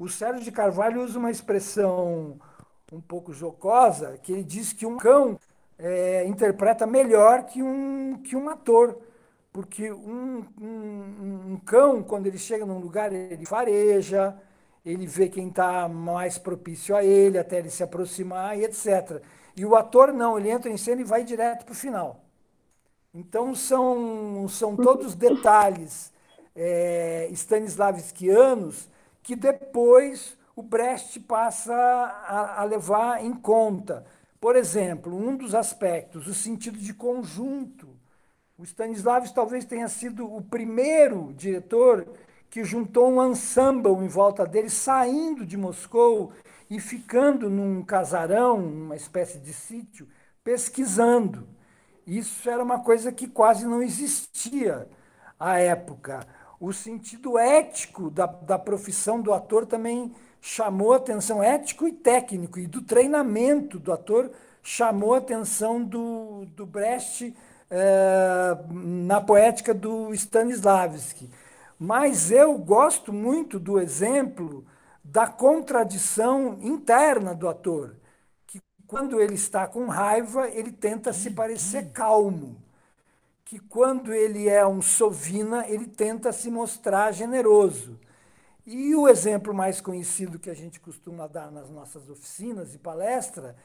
O 0.00 0.08
Sérgio 0.08 0.42
de 0.42 0.50
Carvalho 0.50 1.02
usa 1.02 1.18
uma 1.18 1.30
expressão 1.30 2.40
um 2.90 3.00
pouco 3.00 3.32
jocosa, 3.32 4.18
que 4.18 4.32
ele 4.32 4.42
diz 4.42 4.72
que 4.72 4.84
um 4.84 4.96
cão 4.96 5.38
é, 5.78 6.26
interpreta 6.26 6.86
melhor 6.86 7.44
que 7.44 7.62
um, 7.62 8.20
que 8.24 8.34
um 8.34 8.48
ator 8.48 8.98
porque 9.52 9.90
um, 9.90 10.44
um, 10.60 11.52
um, 11.52 11.60
cão, 11.64 12.02
quando 12.02 12.26
ele 12.26 12.38
chega 12.38 12.64
num 12.64 12.78
lugar, 12.78 13.12
ele 13.12 13.44
fareja, 13.44 14.36
ele 14.84 15.06
vê 15.06 15.28
quem 15.28 15.48
está 15.48 15.88
mais 15.88 16.38
propício 16.38 16.94
a 16.94 17.04
ele, 17.04 17.38
até 17.38 17.58
ele 17.58 17.70
se 17.70 17.82
aproximar 17.82 18.56
e 18.56 18.64
etc. 18.64 19.20
E 19.56 19.64
o 19.64 19.74
ator 19.74 20.12
não, 20.12 20.38
ele 20.38 20.50
entra 20.50 20.70
em 20.70 20.76
cena 20.76 21.00
e 21.00 21.04
vai 21.04 21.24
direto 21.24 21.64
para 21.64 21.72
o 21.72 21.76
final. 21.76 22.24
Então 23.12 23.54
são, 23.54 24.46
são 24.48 24.76
todos 24.76 25.16
detalhes 25.16 26.12
é, 26.54 27.28
stanislavskianos 27.32 28.88
que 29.22 29.36
depois 29.36 30.36
o 30.56 30.62
Brecht 30.62 31.20
passa 31.20 31.74
a, 31.74 32.60
a 32.60 32.64
levar 32.64 33.24
em 33.24 33.32
conta. 33.32 34.04
Por 34.40 34.56
exemplo, 34.56 35.16
um 35.16 35.36
dos 35.36 35.54
aspectos, 35.54 36.26
o 36.26 36.34
sentido 36.34 36.78
de 36.78 36.94
conjunto 36.94 38.00
o 38.60 38.62
Stanislavski 38.62 39.34
talvez 39.34 39.64
tenha 39.64 39.88
sido 39.88 40.30
o 40.30 40.42
primeiro 40.42 41.32
diretor 41.32 42.06
que 42.50 42.62
juntou 42.62 43.10
um 43.10 43.30
ensemble 43.30 43.92
em 43.92 44.06
volta 44.06 44.44
dele, 44.44 44.68
saindo 44.68 45.46
de 45.46 45.56
Moscou 45.56 46.30
e 46.68 46.78
ficando 46.78 47.48
num 47.48 47.82
casarão, 47.82 48.58
uma 48.58 48.94
espécie 48.94 49.38
de 49.38 49.54
sítio, 49.54 50.06
pesquisando. 50.44 51.48
Isso 52.06 52.50
era 52.50 52.62
uma 52.62 52.80
coisa 52.80 53.10
que 53.10 53.26
quase 53.26 53.64
não 53.64 53.82
existia 53.82 54.86
à 55.38 55.58
época. 55.58 56.20
O 56.60 56.72
sentido 56.74 57.38
ético 57.38 58.10
da, 58.10 58.26
da 58.26 58.58
profissão 58.58 59.20
do 59.20 59.32
ator 59.32 59.64
também 59.66 60.12
chamou 60.42 60.92
atenção, 60.92 61.42
ético 61.42 61.88
e 61.88 61.92
técnico, 61.92 62.58
e 62.58 62.66
do 62.66 62.82
treinamento 62.82 63.78
do 63.78 63.92
ator 63.92 64.30
chamou 64.62 65.14
atenção 65.14 65.82
do, 65.82 66.44
do 66.54 66.66
Brecht 66.66 67.34
é, 67.70 68.56
na 68.70 69.20
poética 69.22 69.72
do 69.72 70.12
Stanislavski. 70.12 71.30
Mas 71.78 72.30
eu 72.30 72.58
gosto 72.58 73.10
muito 73.12 73.58
do 73.58 73.80
exemplo 73.80 74.64
da 75.02 75.26
contradição 75.26 76.58
interna 76.60 77.34
do 77.34 77.48
ator, 77.48 77.96
que 78.46 78.60
quando 78.86 79.18
ele 79.18 79.34
está 79.34 79.66
com 79.66 79.86
raiva, 79.86 80.48
ele 80.48 80.72
tenta 80.72 81.12
se 81.12 81.30
parecer 81.30 81.90
calmo, 81.92 82.56
que 83.50 83.58
quando 83.58 84.14
ele 84.14 84.48
é 84.48 84.64
um 84.64 84.80
sovina, 84.80 85.68
ele 85.68 85.88
tenta 85.88 86.32
se 86.32 86.48
mostrar 86.48 87.10
generoso. 87.10 87.98
E 88.64 88.94
o 88.94 89.08
exemplo 89.08 89.52
mais 89.52 89.80
conhecido 89.80 90.38
que 90.38 90.48
a 90.48 90.54
gente 90.54 90.78
costuma 90.78 91.26
dar 91.26 91.50
nas 91.50 91.68
nossas 91.68 92.08
oficinas 92.08 92.76
e 92.76 92.78
palestra 92.78 93.56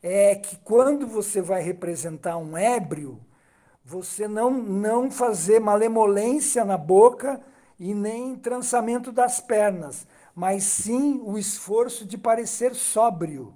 é 0.00 0.36
que 0.36 0.54
quando 0.58 1.08
você 1.08 1.42
vai 1.42 1.60
representar 1.60 2.36
um 2.36 2.56
ébrio, 2.56 3.18
você 3.84 4.28
não, 4.28 4.48
não 4.48 5.10
fazer 5.10 5.58
malemolência 5.58 6.64
na 6.64 6.78
boca 6.78 7.40
e 7.80 7.92
nem 7.94 8.36
trançamento 8.36 9.10
das 9.10 9.40
pernas, 9.40 10.06
mas 10.36 10.62
sim 10.62 11.20
o 11.20 11.36
esforço 11.36 12.06
de 12.06 12.16
parecer 12.16 12.76
sóbrio. 12.76 13.52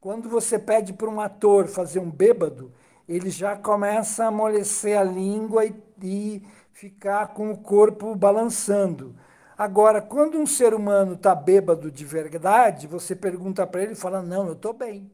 Quando 0.00 0.30
você 0.30 0.58
pede 0.58 0.94
para 0.94 1.10
um 1.10 1.20
ator 1.20 1.68
fazer 1.68 1.98
um 1.98 2.10
bêbado, 2.10 2.72
ele 3.08 3.30
já 3.30 3.56
começa 3.56 4.24
a 4.24 4.28
amolecer 4.28 4.98
a 4.98 5.04
língua 5.04 5.64
e, 5.64 5.74
e 6.02 6.42
ficar 6.72 7.28
com 7.28 7.50
o 7.50 7.58
corpo 7.58 8.14
balançando. 8.14 9.14
Agora, 9.56 10.00
quando 10.00 10.38
um 10.38 10.46
ser 10.46 10.74
humano 10.74 11.14
está 11.14 11.34
bêbado 11.34 11.90
de 11.90 12.04
verdade, 12.04 12.86
você 12.86 13.14
pergunta 13.14 13.66
para 13.66 13.82
ele 13.82 13.92
e 13.92 13.96
fala: 13.96 14.22
Não, 14.22 14.46
eu 14.46 14.54
estou 14.54 14.72
bem. 14.72 15.10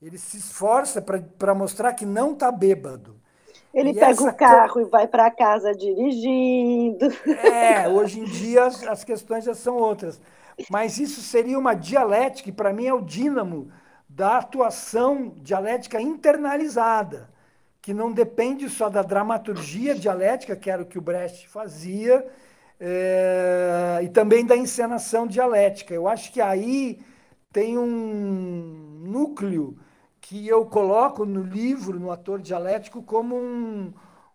Ele 0.00 0.16
se 0.16 0.36
esforça 0.36 1.02
para 1.02 1.54
mostrar 1.54 1.92
que 1.92 2.06
não 2.06 2.32
está 2.32 2.52
bêbado. 2.52 3.16
Ele 3.74 3.90
e 3.90 3.94
pega 3.94 4.22
o 4.22 4.34
carro 4.34 4.74
co... 4.74 4.80
e 4.80 4.84
vai 4.84 5.06
para 5.06 5.30
casa 5.30 5.74
dirigindo. 5.74 7.06
É, 7.26 7.88
hoje 7.88 8.20
em 8.20 8.24
dia 8.24 8.64
as, 8.64 8.82
as, 8.84 9.04
questões 9.04 9.44
já 9.44 9.54
são 9.54 9.76
outras. 9.76 10.20
Mas 10.70 10.98
isso 10.98 11.20
seria 11.20 11.58
uma 11.58 11.74
dialética, 11.74 12.48
e 12.48 12.52
para 12.52 12.72
mim 12.72 12.86
é 12.86 12.94
o 12.94 13.00
dínamo 13.00 13.70
da 14.18 14.38
atuação 14.38 15.32
dialética 15.36 16.00
internalizada, 16.00 17.30
que 17.80 17.94
não 17.94 18.10
depende 18.10 18.68
só 18.68 18.88
da 18.88 19.00
dramaturgia 19.00 19.94
dialética, 19.94 20.56
que 20.56 20.68
era 20.68 20.82
o 20.82 20.86
que 20.86 20.98
o 20.98 21.00
Brecht 21.00 21.48
fazia, 21.48 22.26
é, 22.80 24.00
e 24.02 24.08
também 24.08 24.44
da 24.44 24.56
encenação 24.56 25.24
dialética. 25.24 25.94
Eu 25.94 26.08
acho 26.08 26.32
que 26.32 26.40
aí 26.40 27.00
tem 27.52 27.78
um 27.78 29.04
núcleo 29.04 29.78
que 30.20 30.48
eu 30.48 30.66
coloco 30.66 31.24
no 31.24 31.44
livro, 31.44 32.00
no 32.00 32.10
ator 32.10 32.40
dialético, 32.40 33.00
como 33.04 33.36
um, 33.36 33.92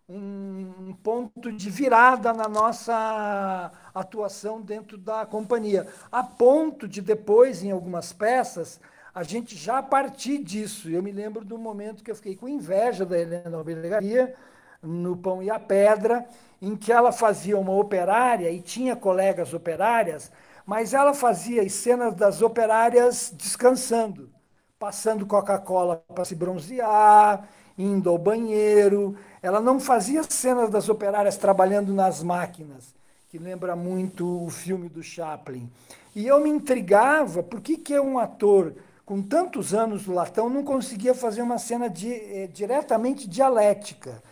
um 0.08 0.94
ponto 1.02 1.52
de 1.52 1.68
virada 1.68 2.32
na 2.32 2.48
nossa 2.48 3.70
atuação 3.94 4.62
dentro 4.62 4.96
da 4.96 5.26
companhia, 5.26 5.86
a 6.10 6.22
ponto 6.22 6.88
de 6.88 7.02
depois, 7.02 7.62
em 7.62 7.70
algumas 7.70 8.14
peças, 8.14 8.80
a 9.14 9.22
gente 9.22 9.56
já 9.56 9.80
partir 9.82 10.38
disso. 10.38 10.90
Eu 10.90 11.02
me 11.02 11.12
lembro 11.12 11.44
do 11.44 11.56
momento 11.56 12.02
que 12.02 12.10
eu 12.10 12.16
fiquei 12.16 12.34
com 12.34 12.48
inveja 12.48 13.06
da 13.06 13.18
Helena 13.18 13.56
Albergaria, 13.56 14.34
no 14.82 15.16
Pão 15.16 15.42
e 15.42 15.48
a 15.48 15.58
Pedra, 15.58 16.26
em 16.60 16.76
que 16.76 16.92
ela 16.92 17.12
fazia 17.12 17.56
uma 17.56 17.72
operária 17.72 18.50
e 18.50 18.60
tinha 18.60 18.96
colegas 18.96 19.54
operárias, 19.54 20.30
mas 20.66 20.92
ela 20.92 21.14
fazia 21.14 21.62
as 21.62 21.72
cenas 21.72 22.14
das 22.14 22.42
operárias 22.42 23.32
descansando, 23.34 24.30
passando 24.78 25.26
Coca-Cola 25.26 26.02
para 26.14 26.24
se 26.24 26.34
bronzear, 26.34 27.48
indo 27.78 28.10
ao 28.10 28.18
banheiro. 28.18 29.16
Ela 29.42 29.60
não 29.60 29.78
fazia 29.78 30.22
cenas 30.24 30.70
das 30.70 30.88
operárias 30.88 31.36
trabalhando 31.36 31.92
nas 31.92 32.22
máquinas, 32.22 32.94
que 33.30 33.38
lembra 33.38 33.76
muito 33.76 34.44
o 34.44 34.50
filme 34.50 34.88
do 34.88 35.02
Chaplin. 35.02 35.70
E 36.14 36.26
eu 36.26 36.40
me 36.40 36.50
intrigava, 36.50 37.42
por 37.42 37.60
que, 37.60 37.76
que 37.76 37.98
um 37.98 38.18
ator 38.18 38.74
com 39.04 39.22
tantos 39.22 39.74
anos 39.74 40.06
no 40.06 40.14
latão 40.14 40.48
não 40.48 40.64
conseguia 40.64 41.14
fazer 41.14 41.42
uma 41.42 41.58
cena 41.58 41.88
de, 41.90 42.12
eh, 42.12 42.48
diretamente 42.52 43.28
dialética? 43.28 44.22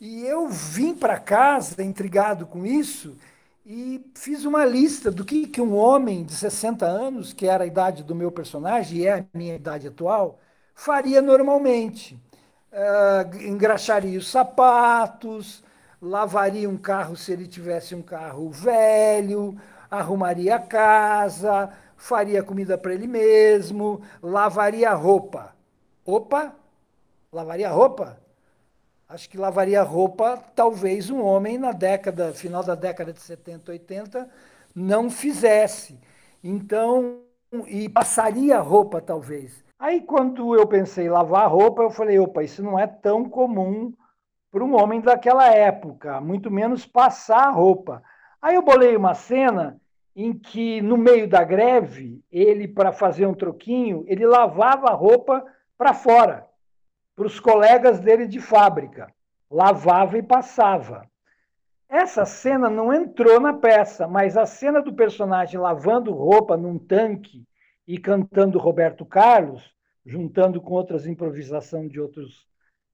E 0.00 0.24
eu 0.26 0.48
vim 0.48 0.94
para 0.94 1.18
casa 1.18 1.82
intrigado 1.82 2.46
com 2.46 2.64
isso 2.66 3.16
e 3.64 4.04
fiz 4.14 4.44
uma 4.44 4.64
lista 4.64 5.10
do 5.10 5.24
que, 5.24 5.46
que 5.46 5.60
um 5.60 5.76
homem 5.76 6.24
de 6.24 6.34
60 6.34 6.86
anos, 6.86 7.32
que 7.32 7.46
era 7.46 7.64
a 7.64 7.66
idade 7.66 8.02
do 8.02 8.14
meu 8.14 8.32
personagem 8.32 8.98
e 8.98 9.06
é 9.06 9.20
a 9.20 9.24
minha 9.34 9.54
idade 9.54 9.88
atual, 9.88 10.40
faria 10.74 11.20
normalmente 11.22 12.18
uh, 12.72 13.42
engraxaria 13.42 14.18
os 14.18 14.28
sapatos, 14.30 15.62
lavaria 16.00 16.68
um 16.68 16.76
carro 16.76 17.16
se 17.16 17.32
ele 17.32 17.46
tivesse 17.46 17.94
um 17.94 18.02
carro 18.02 18.50
velho, 18.50 19.56
arrumaria 19.90 20.56
a 20.56 20.58
casa, 20.58 21.70
faria 22.00 22.42
comida 22.42 22.78
para 22.78 22.94
ele 22.94 23.06
mesmo, 23.06 24.00
lavaria 24.22 24.92
roupa. 24.94 25.54
Opa! 26.04 26.56
Lavaria 27.30 27.70
roupa? 27.70 28.18
Acho 29.08 29.28
que 29.28 29.36
lavaria 29.36 29.82
roupa, 29.82 30.42
talvez 30.54 31.10
um 31.10 31.22
homem 31.22 31.58
na 31.58 31.72
década, 31.72 32.32
final 32.32 32.64
da 32.64 32.74
década 32.74 33.12
de 33.12 33.20
70, 33.20 33.70
80, 33.70 34.28
não 34.74 35.10
fizesse. 35.10 36.00
Então, 36.42 37.20
e 37.66 37.88
passaria 37.88 38.58
roupa, 38.58 39.00
talvez. 39.00 39.62
Aí, 39.78 40.00
quando 40.00 40.54
eu 40.54 40.66
pensei 40.66 41.06
em 41.06 41.10
lavar 41.10 41.50
roupa, 41.50 41.82
eu 41.82 41.90
falei: 41.90 42.18
opa, 42.18 42.42
isso 42.42 42.62
não 42.62 42.78
é 42.78 42.86
tão 42.86 43.28
comum 43.28 43.92
para 44.50 44.64
um 44.64 44.74
homem 44.74 45.00
daquela 45.00 45.48
época, 45.48 46.20
muito 46.20 46.50
menos 46.50 46.86
passar 46.86 47.50
roupa. 47.50 48.02
Aí 48.40 48.54
eu 48.54 48.62
bolei 48.62 48.96
uma 48.96 49.14
cena 49.14 49.79
em 50.14 50.32
que, 50.32 50.80
no 50.80 50.96
meio 50.96 51.28
da 51.28 51.44
greve, 51.44 52.22
ele, 52.30 52.66
para 52.66 52.92
fazer 52.92 53.26
um 53.26 53.34
troquinho, 53.34 54.04
ele 54.06 54.26
lavava 54.26 54.88
a 54.88 54.94
roupa 54.94 55.44
para 55.78 55.94
fora, 55.94 56.46
para 57.14 57.26
os 57.26 57.38
colegas 57.38 58.00
dele 58.00 58.26
de 58.26 58.40
fábrica. 58.40 59.12
Lavava 59.50 60.18
e 60.18 60.22
passava. 60.22 61.08
Essa 61.88 62.24
cena 62.24 62.70
não 62.70 62.92
entrou 62.92 63.40
na 63.40 63.52
peça, 63.52 64.06
mas 64.06 64.36
a 64.36 64.46
cena 64.46 64.80
do 64.80 64.92
personagem 64.92 65.58
lavando 65.58 66.12
roupa 66.12 66.56
num 66.56 66.78
tanque 66.78 67.44
e 67.86 67.98
cantando 67.98 68.58
Roberto 68.58 69.04
Carlos, 69.04 69.74
juntando 70.06 70.60
com 70.60 70.74
outras 70.74 71.06
improvisações 71.06 71.90
de 71.90 72.00
outros 72.00 72.46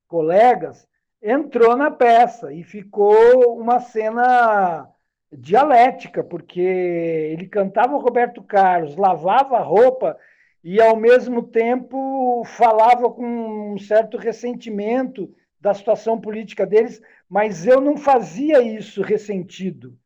colegas, 0.09 0.89
entrou 1.23 1.77
na 1.77 1.91
peça 1.91 2.53
e 2.53 2.63
ficou 2.63 3.59
uma 3.59 3.81
cena 3.81 4.89
dialética, 5.33 6.23
porque 6.23 6.61
ele 6.61 7.47
cantava 7.47 7.99
Roberto 7.99 8.43
Carlos, 8.43 8.97
lavava 8.97 9.57
a 9.57 9.63
roupa 9.63 10.17
e, 10.63 10.81
ao 10.81 10.97
mesmo 10.97 11.43
tempo, 11.43 12.43
falava 12.45 13.11
com 13.11 13.75
um 13.75 13.79
certo 13.79 14.17
ressentimento 14.17 15.33
da 15.61 15.75
situação 15.75 16.21
política 16.21 16.67
deles, 16.67 17.01
mas 17.29 17.67
eu 17.67 17.81
não 17.81 17.97
fazia 17.97 18.63
isso 18.63 19.03
ressentido. 19.03 19.97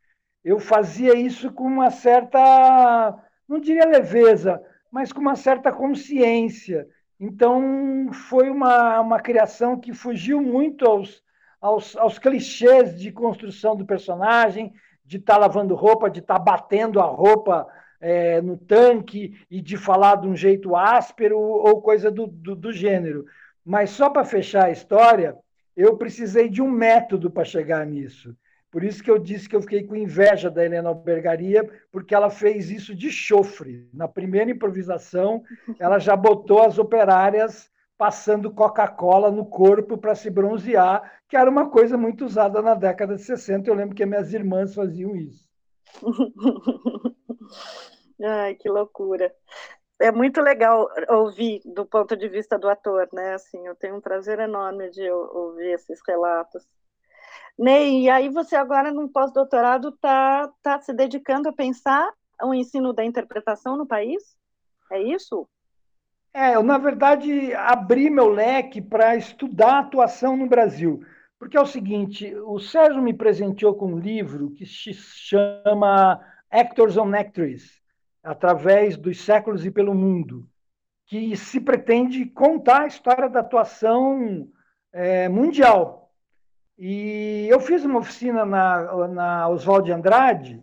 Eu 0.44 0.58
fazia 0.58 1.14
isso 1.14 1.52
com 1.52 1.64
uma 1.64 1.90
certa, 1.90 3.14
não 3.46 3.60
diria 3.60 3.86
leveza, 3.86 4.62
mas 4.90 5.12
com 5.12 5.20
uma 5.20 5.36
certa 5.36 5.70
consciência. 5.70 6.88
Então, 7.18 8.10
foi 8.12 8.48
uma, 8.48 9.00
uma 9.00 9.20
criação 9.20 9.78
que 9.78 9.92
fugiu 9.92 10.40
muito 10.40 10.86
aos, 10.86 11.22
aos, 11.60 11.94
aos 11.96 12.18
clichês 12.18 12.98
de 12.98 13.12
construção 13.12 13.76
do 13.76 13.84
personagem, 13.84 14.72
de 15.11 15.16
estar 15.16 15.34
tá 15.34 15.40
lavando 15.40 15.74
roupa, 15.74 16.08
de 16.08 16.20
estar 16.20 16.38
tá 16.38 16.40
batendo 16.40 17.00
a 17.00 17.04
roupa 17.04 17.66
é, 18.00 18.40
no 18.40 18.56
tanque 18.56 19.36
e 19.50 19.61
de 19.61 19.76
falar 19.76 20.14
de 20.20 20.28
um 20.28 20.36
jeito 20.36 20.76
áspero 20.76 21.36
ou 21.36 21.82
coisa 21.82 22.12
do, 22.12 22.28
do, 22.28 22.54
do 22.54 22.72
gênero. 22.72 23.26
Mas 23.64 23.90
só 23.90 24.08
para 24.08 24.24
fechar 24.24 24.66
a 24.66 24.70
história, 24.70 25.36
eu 25.76 25.96
precisei 25.96 26.48
de 26.48 26.62
um 26.62 26.70
método 26.70 27.28
para 27.28 27.44
chegar 27.44 27.84
nisso. 27.84 28.36
Por 28.70 28.84
isso 28.84 29.02
que 29.02 29.11
eu 29.11 29.18
disse 29.18 29.48
que 29.48 29.56
eu 29.56 29.62
fiquei 29.62 29.82
com 29.82 29.96
inveja 29.96 30.48
da 30.48 30.64
Helena 30.64 30.90
Albergaria, 30.90 31.68
porque 31.90 32.14
ela 32.14 32.30
fez 32.30 32.70
isso 32.70 32.94
de 32.94 33.11
chofre. 33.11 33.88
Na 33.92 34.06
primeira 34.06 34.48
improvisação, 34.48 35.42
ela 35.80 35.98
já 35.98 36.14
botou 36.14 36.62
as 36.62 36.78
operárias 36.78 37.68
passando 38.01 38.51
Coca-Cola 38.51 39.30
no 39.30 39.44
corpo 39.44 39.98
para 39.98 40.14
se 40.14 40.30
bronzear, 40.30 41.20
que 41.28 41.36
era 41.36 41.51
uma 41.51 41.68
coisa 41.68 41.98
muito 41.98 42.24
usada 42.24 42.62
na 42.62 42.74
década 42.74 43.14
de 43.14 43.20
60. 43.20 43.68
Eu 43.68 43.74
lembro 43.74 43.94
que 43.94 44.07
minhas 44.07 44.32
irmãs 44.32 44.74
faziam 44.74 45.14
isso. 45.14 45.46
Ai, 48.24 48.55
que 48.55 48.70
loucura. 48.70 49.30
É 50.01 50.11
muito 50.11 50.40
legal 50.40 50.88
ouvir 51.11 51.61
do 51.62 51.84
ponto 51.84 52.16
de 52.16 52.26
vista 52.26 52.59
do 52.59 52.70
ator, 52.70 53.07
né? 53.12 53.34
Assim, 53.34 53.66
eu 53.66 53.74
tenho 53.74 53.96
um 53.96 54.01
prazer 54.01 54.38
enorme 54.38 54.88
de 54.88 55.11
ouvir 55.11 55.74
esses 55.74 56.01
relatos. 56.09 56.66
Ney, 57.59 58.05
e 58.05 58.09
aí 58.09 58.30
você 58.30 58.57
agora, 58.57 58.90
no 58.90 59.11
pós-doutorado, 59.11 59.90
está 59.90 60.51
tá 60.62 60.80
se 60.80 60.94
dedicando 60.94 61.51
a 61.51 61.53
pensar 61.53 62.11
o 62.42 62.55
ensino 62.55 62.94
da 62.94 63.05
interpretação 63.05 63.76
no 63.76 63.86
país? 63.86 64.22
É 64.90 65.03
isso? 65.03 65.46
É, 66.32 66.54
eu, 66.54 66.62
na 66.62 66.78
verdade, 66.78 67.52
abri 67.54 68.08
meu 68.08 68.28
leque 68.28 68.80
para 68.80 69.16
estudar 69.16 69.80
atuação 69.80 70.36
no 70.36 70.46
Brasil. 70.46 71.04
Porque 71.38 71.56
é 71.56 71.60
o 71.60 71.66
seguinte, 71.66 72.34
o 72.44 72.60
Sérgio 72.60 73.02
me 73.02 73.14
presenteou 73.14 73.74
com 73.74 73.86
um 73.94 73.98
livro 73.98 74.50
que 74.50 74.66
se 74.66 74.92
chama 74.92 76.20
Actors 76.50 76.96
on 76.96 77.14
Actors, 77.14 77.80
através 78.22 78.96
dos 78.96 79.20
séculos 79.22 79.64
e 79.64 79.70
pelo 79.70 79.94
mundo, 79.94 80.46
que 81.06 81.34
se 81.36 81.58
pretende 81.60 82.26
contar 82.26 82.82
a 82.82 82.86
história 82.86 83.28
da 83.28 83.40
atuação 83.40 84.48
é, 84.92 85.28
mundial. 85.28 86.12
E 86.78 87.46
eu 87.50 87.58
fiz 87.58 87.84
uma 87.84 87.98
oficina 87.98 88.44
na, 88.44 89.08
na 89.08 89.48
Oswald 89.48 89.86
de 89.86 89.92
Andrade, 89.92 90.62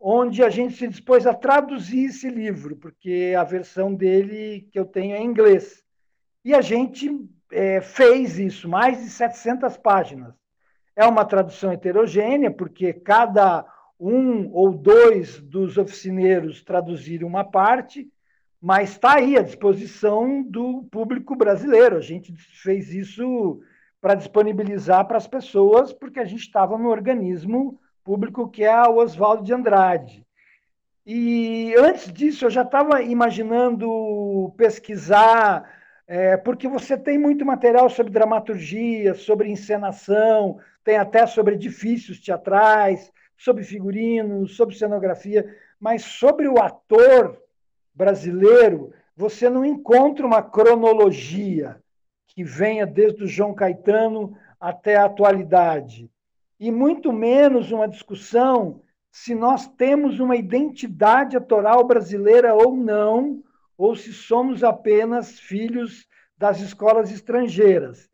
onde 0.00 0.42
a 0.42 0.50
gente 0.50 0.74
se 0.74 0.86
dispôs 0.86 1.26
a 1.26 1.34
traduzir 1.34 2.06
esse 2.06 2.28
livro, 2.28 2.76
porque 2.76 3.34
a 3.38 3.44
versão 3.44 3.94
dele 3.94 4.68
que 4.70 4.78
eu 4.78 4.84
tenho 4.84 5.14
é 5.14 5.18
em 5.18 5.26
inglês. 5.26 5.82
E 6.44 6.54
a 6.54 6.60
gente 6.60 7.10
é, 7.50 7.80
fez 7.80 8.38
isso, 8.38 8.68
mais 8.68 9.02
de 9.02 9.08
700 9.08 9.76
páginas. 9.78 10.34
É 10.94 11.06
uma 11.06 11.24
tradução 11.24 11.72
heterogênea, 11.72 12.50
porque 12.50 12.92
cada 12.92 13.64
um 13.98 14.52
ou 14.52 14.72
dois 14.72 15.40
dos 15.40 15.78
oficineiros 15.78 16.62
traduziram 16.62 17.26
uma 17.26 17.44
parte, 17.44 18.08
mas 18.60 18.90
está 18.90 19.16
aí 19.16 19.36
à 19.36 19.42
disposição 19.42 20.42
do 20.42 20.84
público 20.90 21.34
brasileiro. 21.34 21.96
A 21.96 22.00
gente 22.00 22.32
fez 22.62 22.92
isso 22.92 23.60
para 24.00 24.14
disponibilizar 24.14 25.06
para 25.06 25.16
as 25.16 25.26
pessoas, 25.26 25.92
porque 25.92 26.20
a 26.20 26.24
gente 26.24 26.42
estava 26.42 26.76
no 26.76 26.88
organismo 26.88 27.80
público 28.04 28.48
que 28.48 28.62
é 28.62 28.82
o 28.82 28.96
Oswaldo 28.96 29.42
de 29.42 29.52
Andrade. 29.52 30.24
E 31.06 31.74
antes 31.78 32.12
disso, 32.12 32.44
eu 32.44 32.50
já 32.50 32.62
estava 32.62 33.02
imaginando 33.02 34.54
pesquisar, 34.56 35.68
é, 36.06 36.36
porque 36.36 36.68
você 36.68 36.96
tem 36.96 37.18
muito 37.18 37.44
material 37.44 37.88
sobre 37.90 38.12
dramaturgia, 38.12 39.14
sobre 39.14 39.50
encenação, 39.50 40.58
tem 40.84 40.96
até 40.96 41.26
sobre 41.26 41.54
edifícios 41.54 42.20
teatrais, 42.20 43.10
sobre 43.36 43.64
figurinos, 43.64 44.56
sobre 44.56 44.76
cenografia, 44.76 45.56
mas 45.80 46.04
sobre 46.04 46.46
o 46.46 46.58
ator 46.58 47.38
brasileiro, 47.94 48.92
você 49.16 49.48
não 49.48 49.64
encontra 49.64 50.26
uma 50.26 50.42
cronologia 50.42 51.76
que 52.26 52.42
venha 52.42 52.86
desde 52.86 53.24
o 53.24 53.28
João 53.28 53.54
Caetano 53.54 54.36
até 54.58 54.96
a 54.96 55.04
atualidade, 55.04 56.10
e 56.64 56.70
muito 56.70 57.12
menos 57.12 57.70
uma 57.70 57.86
discussão 57.86 58.80
se 59.12 59.34
nós 59.34 59.68
temos 59.68 60.18
uma 60.18 60.34
identidade 60.34 61.36
autoral 61.36 61.86
brasileira 61.86 62.54
ou 62.54 62.74
não, 62.74 63.44
ou 63.76 63.94
se 63.94 64.14
somos 64.14 64.64
apenas 64.64 65.38
filhos 65.38 66.08
das 66.38 66.60
escolas 66.60 67.12
estrangeiras. 67.12 68.08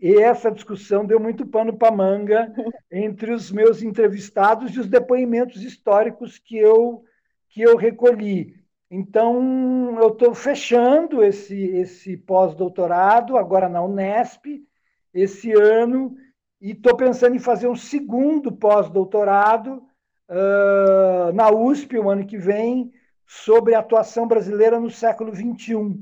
E 0.00 0.22
essa 0.22 0.52
discussão 0.52 1.04
deu 1.04 1.18
muito 1.18 1.44
pano 1.44 1.76
para 1.76 1.90
manga 1.90 2.54
entre 2.92 3.32
os 3.32 3.50
meus 3.50 3.82
entrevistados 3.82 4.76
e 4.76 4.78
os 4.78 4.86
depoimentos 4.86 5.64
históricos 5.64 6.38
que 6.38 6.56
eu, 6.56 7.02
que 7.48 7.60
eu 7.60 7.76
recolhi. 7.76 8.54
Então, 8.88 9.98
eu 10.00 10.10
estou 10.10 10.32
fechando 10.32 11.24
esse, 11.24 11.60
esse 11.70 12.16
pós-doutorado, 12.16 13.36
agora 13.36 13.68
na 13.68 13.82
Unesp, 13.82 14.64
esse 15.12 15.50
ano, 15.50 16.16
e 16.60 16.72
estou 16.72 16.96
pensando 16.96 17.36
em 17.36 17.40
fazer 17.40 17.68
um 17.68 17.76
segundo 17.76 18.50
pós-doutorado 18.52 19.82
uh, 20.28 21.32
na 21.34 21.50
USP, 21.50 21.98
o 21.98 22.10
ano 22.10 22.26
que 22.26 22.38
vem, 22.38 22.92
sobre 23.26 23.74
a 23.74 23.80
atuação 23.80 24.26
brasileira 24.26 24.78
no 24.80 24.90
século 24.90 25.34
XXI. 25.34 25.98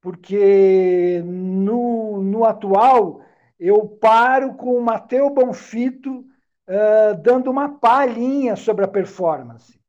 Porque 0.00 1.22
no, 1.24 2.22
no 2.22 2.44
atual, 2.44 3.22
eu 3.58 3.86
paro 3.86 4.54
com 4.54 4.74
o 4.76 4.82
Mateu 4.82 5.28
Bonfito 5.30 6.20
uh, 6.20 7.14
dando 7.22 7.50
uma 7.50 7.68
palhinha 7.78 8.56
sobre 8.56 8.84
a 8.84 8.88
performance 8.88 9.80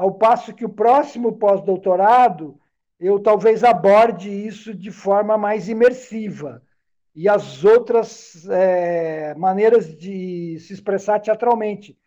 ao 0.00 0.14
passo 0.14 0.54
que 0.54 0.64
o 0.64 0.68
próximo 0.70 1.36
pós-doutorado 1.36 2.58
eu 2.98 3.20
talvez 3.20 3.62
aborde 3.62 4.30
isso 4.30 4.74
de 4.74 4.90
forma 4.90 5.36
mais 5.36 5.68
imersiva. 5.68 6.62
E 7.14 7.28
as 7.28 7.64
outras 7.64 8.46
é, 8.48 9.34
maneiras 9.34 9.96
de 9.96 10.58
se 10.60 10.72
expressar 10.72 11.20
teatralmente. 11.20 11.98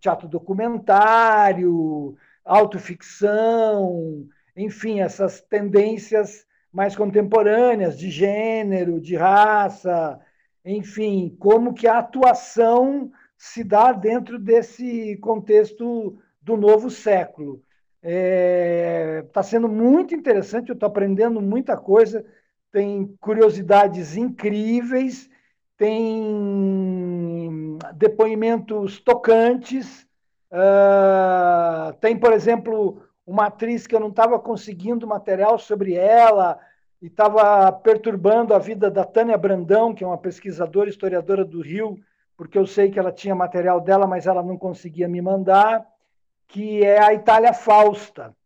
Teatro 0.00 0.26
documentário, 0.26 2.16
autoficção, 2.44 4.26
enfim, 4.56 5.00
essas 5.00 5.40
tendências 5.40 6.46
mais 6.72 6.96
contemporâneas 6.96 7.98
de 7.98 8.10
gênero, 8.10 9.00
de 9.00 9.14
raça, 9.14 10.18
enfim, 10.64 11.36
como 11.38 11.74
que 11.74 11.86
a 11.86 11.98
atuação 11.98 13.10
se 13.36 13.62
dá 13.62 13.92
dentro 13.92 14.38
desse 14.38 15.16
contexto 15.18 16.16
do 16.40 16.56
novo 16.56 16.88
século. 16.88 17.62
Está 18.02 18.10
é, 18.10 19.22
tá 19.32 19.42
sendo 19.42 19.68
muito 19.68 20.14
interessante, 20.14 20.70
eu 20.70 20.74
estou 20.74 20.88
aprendendo 20.88 21.40
muita 21.40 21.76
coisa, 21.76 22.24
tem 22.72 23.14
curiosidades 23.20 24.16
incríveis, 24.16 25.28
tem 25.76 27.78
depoimentos 27.94 28.98
tocantes, 28.98 30.06
uh, 30.50 31.92
tem, 32.00 32.16
por 32.16 32.32
exemplo, 32.32 33.02
uma 33.26 33.46
atriz 33.46 33.86
que 33.86 33.94
eu 33.94 34.00
não 34.00 34.08
estava 34.08 34.38
conseguindo 34.38 35.06
material 35.06 35.58
sobre 35.58 35.94
ela 35.94 36.58
e 37.00 37.06
estava 37.06 37.70
perturbando 37.70 38.54
a 38.54 38.58
vida 38.58 38.90
da 38.90 39.04
Tânia 39.04 39.36
Brandão, 39.36 39.94
que 39.94 40.02
é 40.02 40.06
uma 40.06 40.18
pesquisadora, 40.18 40.88
historiadora 40.88 41.44
do 41.44 41.60
Rio, 41.60 41.98
porque 42.36 42.56
eu 42.56 42.66
sei 42.66 42.90
que 42.90 42.98
ela 42.98 43.12
tinha 43.12 43.34
material 43.34 43.80
dela, 43.80 44.06
mas 44.06 44.26
ela 44.26 44.42
não 44.42 44.56
conseguia 44.56 45.06
me 45.06 45.20
mandar 45.20 45.86
que 46.52 46.84
é 46.84 47.02
a 47.02 47.14
Itália 47.14 47.54
Fausta, 47.54 48.36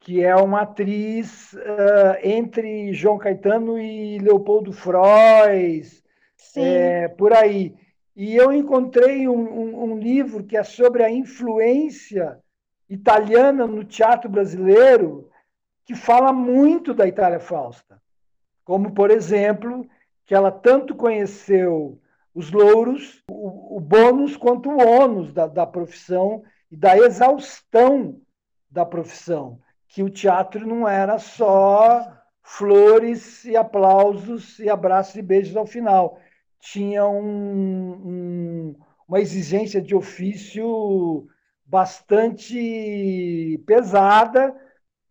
que 0.00 0.22
é 0.22 0.34
uma 0.36 0.62
atriz 0.62 1.52
uh, 1.54 2.16
entre 2.22 2.92
João 2.92 3.18
Caetano 3.18 3.78
e 3.78 4.18
Leopoldo 4.18 4.72
Frois, 4.72 6.02
é, 6.56 7.08
por 7.08 7.32
aí. 7.32 7.74
E 8.14 8.34
eu 8.34 8.52
encontrei 8.52 9.28
um, 9.28 9.34
um, 9.34 9.84
um, 9.84 9.98
livro 9.98 10.44
que 10.44 10.56
é 10.56 10.62
sobre 10.62 11.02
a 11.02 11.10
influência 11.10 12.38
italiana 12.88 13.66
no 13.66 13.84
teatro 13.84 14.30
brasileiro, 14.30 15.30
que 15.84 15.94
fala 15.94 16.32
muito 16.32 16.94
da 16.94 17.06
Itália 17.06 17.38
Fausta. 17.38 18.00
Como, 18.64 18.92
por 18.92 19.10
exemplo, 19.10 19.86
que 20.24 20.34
ela 20.34 20.50
tanto 20.50 20.94
conheceu 20.94 22.00
os 22.34 22.50
louros, 22.50 23.22
o, 23.30 23.76
o 23.76 23.80
bônus 23.80 24.36
quanto 24.36 24.70
o 24.70 24.78
ônus 24.78 25.32
da, 25.32 25.46
da 25.46 25.66
profissão 25.66 26.42
e 26.70 26.76
da 26.76 26.96
exaustão 26.96 28.20
da 28.70 28.84
profissão, 28.84 29.60
que 29.88 30.02
o 30.02 30.10
teatro 30.10 30.66
não 30.66 30.88
era 30.88 31.18
só 31.18 32.12
flores 32.42 33.44
e 33.44 33.56
aplausos 33.56 34.58
e 34.58 34.68
abraços 34.68 35.16
e 35.16 35.22
beijos 35.22 35.56
ao 35.56 35.66
final. 35.66 36.18
Tinha 36.60 37.06
um, 37.06 37.92
um, 37.92 38.76
uma 39.08 39.20
exigência 39.20 39.80
de 39.80 39.94
ofício 39.94 41.26
bastante 41.64 43.60
pesada, 43.66 44.54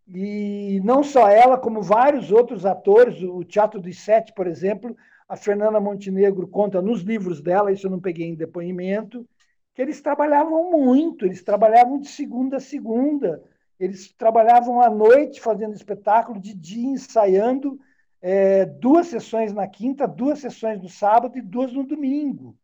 e 0.07 0.79
não 0.83 1.03
só 1.03 1.27
ela, 1.29 1.57
como 1.57 1.81
vários 1.81 2.31
outros 2.31 2.65
atores, 2.65 3.21
o 3.21 3.43
Teatro 3.43 3.81
dos 3.81 3.99
Sete, 3.99 4.33
por 4.33 4.47
exemplo, 4.47 4.95
a 5.27 5.35
Fernanda 5.35 5.79
Montenegro 5.79 6.47
conta 6.47 6.81
nos 6.81 7.01
livros 7.01 7.41
dela, 7.41 7.71
isso 7.71 7.87
eu 7.87 7.91
não 7.91 7.99
peguei 7.99 8.27
em 8.27 8.35
depoimento, 8.35 9.27
que 9.73 9.81
eles 9.81 10.01
trabalhavam 10.01 10.71
muito, 10.71 11.25
eles 11.25 11.43
trabalhavam 11.43 11.99
de 11.99 12.07
segunda 12.07 12.57
a 12.57 12.61
segunda, 12.61 13.43
eles 13.79 14.11
trabalhavam 14.13 14.81
à 14.81 14.89
noite 14.89 15.41
fazendo 15.41 15.73
espetáculo, 15.73 16.39
de 16.39 16.53
dia 16.53 16.87
ensaiando, 16.87 17.79
é, 18.21 18.65
duas 18.65 19.07
sessões 19.07 19.53
na 19.53 19.67
quinta, 19.67 20.07
duas 20.07 20.39
sessões 20.39 20.81
no 20.81 20.89
sábado 20.89 21.37
e 21.37 21.41
duas 21.41 21.71
no 21.73 21.85
domingo. 21.85 22.57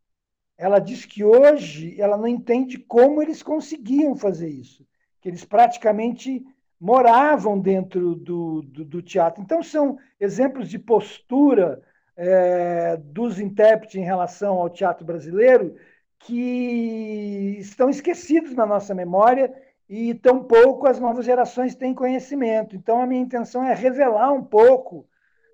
Ela 0.56 0.78
diz 0.78 1.04
que 1.04 1.24
hoje 1.24 2.00
ela 2.00 2.16
não 2.16 2.26
entende 2.26 2.78
como 2.78 3.22
eles 3.22 3.42
conseguiam 3.42 4.16
fazer 4.16 4.48
isso, 4.48 4.86
que 5.20 5.28
eles 5.28 5.44
praticamente 5.44 6.44
moravam 6.80 7.58
dentro 7.60 8.14
do, 8.16 8.62
do, 8.62 8.84
do 8.84 9.02
teatro. 9.02 9.40
Então, 9.42 9.62
são 9.62 9.98
exemplos 10.18 10.68
de 10.68 10.78
postura 10.78 11.80
é, 12.16 12.96
dos 12.96 13.38
intérpretes 13.38 13.96
em 13.96 14.04
relação 14.04 14.54
ao 14.54 14.68
teatro 14.68 15.04
brasileiro 15.04 15.76
que 16.18 17.56
estão 17.58 17.88
esquecidos 17.88 18.54
na 18.54 18.66
nossa 18.66 18.94
memória 18.94 19.52
e 19.94 20.14
tampouco 20.14 20.86
as 20.86 20.98
novas 20.98 21.26
gerações 21.26 21.74
têm 21.74 21.92
conhecimento. 21.92 22.74
Então, 22.74 23.02
a 23.02 23.06
minha 23.06 23.20
intenção 23.20 23.62
é 23.62 23.74
revelar 23.74 24.32
um 24.32 24.42
pouco 24.42 25.06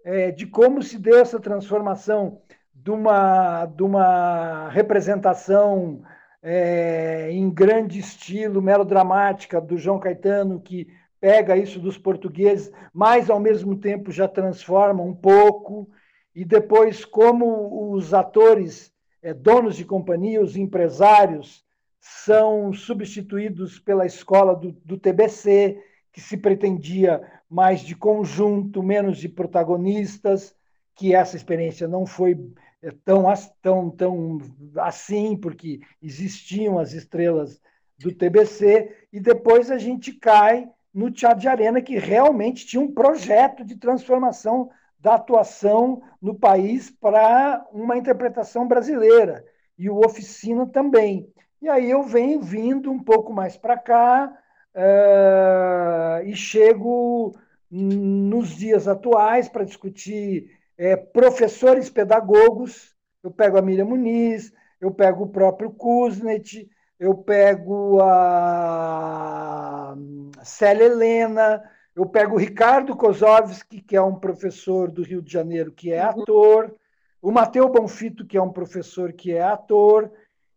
é, 0.04 0.30
de 0.30 0.46
como 0.46 0.80
se 0.80 0.96
deu 0.96 1.18
essa 1.18 1.40
transformação 1.40 2.40
de 2.72 2.92
uma, 2.92 3.66
de 3.66 3.82
uma 3.82 4.68
representação 4.68 6.02
é, 6.40 7.32
em 7.32 7.50
grande 7.50 7.98
estilo, 7.98 8.62
melodramática, 8.62 9.60
do 9.60 9.76
João 9.76 9.98
Caetano, 9.98 10.60
que 10.60 10.86
pega 11.20 11.56
isso 11.56 11.80
dos 11.80 11.98
portugueses, 11.98 12.70
mas 12.94 13.28
ao 13.28 13.40
mesmo 13.40 13.76
tempo 13.76 14.12
já 14.12 14.28
transforma 14.28 15.02
um 15.02 15.16
pouco, 15.16 15.90
e 16.32 16.44
depois 16.44 17.04
como 17.04 17.92
os 17.92 18.14
atores 18.14 18.92
é, 19.20 19.34
donos 19.34 19.74
de 19.74 19.84
companhia, 19.84 20.40
os 20.40 20.56
empresários, 20.56 21.66
são 22.00 22.72
substituídos 22.72 23.78
pela 23.78 24.06
escola 24.06 24.54
do, 24.54 24.72
do 24.84 24.98
TBC, 24.98 25.82
que 26.12 26.20
se 26.20 26.36
pretendia 26.36 27.20
mais 27.48 27.80
de 27.80 27.94
conjunto, 27.94 28.82
menos 28.82 29.18
de 29.18 29.28
protagonistas, 29.28 30.54
que 30.94 31.14
essa 31.14 31.36
experiência 31.36 31.86
não 31.86 32.04
foi 32.04 32.36
é, 32.82 32.90
tão, 33.04 33.24
tão, 33.62 33.90
tão 33.90 34.38
assim, 34.76 35.36
porque 35.36 35.80
existiam 36.02 36.78
as 36.78 36.92
estrelas 36.92 37.60
do 37.98 38.12
TBC, 38.12 39.06
e 39.12 39.18
depois 39.18 39.70
a 39.70 39.78
gente 39.78 40.12
cai 40.12 40.68
no 40.92 41.10
Teatro 41.10 41.40
de 41.40 41.48
Arena, 41.48 41.80
que 41.80 41.98
realmente 41.98 42.66
tinha 42.66 42.80
um 42.80 42.92
projeto 42.92 43.64
de 43.64 43.76
transformação 43.76 44.70
da 44.98 45.14
atuação 45.14 46.02
no 46.20 46.34
país 46.34 46.90
para 46.90 47.64
uma 47.72 47.96
interpretação 47.96 48.66
brasileira, 48.66 49.44
e 49.76 49.88
o 49.88 50.04
Oficina 50.04 50.66
também. 50.66 51.32
E 51.60 51.68
aí 51.68 51.90
eu 51.90 52.02
venho 52.02 52.40
vindo 52.40 52.90
um 52.90 53.02
pouco 53.02 53.32
mais 53.32 53.56
para 53.56 53.76
cá 53.76 54.32
uh, 54.74 56.26
e 56.26 56.34
chego 56.36 57.36
nos 57.70 58.50
dias 58.50 58.88
atuais 58.88 59.48
para 59.48 59.64
discutir 59.64 60.56
é, 60.76 60.96
professores 60.96 61.90
pedagogos. 61.90 62.94
Eu 63.22 63.30
pego 63.30 63.58
a 63.58 63.62
Miriam 63.62 63.86
Muniz, 63.86 64.52
eu 64.80 64.90
pego 64.90 65.24
o 65.24 65.28
próprio 65.28 65.70
Kuznet, 65.70 66.70
eu 66.98 67.14
pego 67.14 68.00
a 68.00 69.94
Célia 70.42 70.84
Helena, 70.84 71.62
eu 71.94 72.06
pego 72.06 72.36
o 72.36 72.38
Ricardo 72.38 72.96
Kozovski, 72.96 73.80
que 73.80 73.96
é 73.96 74.00
um 74.00 74.14
professor 74.14 74.90
do 74.90 75.02
Rio 75.02 75.20
de 75.20 75.32
Janeiro, 75.32 75.72
que 75.72 75.92
é 75.92 76.02
uhum. 76.04 76.22
ator, 76.22 76.74
o 77.20 77.32
Mateu 77.32 77.68
Bonfito, 77.68 78.24
que 78.24 78.36
é 78.36 78.42
um 78.42 78.52
professor 78.52 79.12
que 79.12 79.32
é 79.32 79.42
ator, 79.42 80.10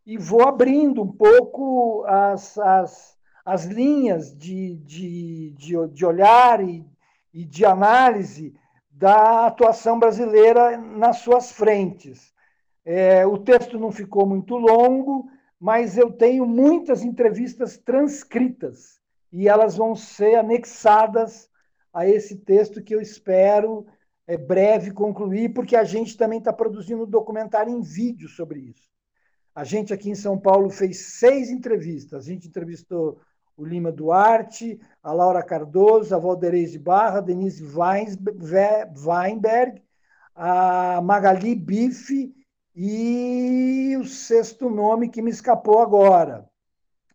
e 0.06 0.18
vou 0.18 0.48
abrindo 0.48 1.02
um 1.02 1.12
pouco 1.12 2.04
as, 2.06 2.58
as, 2.58 3.18
as 3.46 3.66
linhas 3.66 4.36
de, 4.36 4.76
de, 4.78 5.52
de, 5.52 5.88
de 5.88 6.06
olhar 6.06 6.64
e, 6.64 6.86
e 7.34 7.46
de 7.46 7.66
análise 7.66 8.56
da 8.90 9.48
atuação 9.48 10.00
brasileira 10.00 10.78
nas 10.78 11.18
suas 11.18 11.52
frentes. 11.52 12.34
É, 12.84 13.26
o 13.26 13.38
texto 13.38 13.80
não 13.80 13.92
ficou 13.92 14.26
muito 14.26 14.58
longo, 14.58 15.30
mas 15.60 15.98
eu 15.98 16.12
tenho 16.12 16.46
muitas 16.46 17.04
entrevistas 17.04 17.78
transcritas 17.78 19.00
e 19.32 19.48
elas 19.48 19.78
vão 19.78 19.96
ser 19.96 20.36
anexadas 20.36 21.50
a 21.94 22.08
esse 22.08 22.38
texto 22.38 22.82
que 22.82 22.96
eu 22.96 23.02
espero 23.02 23.86
é 24.28 24.38
breve 24.38 24.92
concluir, 24.92 25.50
porque 25.50 25.76
a 25.76 25.84
gente 25.84 26.16
também 26.16 26.40
está 26.40 26.54
produzindo 26.54 27.04
um 27.04 27.10
documentário 27.10 27.74
em 27.74 27.82
vídeo 27.82 28.30
sobre 28.30 28.60
isso. 28.60 28.90
A 29.54 29.64
gente 29.64 29.94
aqui 29.94 30.10
em 30.10 30.16
São 30.16 30.38
Paulo 30.38 30.70
fez 30.70 31.18
seis 31.18 31.50
entrevistas. 31.50 32.26
A 32.26 32.30
gente 32.30 32.48
entrevistou 32.48 33.20
o 33.58 33.66
Lima 33.66 33.92
Duarte, 33.92 34.80
a 35.04 35.12
Laura 35.12 35.44
Cardoso, 35.44 36.16
a 36.16 36.18
Valderez 36.18 36.72
de 36.72 36.80
Barra, 36.80 37.18
a 37.18 37.22
Denise 37.22 37.64
Weinberg, 37.64 39.82
a 40.34 41.02
Magali 41.02 41.54
Bife 41.54 42.34
e 42.76 43.96
o 44.00 44.06
sexto 44.06 44.70
nome 44.70 45.10
que 45.10 45.22
me 45.22 45.30
escapou 45.30 45.80
agora. 45.80 46.50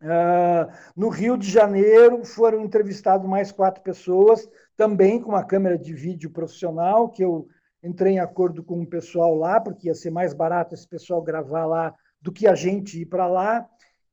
Uh, 0.03 0.71
no 0.95 1.09
Rio 1.09 1.39
de 1.39 1.51
Janeiro 1.51 2.23
foram 2.23 2.63
entrevistados 2.63 3.27
mais 3.27 3.51
quatro 3.51 3.83
pessoas, 3.83 4.47
também 4.77 5.21
com 5.21 5.31
uma 5.31 5.43
câmera 5.43 5.79
de 5.79 5.95
vídeo 5.95 6.31
profissional, 6.31 7.09
que 7.09 7.25
eu 7.25 7.49
entrei 7.83 8.15
em 8.15 8.21
acordo 8.21 8.63
com 8.63 8.83
o 8.83 8.87
pessoal 8.87 9.35
lá, 9.35 9.59
porque 9.59 9.89
ia 9.89 9.95
ser 9.95 10.11
mais 10.11 10.35
barato 10.35 10.75
esse 10.75 10.87
pessoal 10.87 11.23
gravar 11.23 11.65
lá 11.65 11.95
do 12.27 12.33
que 12.33 12.49
a 12.49 12.57
gente 12.57 13.03
ir 13.03 13.07
para 13.07 13.29
lá. 13.29 13.69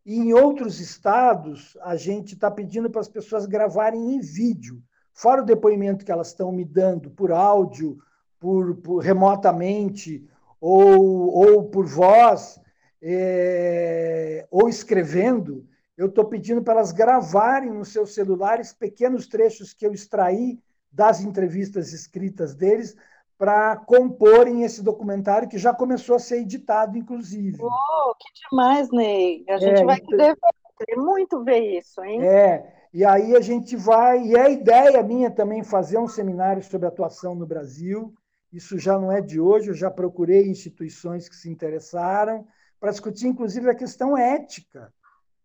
E 0.05 0.19
em 0.19 0.33
outros 0.33 0.79
estados, 0.79 1.75
a 1.81 1.95
gente 1.95 2.35
está 2.35 2.51
pedindo 2.51 2.87
para 2.87 3.01
as 3.01 3.07
pessoas 3.07 3.47
gravarem 3.47 4.13
em 4.13 4.19
vídeo, 4.19 4.83
fora 5.11 5.41
o 5.41 5.45
depoimento 5.45 6.05
que 6.05 6.11
elas 6.11 6.27
estão 6.27 6.51
me 6.51 6.63
dando 6.63 7.09
por 7.09 7.31
áudio, 7.31 7.97
por, 8.39 8.75
por 8.75 8.99
remotamente 8.99 10.29
ou, 10.61 11.33
ou 11.33 11.63
por 11.63 11.87
voz, 11.87 12.59
é, 13.01 14.45
ou 14.51 14.69
escrevendo, 14.69 15.65
eu 15.97 16.05
estou 16.05 16.25
pedindo 16.25 16.61
para 16.61 16.75
elas 16.75 16.91
gravarem 16.91 17.71
nos 17.71 17.89
seus 17.89 18.13
celulares 18.13 18.73
pequenos 18.73 19.25
trechos 19.25 19.73
que 19.73 19.87
eu 19.87 19.91
extraí 19.91 20.59
das 20.91 21.21
entrevistas 21.21 21.93
escritas 21.93 22.53
deles 22.53 22.95
para 23.37 23.75
comporem 23.77 24.63
esse 24.63 24.81
documentário 24.81 25.49
que 25.49 25.57
já 25.57 25.73
começou 25.73 26.15
a 26.15 26.19
ser 26.19 26.41
editado, 26.41 26.97
inclusive. 26.97 27.57
Oh, 27.61 28.15
que 28.15 28.49
demais, 28.49 28.89
Ney! 28.91 29.43
A 29.49 29.57
gente 29.57 29.81
é, 29.81 29.85
vai 29.85 29.97
então... 29.97 30.35
querer 30.77 30.97
muito 30.97 31.43
ver 31.43 31.77
isso, 31.77 32.03
hein? 32.03 32.23
É, 32.23 32.73
e 32.93 33.03
aí 33.03 33.35
a 33.35 33.41
gente 33.41 33.75
vai, 33.75 34.21
e 34.23 34.35
é 34.35 34.51
ideia 34.51 35.01
minha 35.01 35.31
também 35.31 35.63
fazer 35.63 35.97
um 35.97 36.07
seminário 36.07 36.63
sobre 36.63 36.87
atuação 36.87 37.33
no 37.33 37.45
Brasil. 37.45 38.13
Isso 38.51 38.77
já 38.77 38.99
não 38.99 39.11
é 39.11 39.19
de 39.19 39.39
hoje, 39.39 39.69
eu 39.69 39.73
já 39.73 39.89
procurei 39.89 40.47
instituições 40.47 41.27
que 41.27 41.35
se 41.35 41.49
interessaram 41.49 42.45
para 42.79 42.91
discutir, 42.91 43.27
inclusive, 43.27 43.69
a 43.69 43.75
questão 43.75 44.15
ética. 44.15 44.93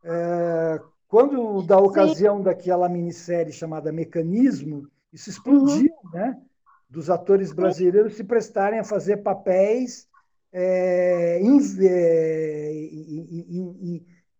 É, 0.04 0.80
quando, 1.08 1.62
da 1.62 1.78
ocasião 1.78 2.38
Sim. 2.38 2.42
daquela 2.42 2.88
minissérie 2.88 3.52
chamada 3.52 3.90
Mecanismo, 3.90 4.86
isso 5.10 5.30
explodiu, 5.30 5.90
uhum. 6.04 6.10
né? 6.12 6.38
Dos 6.88 7.10
atores 7.10 7.52
brasileiros 7.52 8.14
se 8.14 8.24
prestarem 8.24 8.78
a 8.78 8.84
fazer 8.84 9.18
papéis 9.18 10.08
é, 10.52 11.40
é, 11.82 12.72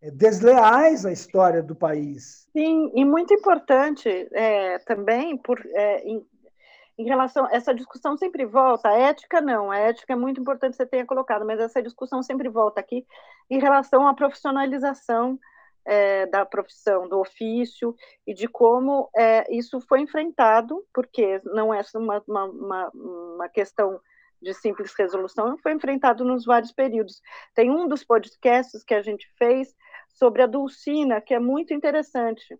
é, 0.01 0.11
desleais 0.11 1.05
à 1.05 1.11
história 1.11 1.61
do 1.61 1.75
país. 1.75 2.47
Sim, 2.51 2.91
e 2.95 3.05
muito 3.05 3.33
importante 3.33 4.09
é, 4.33 4.79
também 4.79 5.37
por, 5.37 5.59
é, 5.73 6.01
em, 6.03 6.25
em, 6.97 7.05
relação 7.05 7.47
essa 7.51 7.73
discussão 7.73 8.17
sempre 8.17 8.45
volta. 8.45 8.89
A 8.89 8.97
ética 8.97 9.39
não, 9.39 9.69
a 9.69 9.77
ética 9.77 10.13
é 10.13 10.15
muito 10.15 10.41
importante 10.41 10.71
que 10.71 10.77
você 10.77 10.85
tenha 10.87 11.05
colocado, 11.05 11.45
mas 11.45 11.59
essa 11.59 11.83
discussão 11.83 12.23
sempre 12.23 12.49
volta 12.49 12.79
aqui 12.79 13.05
em 13.49 13.59
relação 13.59 14.07
à 14.07 14.15
profissionalização 14.15 15.39
é, 15.89 16.27
da 16.27 16.45
profissão, 16.45 17.09
do 17.09 17.19
ofício, 17.19 17.95
e 18.27 18.31
de 18.31 18.47
como 18.47 19.09
é, 19.17 19.51
isso 19.51 19.81
foi 19.81 20.01
enfrentado, 20.01 20.85
porque 20.93 21.41
não 21.45 21.73
é 21.73 21.81
uma, 21.95 22.23
uma, 22.27 22.91
uma 22.93 23.49
questão 23.49 23.99
de 24.39 24.53
simples 24.53 24.93
resolução, 24.93 25.57
foi 25.57 25.73
enfrentado 25.73 26.23
nos 26.23 26.45
vários 26.45 26.71
períodos. 26.71 27.19
Tem 27.55 27.71
um 27.71 27.87
dos 27.87 28.03
podcasts 28.03 28.83
que 28.83 28.93
a 28.93 29.01
gente 29.01 29.27
fez 29.35 29.75
sobre 30.09 30.43
a 30.43 30.45
Dulcina, 30.45 31.19
que 31.19 31.33
é 31.33 31.39
muito 31.39 31.73
interessante, 31.73 32.55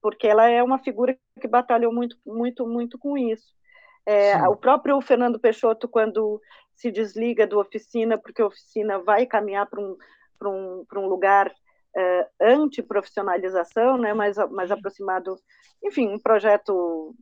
porque 0.00 0.28
ela 0.28 0.48
é 0.48 0.62
uma 0.62 0.78
figura 0.78 1.18
que 1.40 1.48
batalhou 1.48 1.92
muito, 1.92 2.16
muito, 2.24 2.64
muito 2.64 2.96
com 2.96 3.18
isso. 3.18 3.52
É, 4.06 4.48
o 4.48 4.56
próprio 4.56 5.00
Fernando 5.00 5.40
Peixoto, 5.40 5.88
quando 5.88 6.40
se 6.76 6.92
desliga 6.92 7.44
do 7.44 7.58
oficina, 7.58 8.16
porque 8.16 8.40
a 8.40 8.46
oficina 8.46 9.00
vai 9.00 9.26
caminhar 9.26 9.66
para 9.68 9.80
um, 9.80 9.96
um, 10.44 10.84
um 10.94 11.06
lugar 11.06 11.52
é, 11.96 12.28
anti-profissionalização, 12.40 13.98
né, 13.98 14.12
mais, 14.14 14.36
mais 14.50 14.70
aproximado, 14.70 15.36
enfim, 15.82 16.08
um 16.08 16.18
projeto 16.18 17.14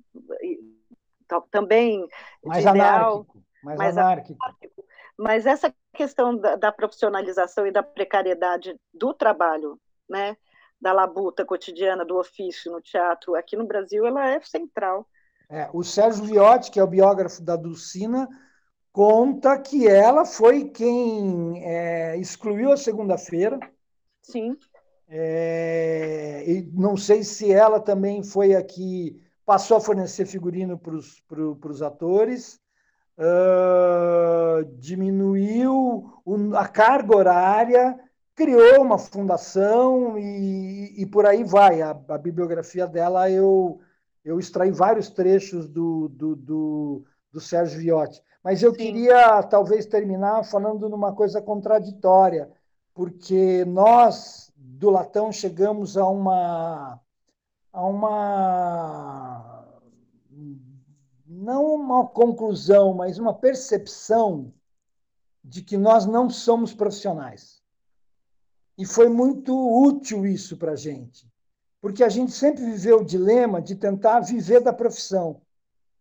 também 1.51 2.07
mais 2.45 2.64
ideal, 2.64 3.12
anárquico, 3.14 3.43
mais, 3.62 3.79
mais 3.79 3.99
anárquico. 3.99 4.39
anárquico. 4.43 4.85
Mas 5.19 5.47
essa 5.47 5.75
questão 5.95 6.37
da, 6.37 6.57
da, 6.57 6.71
profissionalização 6.71 7.67
e 7.67 7.73
da 7.73 7.83
precariedade 7.83 8.79
do 8.93 9.14
trabalho, 9.14 9.81
né, 10.09 10.37
da 10.81 10.93
labuta 10.93 11.45
cotidiana, 11.45 12.05
do 12.05 12.19
ofício 12.19 12.71
no 12.71 12.81
teatro, 12.81 13.35
aqui 13.35 13.57
no 13.57 13.67
Brasil, 13.67 14.07
ela 14.07 14.31
é 14.31 14.41
central. 14.43 15.07
É, 15.49 15.71
o 15.73 15.83
Sérgio 15.83 16.25
Viotti, 16.25 16.71
que 16.71 16.79
é 16.79 16.85
o 16.85 16.89
biógrafo 16.89 17.43
da 17.43 17.57
Dulcina, 17.57 18.29
conta 18.93 19.59
que 19.59 19.89
ela 19.89 20.25
foi 20.25 20.64
quem 20.64 21.64
é, 21.64 22.17
excluiu 22.19 22.73
a 22.73 22.77
segunda-feira, 22.77 23.59
Sim. 24.27 24.57
É, 25.09 26.43
e 26.45 26.62
não 26.72 26.97
sei 26.97 27.22
se 27.22 27.53
ela 27.53 27.79
também 27.79 28.24
foi 28.24 28.57
aqui, 28.57 29.22
passou 29.45 29.77
a 29.77 29.81
fornecer 29.81 30.27
figurino 30.27 30.77
para 30.77 31.70
os 31.70 31.81
atores, 31.81 32.61
uh, 33.16 34.64
diminuiu 34.79 36.12
a 36.57 36.66
carga 36.66 37.16
horária, 37.16 38.01
criou 38.35 38.83
uma 38.83 38.99
fundação 38.99 40.18
e, 40.18 41.01
e 41.01 41.07
por 41.07 41.24
aí 41.24 41.45
vai. 41.45 41.81
A, 41.83 41.91
a, 41.91 42.18
bibliografia 42.18 42.85
dela 42.85 43.31
eu, 43.31 43.81
eu 44.24 44.41
extraí 44.41 44.72
vários 44.72 45.09
trechos 45.09 45.68
do, 45.68 46.09
do, 46.09 46.35
do, 46.35 47.05
do 47.31 47.41
Sérgio 47.41 47.79
Viotti. 47.79 48.20
Mas 48.43 48.61
eu 48.61 48.72
Sim. 48.72 48.79
queria 48.79 49.41
talvez 49.45 49.87
terminar 49.87 50.43
falando 50.43 50.89
numa 50.89 51.14
coisa 51.14 51.41
contraditória 51.41 52.51
porque 52.97 53.62
nós 53.66 54.51
do 54.57 54.88
Latão 54.88 55.30
chegamos 55.30 55.99
a 55.99 56.09
uma 56.09 56.99
a 57.70 57.86
uma 57.86 59.66
não 61.26 61.74
uma 61.74 62.07
conclusão, 62.07 62.94
mas 62.94 63.18
uma 63.18 63.34
percepção 63.34 64.51
de 65.44 65.61
que 65.61 65.76
nós 65.76 66.07
não 66.07 66.30
somos 66.30 66.72
profissionais. 66.72 67.61
E 68.78 68.86
foi 68.86 69.11
muito 69.11 69.55
útil 69.55 70.26
isso 70.26 70.57
para 70.57 70.72
a 70.72 70.76
gente, 70.76 71.30
porque 71.82 72.03
a 72.03 72.09
gente 72.09 72.32
sempre 72.32 72.64
viveu 72.64 73.01
o 73.01 73.05
dilema 73.05 73.61
de 73.61 73.74
tentar 73.74 74.20
viver 74.20 74.61
da 74.61 74.72
profissão, 74.72 75.42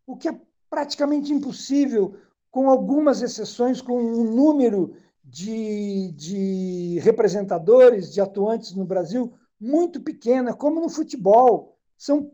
o 0.08 0.16
que 0.16 0.30
é 0.30 0.42
praticamente 0.70 1.34
impossível, 1.34 2.16
com 2.50 2.70
algumas 2.70 3.22
exceções, 3.22 3.82
com 3.82 4.02
um 4.02 4.24
número 4.24 4.96
de, 5.36 6.14
de 6.14 7.00
representadores, 7.00 8.14
de 8.14 8.22
atuantes 8.22 8.74
no 8.74 8.86
Brasil 8.86 9.34
muito 9.60 10.00
pequena, 10.00 10.54
como 10.54 10.80
no 10.80 10.88
futebol. 10.88 11.78
São 11.98 12.26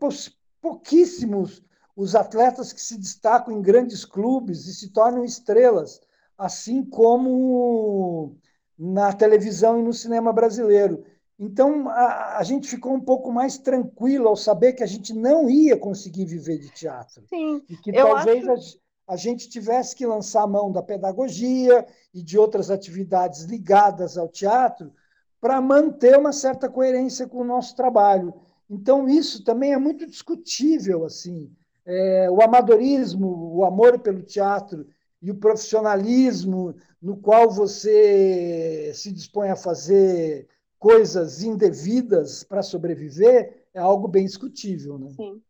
pouquíssimos 0.60 1.64
os 1.96 2.14
atletas 2.14 2.72
que 2.72 2.80
se 2.80 2.96
destacam 2.96 3.58
em 3.58 3.60
grandes 3.60 4.04
clubes 4.04 4.68
e 4.68 4.74
se 4.74 4.90
tornam 4.90 5.24
estrelas, 5.24 6.00
assim 6.38 6.84
como 6.84 8.36
na 8.78 9.12
televisão 9.12 9.80
e 9.80 9.82
no 9.82 9.92
cinema 9.92 10.32
brasileiro. 10.32 11.04
Então, 11.36 11.88
a, 11.88 12.38
a, 12.38 12.42
gente 12.44 12.68
ficou 12.68 12.94
um 12.94 13.00
pouco 13.00 13.32
mais 13.32 13.58
tranquilo 13.58 14.28
ao 14.28 14.36
saber 14.36 14.74
que 14.74 14.82
a 14.84 14.86
gente 14.86 15.12
não 15.12 15.50
ia 15.50 15.76
conseguir 15.76 16.24
viver 16.24 16.58
de 16.58 16.70
teatro. 16.70 17.24
Sim, 17.28 17.64
e 17.68 17.76
que 17.76 17.92
talvez 17.92 18.48
acho 18.48 18.81
a 19.06 19.16
gente 19.16 19.48
tivesse 19.48 19.94
que 19.96 20.06
lançar 20.06 20.42
a 20.42 20.46
mão 20.46 20.70
da 20.70 20.82
pedagogia 20.82 21.86
e 22.14 22.22
de 22.22 22.38
outras 22.38 22.70
atividades 22.70 23.42
ligadas 23.42 24.16
ao 24.16 24.28
teatro 24.28 24.92
para 25.40 25.60
manter 25.60 26.16
uma 26.16 26.32
certa 26.32 26.68
coerência 26.68 27.26
com 27.26 27.38
o 27.38 27.44
nosso 27.44 27.74
trabalho. 27.74 28.32
Então, 28.70 29.08
isso 29.08 29.44
também 29.44 29.72
é 29.72 29.78
muito 29.78 30.06
discutível. 30.06 31.04
assim. 31.04 31.50
É, 31.84 32.30
o 32.30 32.40
amadorismo, 32.40 33.56
o 33.56 33.64
amor 33.64 33.98
pelo 33.98 34.22
teatro 34.22 34.86
e 35.20 35.30
o 35.30 35.36
profissionalismo 35.36 36.74
no 37.00 37.16
qual 37.16 37.50
você 37.50 38.92
se 38.94 39.10
dispõe 39.10 39.50
a 39.50 39.56
fazer 39.56 40.46
coisas 40.78 41.42
indevidas 41.42 42.44
para 42.44 42.62
sobreviver 42.62 43.64
é 43.74 43.80
algo 43.80 44.06
bem 44.06 44.24
discutível. 44.24 44.98
Né? 44.98 45.10
Sim. 45.10 45.42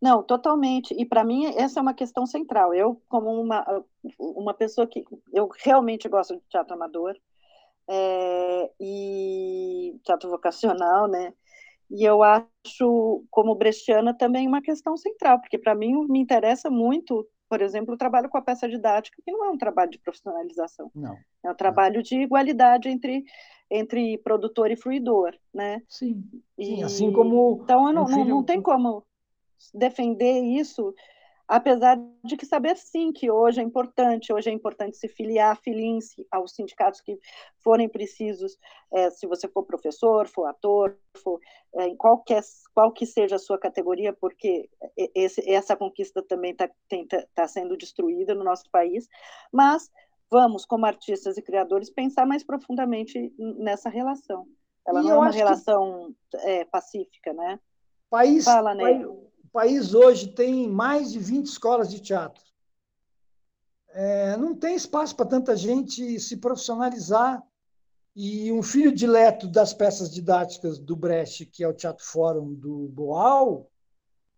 Não, 0.00 0.22
totalmente. 0.22 0.94
E 0.94 1.06
para 1.06 1.24
mim 1.24 1.46
essa 1.56 1.80
é 1.80 1.82
uma 1.82 1.94
questão 1.94 2.26
central. 2.26 2.74
Eu, 2.74 3.00
como 3.08 3.30
uma, 3.40 3.84
uma 4.18 4.54
pessoa 4.54 4.86
que 4.86 5.04
eu 5.32 5.48
realmente 5.64 6.08
gosto 6.08 6.36
de 6.36 6.42
teatro 6.48 6.74
amador 6.74 7.16
é, 7.88 8.70
e 8.80 9.98
teatro 10.04 10.28
vocacional, 10.30 11.08
né? 11.08 11.32
E 11.90 12.04
eu 12.04 12.22
acho, 12.22 13.24
como 13.30 13.54
brechtiana, 13.54 14.12
também 14.12 14.48
uma 14.48 14.60
questão 14.60 14.96
central, 14.96 15.40
porque 15.40 15.56
para 15.56 15.74
mim 15.74 16.06
me 16.08 16.18
interessa 16.18 16.68
muito 16.68 17.26
por 17.48 17.62
exemplo, 17.62 17.94
o 17.94 17.96
trabalho 17.96 18.28
com 18.28 18.38
a 18.38 18.42
peça 18.42 18.68
didática, 18.68 19.22
que 19.24 19.30
não 19.30 19.44
é 19.44 19.50
um 19.50 19.58
trabalho 19.58 19.90
de 19.90 19.98
profissionalização. 19.98 20.90
Não. 20.94 21.16
É 21.44 21.50
um 21.50 21.54
trabalho 21.54 21.96
não. 21.96 22.02
de 22.02 22.22
igualdade 22.22 22.88
entre, 22.88 23.24
entre 23.70 24.18
produtor 24.18 24.70
e 24.70 24.76
fruidor, 24.76 25.32
né? 25.54 25.80
Sim, 25.88 26.24
Sim 26.60 26.82
assim 26.82 27.12
como... 27.12 27.60
Então, 27.62 27.92
não, 27.92 28.02
um 28.02 28.06
filho... 28.06 28.18
não, 28.18 28.36
não 28.36 28.42
tem 28.42 28.60
como 28.60 29.04
defender 29.74 30.40
isso 30.40 30.94
apesar 31.48 31.98
de 32.24 32.36
que 32.36 32.44
saber 32.44 32.76
sim 32.76 33.12
que 33.12 33.30
hoje 33.30 33.60
é 33.60 33.62
importante, 33.62 34.32
hoje 34.32 34.50
é 34.50 34.52
importante 34.52 34.96
se 34.96 35.08
filiar, 35.08 35.56
filim-se 35.62 36.26
aos 36.30 36.52
sindicatos 36.52 37.00
que 37.00 37.18
forem 37.60 37.88
precisos, 37.88 38.58
é, 38.92 39.10
se 39.10 39.26
você 39.26 39.46
for 39.48 39.64
professor, 39.64 40.26
for 40.26 40.46
ator, 40.46 40.96
for 41.22 41.40
é, 41.74 41.86
em 41.86 41.96
qualquer 41.96 42.42
qual 42.74 42.92
que 42.92 43.06
seja 43.06 43.36
a 43.36 43.38
sua 43.38 43.58
categoria, 43.58 44.12
porque 44.12 44.68
esse, 45.14 45.48
essa 45.48 45.76
conquista 45.76 46.22
também 46.22 46.52
está 46.52 46.68
tá 47.34 47.46
sendo 47.46 47.76
destruída 47.76 48.34
no 48.34 48.44
nosso 48.44 48.68
país, 48.70 49.08
mas 49.52 49.90
vamos, 50.28 50.64
como 50.64 50.86
artistas 50.86 51.36
e 51.36 51.42
criadores, 51.42 51.90
pensar 51.90 52.26
mais 52.26 52.42
profundamente 52.42 53.32
nessa 53.38 53.88
relação. 53.88 54.46
Ela 54.86 55.00
e 55.00 55.04
não 55.04 55.10
é 55.12 55.18
uma 55.18 55.30
relação 55.30 56.14
que... 56.30 56.36
é, 56.38 56.64
pacífica, 56.64 57.32
né? 57.32 57.60
País, 58.08 58.44
Fala, 58.44 58.74
né? 58.74 58.82
País 58.82 59.25
país 59.56 59.94
hoje 59.94 60.26
tem 60.26 60.68
mais 60.68 61.12
de 61.12 61.18
20 61.18 61.46
escolas 61.46 61.88
de 61.88 61.98
teatro. 61.98 62.44
É, 63.88 64.36
não 64.36 64.54
tem 64.54 64.76
espaço 64.76 65.16
para 65.16 65.24
tanta 65.24 65.56
gente 65.56 66.20
se 66.20 66.36
profissionalizar. 66.36 67.42
E 68.14 68.52
um 68.52 68.62
filho 68.62 68.92
dileto 68.92 69.48
das 69.48 69.72
peças 69.72 70.10
didáticas 70.10 70.78
do 70.78 70.94
Brecht, 70.94 71.46
que 71.46 71.64
é 71.64 71.68
o 71.68 71.72
Teatro 71.72 72.04
Fórum 72.04 72.52
do 72.52 72.88
Boal, 72.88 73.70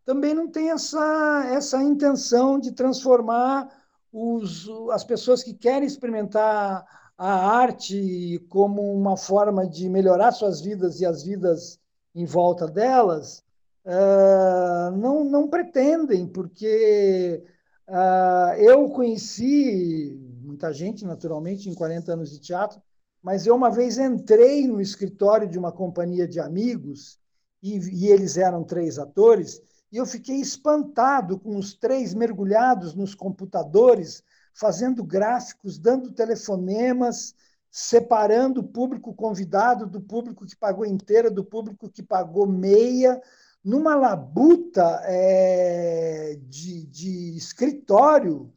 também 0.04 0.34
não 0.34 0.48
tem 0.48 0.70
essa, 0.70 1.50
essa 1.52 1.82
intenção 1.82 2.56
de 2.56 2.70
transformar 2.70 3.68
os, 4.12 4.68
as 4.92 5.02
pessoas 5.02 5.42
que 5.42 5.52
querem 5.52 5.86
experimentar 5.86 6.86
a 7.18 7.58
arte 7.58 8.38
como 8.48 8.94
uma 8.94 9.16
forma 9.16 9.66
de 9.66 9.88
melhorar 9.88 10.30
suas 10.30 10.60
vidas 10.60 11.00
e 11.00 11.06
as 11.06 11.24
vidas 11.24 11.80
em 12.14 12.24
volta 12.24 12.68
delas, 12.68 13.44
uh, 13.88 14.96
não, 14.96 15.24
não 15.24 15.48
pretendem, 15.48 16.26
porque 16.26 17.42
uh, 17.88 18.54
eu 18.58 18.88
conheci 18.90 20.16
muita 20.42 20.72
gente, 20.72 21.04
naturalmente, 21.04 21.68
em 21.68 21.74
40 21.74 22.12
anos 22.12 22.30
de 22.30 22.38
teatro, 22.38 22.80
mas 23.22 23.46
eu 23.46 23.54
uma 23.54 23.70
vez 23.70 23.98
entrei 23.98 24.66
no 24.66 24.80
escritório 24.80 25.48
de 25.48 25.58
uma 25.58 25.72
companhia 25.72 26.28
de 26.28 26.38
amigos, 26.38 27.18
e, 27.62 27.78
e 27.78 28.08
eles 28.08 28.36
eram 28.36 28.62
três 28.62 28.98
atores, 28.98 29.60
e 29.90 29.96
eu 29.96 30.04
fiquei 30.04 30.36
espantado 30.36 31.38
com 31.38 31.56
os 31.56 31.74
três 31.74 32.14
mergulhados 32.14 32.94
nos 32.94 33.14
computadores, 33.14 34.22
fazendo 34.52 35.02
gráficos, 35.02 35.78
dando 35.78 36.12
telefonemas, 36.12 37.34
separando 37.70 38.60
o 38.60 38.68
público 38.68 39.14
convidado 39.14 39.86
do 39.86 40.00
público 40.00 40.46
que 40.46 40.56
pagou 40.56 40.84
inteira, 40.84 41.30
do 41.30 41.44
público 41.44 41.88
que 41.88 42.02
pagou 42.02 42.46
meia, 42.46 43.20
numa 43.64 43.94
labuta 43.94 45.00
é, 45.04 46.38
de, 46.42 46.86
de, 46.86 47.36
escritório 47.36 48.52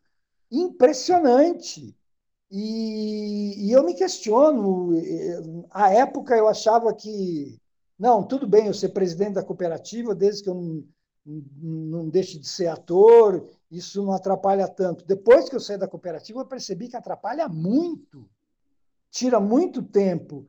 impressionante. 0.50 1.96
E, 2.50 3.68
e, 3.68 3.72
eu 3.72 3.84
me 3.84 3.94
questiono. 3.94 4.92
À 5.72 5.94
época 5.94 6.36
eu 6.36 6.48
achava 6.48 6.94
que, 6.94 7.60
não, 7.98 8.24
tudo 8.24 8.48
bem 8.48 8.68
eu 8.68 8.74
ser 8.74 8.90
presidente 8.90 9.34
da 9.34 9.44
cooperativa, 9.44 10.14
desde 10.14 10.44
que 10.44 10.50
eu 10.50 10.56
não, 10.56 10.84
não 11.26 12.10
deixe 12.10 12.38
de 12.40 12.48
ser 12.48 12.68
ator, 12.68 13.48
isso 13.70 14.04
não 14.04 14.12
atrapalha 14.12 14.68
tanto. 14.68 15.06
Depois 15.06 15.48
que 15.48 15.56
eu 15.56 15.60
saí 15.60 15.78
da 15.78 15.88
cooperativa, 15.88 16.40
eu 16.40 16.46
percebi 16.46 16.90
que 16.90 16.98
atrapalha 16.98 17.48
muito, 17.48 18.30
tira 19.10 19.40
muito 19.40 19.82
tempo. 19.82 20.48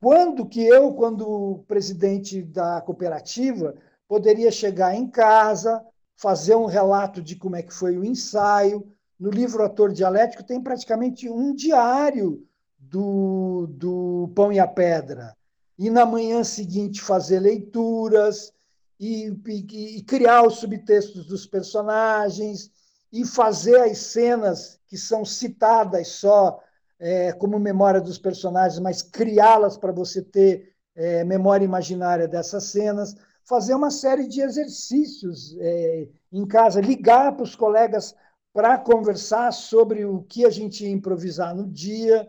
Quando 0.00 0.46
que 0.46 0.62
eu, 0.62 0.94
quando 0.94 1.64
presidente 1.66 2.42
da 2.42 2.80
cooperativa, 2.80 3.74
poderia 4.10 4.50
chegar 4.50 4.92
em 4.92 5.06
casa, 5.06 5.80
fazer 6.16 6.56
um 6.56 6.66
relato 6.66 7.22
de 7.22 7.36
como 7.36 7.54
é 7.54 7.62
que 7.62 7.72
foi 7.72 7.96
o 7.96 8.04
ensaio. 8.04 8.92
No 9.16 9.30
livro 9.30 9.62
Ator 9.62 9.92
Dialético 9.92 10.42
tem 10.42 10.60
praticamente 10.60 11.30
um 11.30 11.54
diário 11.54 12.44
do, 12.76 13.68
do 13.70 14.32
Pão 14.34 14.52
e 14.52 14.58
a 14.58 14.66
Pedra. 14.66 15.32
E 15.78 15.88
na 15.88 16.04
manhã 16.04 16.42
seguinte 16.42 17.00
fazer 17.00 17.38
leituras 17.38 18.52
e, 18.98 19.32
e, 19.46 19.98
e 19.98 20.02
criar 20.02 20.44
os 20.44 20.56
subtextos 20.56 21.24
dos 21.26 21.46
personagens 21.46 22.68
e 23.12 23.24
fazer 23.24 23.76
as 23.76 23.98
cenas 23.98 24.80
que 24.88 24.98
são 24.98 25.24
citadas 25.24 26.08
só 26.08 26.58
é, 26.98 27.32
como 27.32 27.60
memória 27.60 28.00
dos 28.00 28.18
personagens, 28.18 28.80
mas 28.80 29.02
criá-las 29.02 29.78
para 29.78 29.92
você 29.92 30.20
ter 30.20 30.74
é, 30.96 31.22
memória 31.22 31.64
imaginária 31.64 32.26
dessas 32.26 32.64
cenas 32.64 33.14
fazer 33.50 33.74
uma 33.74 33.90
série 33.90 34.28
de 34.28 34.40
exercícios 34.40 35.56
é, 35.58 36.06
em 36.32 36.46
casa, 36.46 36.80
ligar 36.80 37.32
para 37.32 37.42
os 37.42 37.56
colegas 37.56 38.14
para 38.52 38.78
conversar 38.78 39.52
sobre 39.52 40.04
o 40.04 40.22
que 40.22 40.46
a 40.46 40.50
gente 40.50 40.84
ia 40.84 40.90
improvisar 40.90 41.52
no 41.52 41.66
dia. 41.66 42.28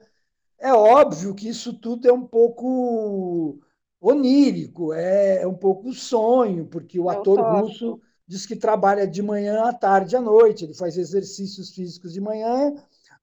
É 0.57 0.73
óbvio 0.73 1.35
que 1.35 1.47
isso 1.47 1.73
tudo 1.73 2.09
é 2.09 2.11
um 2.11 2.25
pouco 2.25 3.59
onírico, 4.01 4.93
é, 4.93 5.43
é 5.43 5.47
um 5.47 5.53
pouco 5.53 5.93
sonho, 5.93 6.65
porque 6.65 6.99
o 6.99 7.09
é 7.11 7.15
ator 7.15 7.39
russo 7.39 8.01
diz 8.27 8.47
que 8.47 8.55
trabalha 8.55 9.05
de 9.05 9.21
manhã 9.21 9.65
à 9.65 9.73
tarde 9.73 10.15
à 10.15 10.21
noite, 10.21 10.65
ele 10.65 10.73
faz 10.73 10.97
exercícios 10.97 11.69
físicos 11.69 12.13
de 12.13 12.21
manhã, 12.21 12.73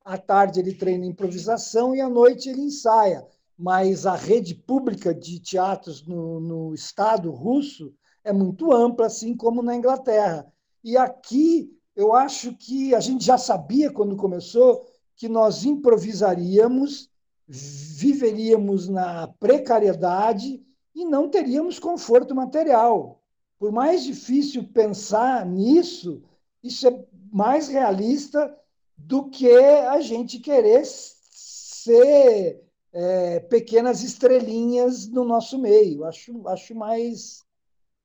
à 0.05 0.17
tarde 0.17 0.61
ele 0.61 0.73
treina 0.73 1.05
improvisação 1.05 1.97
e 1.97 2.01
à 2.01 2.09
noite 2.09 2.49
ele 2.49 2.61
ensaia 2.61 3.27
mas 3.59 4.07
a 4.07 4.15
rede 4.15 4.55
pública 4.55 5.13
de 5.13 5.41
teatros 5.41 6.07
no, 6.07 6.39
no 6.39 6.75
Estado 6.75 7.31
russo 7.33 7.93
é 8.23 8.33
muito 8.33 8.73
ampla, 8.73 9.07
assim 9.07 9.37
como 9.37 9.63
na 9.63 9.75
Inglaterra. 9.75 10.47
E 10.85 10.97
aqui 10.97 11.77
eu 11.97 12.15
acho 12.15 12.55
que 12.55 12.95
a 12.95 13.01
gente 13.01 13.25
já 13.25 13.37
sabia 13.37 13.91
quando 13.91 14.17
começou 14.17 14.87
que 15.17 15.29
nós 15.29 15.65
improvisaríamos, 15.65 17.11
viveríamos 17.49 18.89
na 18.89 19.27
precariedade 19.27 20.63
e 20.95 21.05
não 21.05 21.29
teríamos 21.29 21.81
conforto 21.81 22.37
material. 22.37 23.21
Por 23.59 23.73
mais 23.73 24.05
difícil 24.05 24.69
pensar 24.73 25.45
nisso, 25.45 26.23
isso 26.63 26.87
é 26.87 27.05
mais 27.33 27.67
realista 27.67 28.57
do 28.97 29.29
que 29.29 29.51
a 29.51 30.01
gente 30.01 30.39
querer 30.39 30.85
ser 30.85 32.68
é, 32.93 33.41
pequenas 33.41 34.03
estrelinhas 34.03 35.09
no 35.09 35.25
nosso 35.25 35.59
meio. 35.59 36.05
Acho, 36.05 36.47
acho 36.49 36.75
mais, 36.75 37.45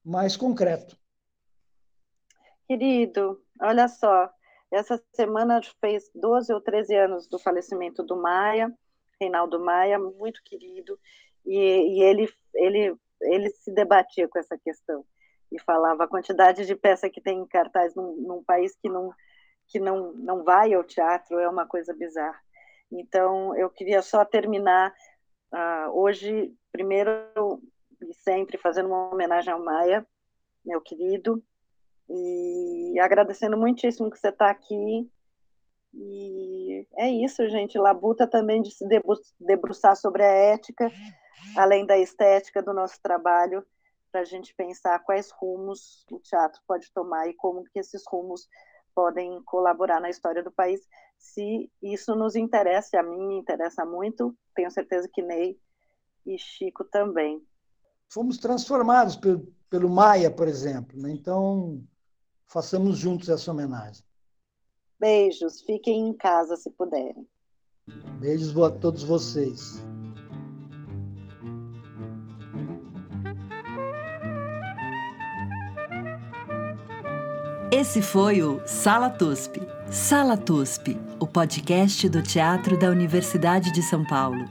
mais 0.04 0.36
concreto. 0.36 0.98
Querido, 2.68 3.42
olha 3.62 3.88
só, 3.88 4.30
essa 4.72 5.02
semana 5.14 5.62
fez 5.80 6.10
12 6.16 6.54
ou 6.54 6.62
13 6.62 6.96
anos 6.96 7.28
do 7.28 7.38
falecimento 7.38 8.04
do 8.04 8.16
Maia, 8.16 8.74
Reinaldo 9.20 9.60
Maia, 9.60 10.00
muito 10.00 10.42
querido, 10.44 11.00
e, 11.46 11.58
e 11.58 12.02
ele, 12.02 12.28
ele, 12.56 12.96
ele 13.22 13.50
se 13.52 13.72
debatia 13.72 14.28
com 14.28 14.40
essa 14.40 14.58
questão 14.58 15.06
e 15.52 15.60
falava 15.62 16.06
a 16.06 16.08
quantidade 16.08 16.66
de 16.66 16.76
peça 16.76 17.10
que 17.10 17.22
tem 17.22 17.40
em 17.40 17.46
cartaz 17.46 17.94
num, 17.94 18.16
num 18.16 18.44
país 18.44 18.76
que 18.82 18.90
não 18.90 19.14
que 19.68 19.80
não, 19.80 20.12
não 20.14 20.44
vai 20.44 20.74
ao 20.74 20.84
teatro 20.84 21.40
é 21.40 21.48
uma 21.48 21.66
coisa 21.66 21.94
bizarra. 21.94 22.40
Então, 22.99 23.56
eu 23.57 23.70
queria 23.70 24.02
só 24.02 24.24
terminar 24.24 24.94
uh, 25.53 25.90
hoje, 25.91 26.53
primeiro 26.72 27.11
e 28.02 28.14
sempre, 28.14 28.57
fazendo 28.57 28.88
uma 28.88 29.11
homenagem 29.11 29.52
ao 29.52 29.64
Maia, 29.64 30.06
meu 30.65 30.82
querido, 30.82 31.44
e 32.10 32.99
agradecendo 32.99 33.57
muitíssimo 33.57 34.11
que 34.11 34.18
você 34.18 34.30
está 34.30 34.49
aqui. 34.49 35.10
E 35.94 36.88
é 36.98 37.10
isso, 37.10 37.48
gente. 37.49 37.78
Labuta 37.78 38.28
também 38.28 38.61
de 38.61 38.72
se 38.72 38.86
debruçar 39.40 39.95
sobre 39.95 40.24
a 40.24 40.32
ética, 40.32 40.91
além 41.57 41.86
da 41.86 41.98
estética 41.98 42.61
do 42.61 42.74
nosso 42.74 43.02
trabalho, 43.02 43.65
para 44.11 44.22
a 44.22 44.26
gente 44.26 44.53
pensar 44.56 44.99
quais 44.99 45.32
rumos 45.32 46.06
o 46.11 46.20
teatro 46.20 46.61
pode 46.68 46.91
tomar 46.94 47.28
e 47.28 47.34
como 47.34 47.64
que 47.64 47.80
esses 47.80 48.03
rumos 48.07 48.48
podem 48.94 49.41
colaborar 49.44 49.99
na 49.99 50.10
história 50.10 50.44
do 50.44 50.52
país, 50.52 50.80
se 51.24 51.72
isso 51.82 52.14
nos 52.16 52.36
interessa, 52.36 53.00
a 53.00 53.04
mim 53.04 53.26
me 53.26 53.38
interessa 53.38 53.86
muito, 53.86 54.38
tenho 54.54 54.70
certeza 54.70 55.10
que 55.12 55.22
Ney 55.22 55.58
e 56.26 56.38
Chico 56.38 56.84
também. 56.84 57.41
Fomos 58.12 58.38
transformados 58.38 59.16
pelo, 59.16 59.48
pelo 59.70 59.90
Maia, 59.90 60.30
por 60.30 60.50
exemplo, 60.50 61.02
né? 61.02 61.10
então 61.12 61.82
façamos 62.45 62.98
juntos 62.98 63.30
essa 63.30 63.50
homenagem. 63.50 64.04
Beijos, 65.00 65.62
fiquem 65.62 66.10
em 66.10 66.14
casa 66.14 66.58
se 66.58 66.70
puderem. 66.70 67.28
Beijos 68.20 68.56
a 68.58 68.70
todos 68.70 69.04
vocês. 69.04 69.82
Esse 77.72 78.02
foi 78.02 78.44
o 78.44 78.66
Sala 78.68 79.10
TUSP 79.10 79.60
Sala 79.94 80.36
TUSP, 80.36 80.98
o 81.20 81.28
podcast 81.28 82.10
do 82.10 82.24
Teatro 82.24 82.76
da 82.76 82.90
Universidade 82.90 83.72
de 83.72 83.84
São 83.84 84.03
Paulo. 84.03 84.49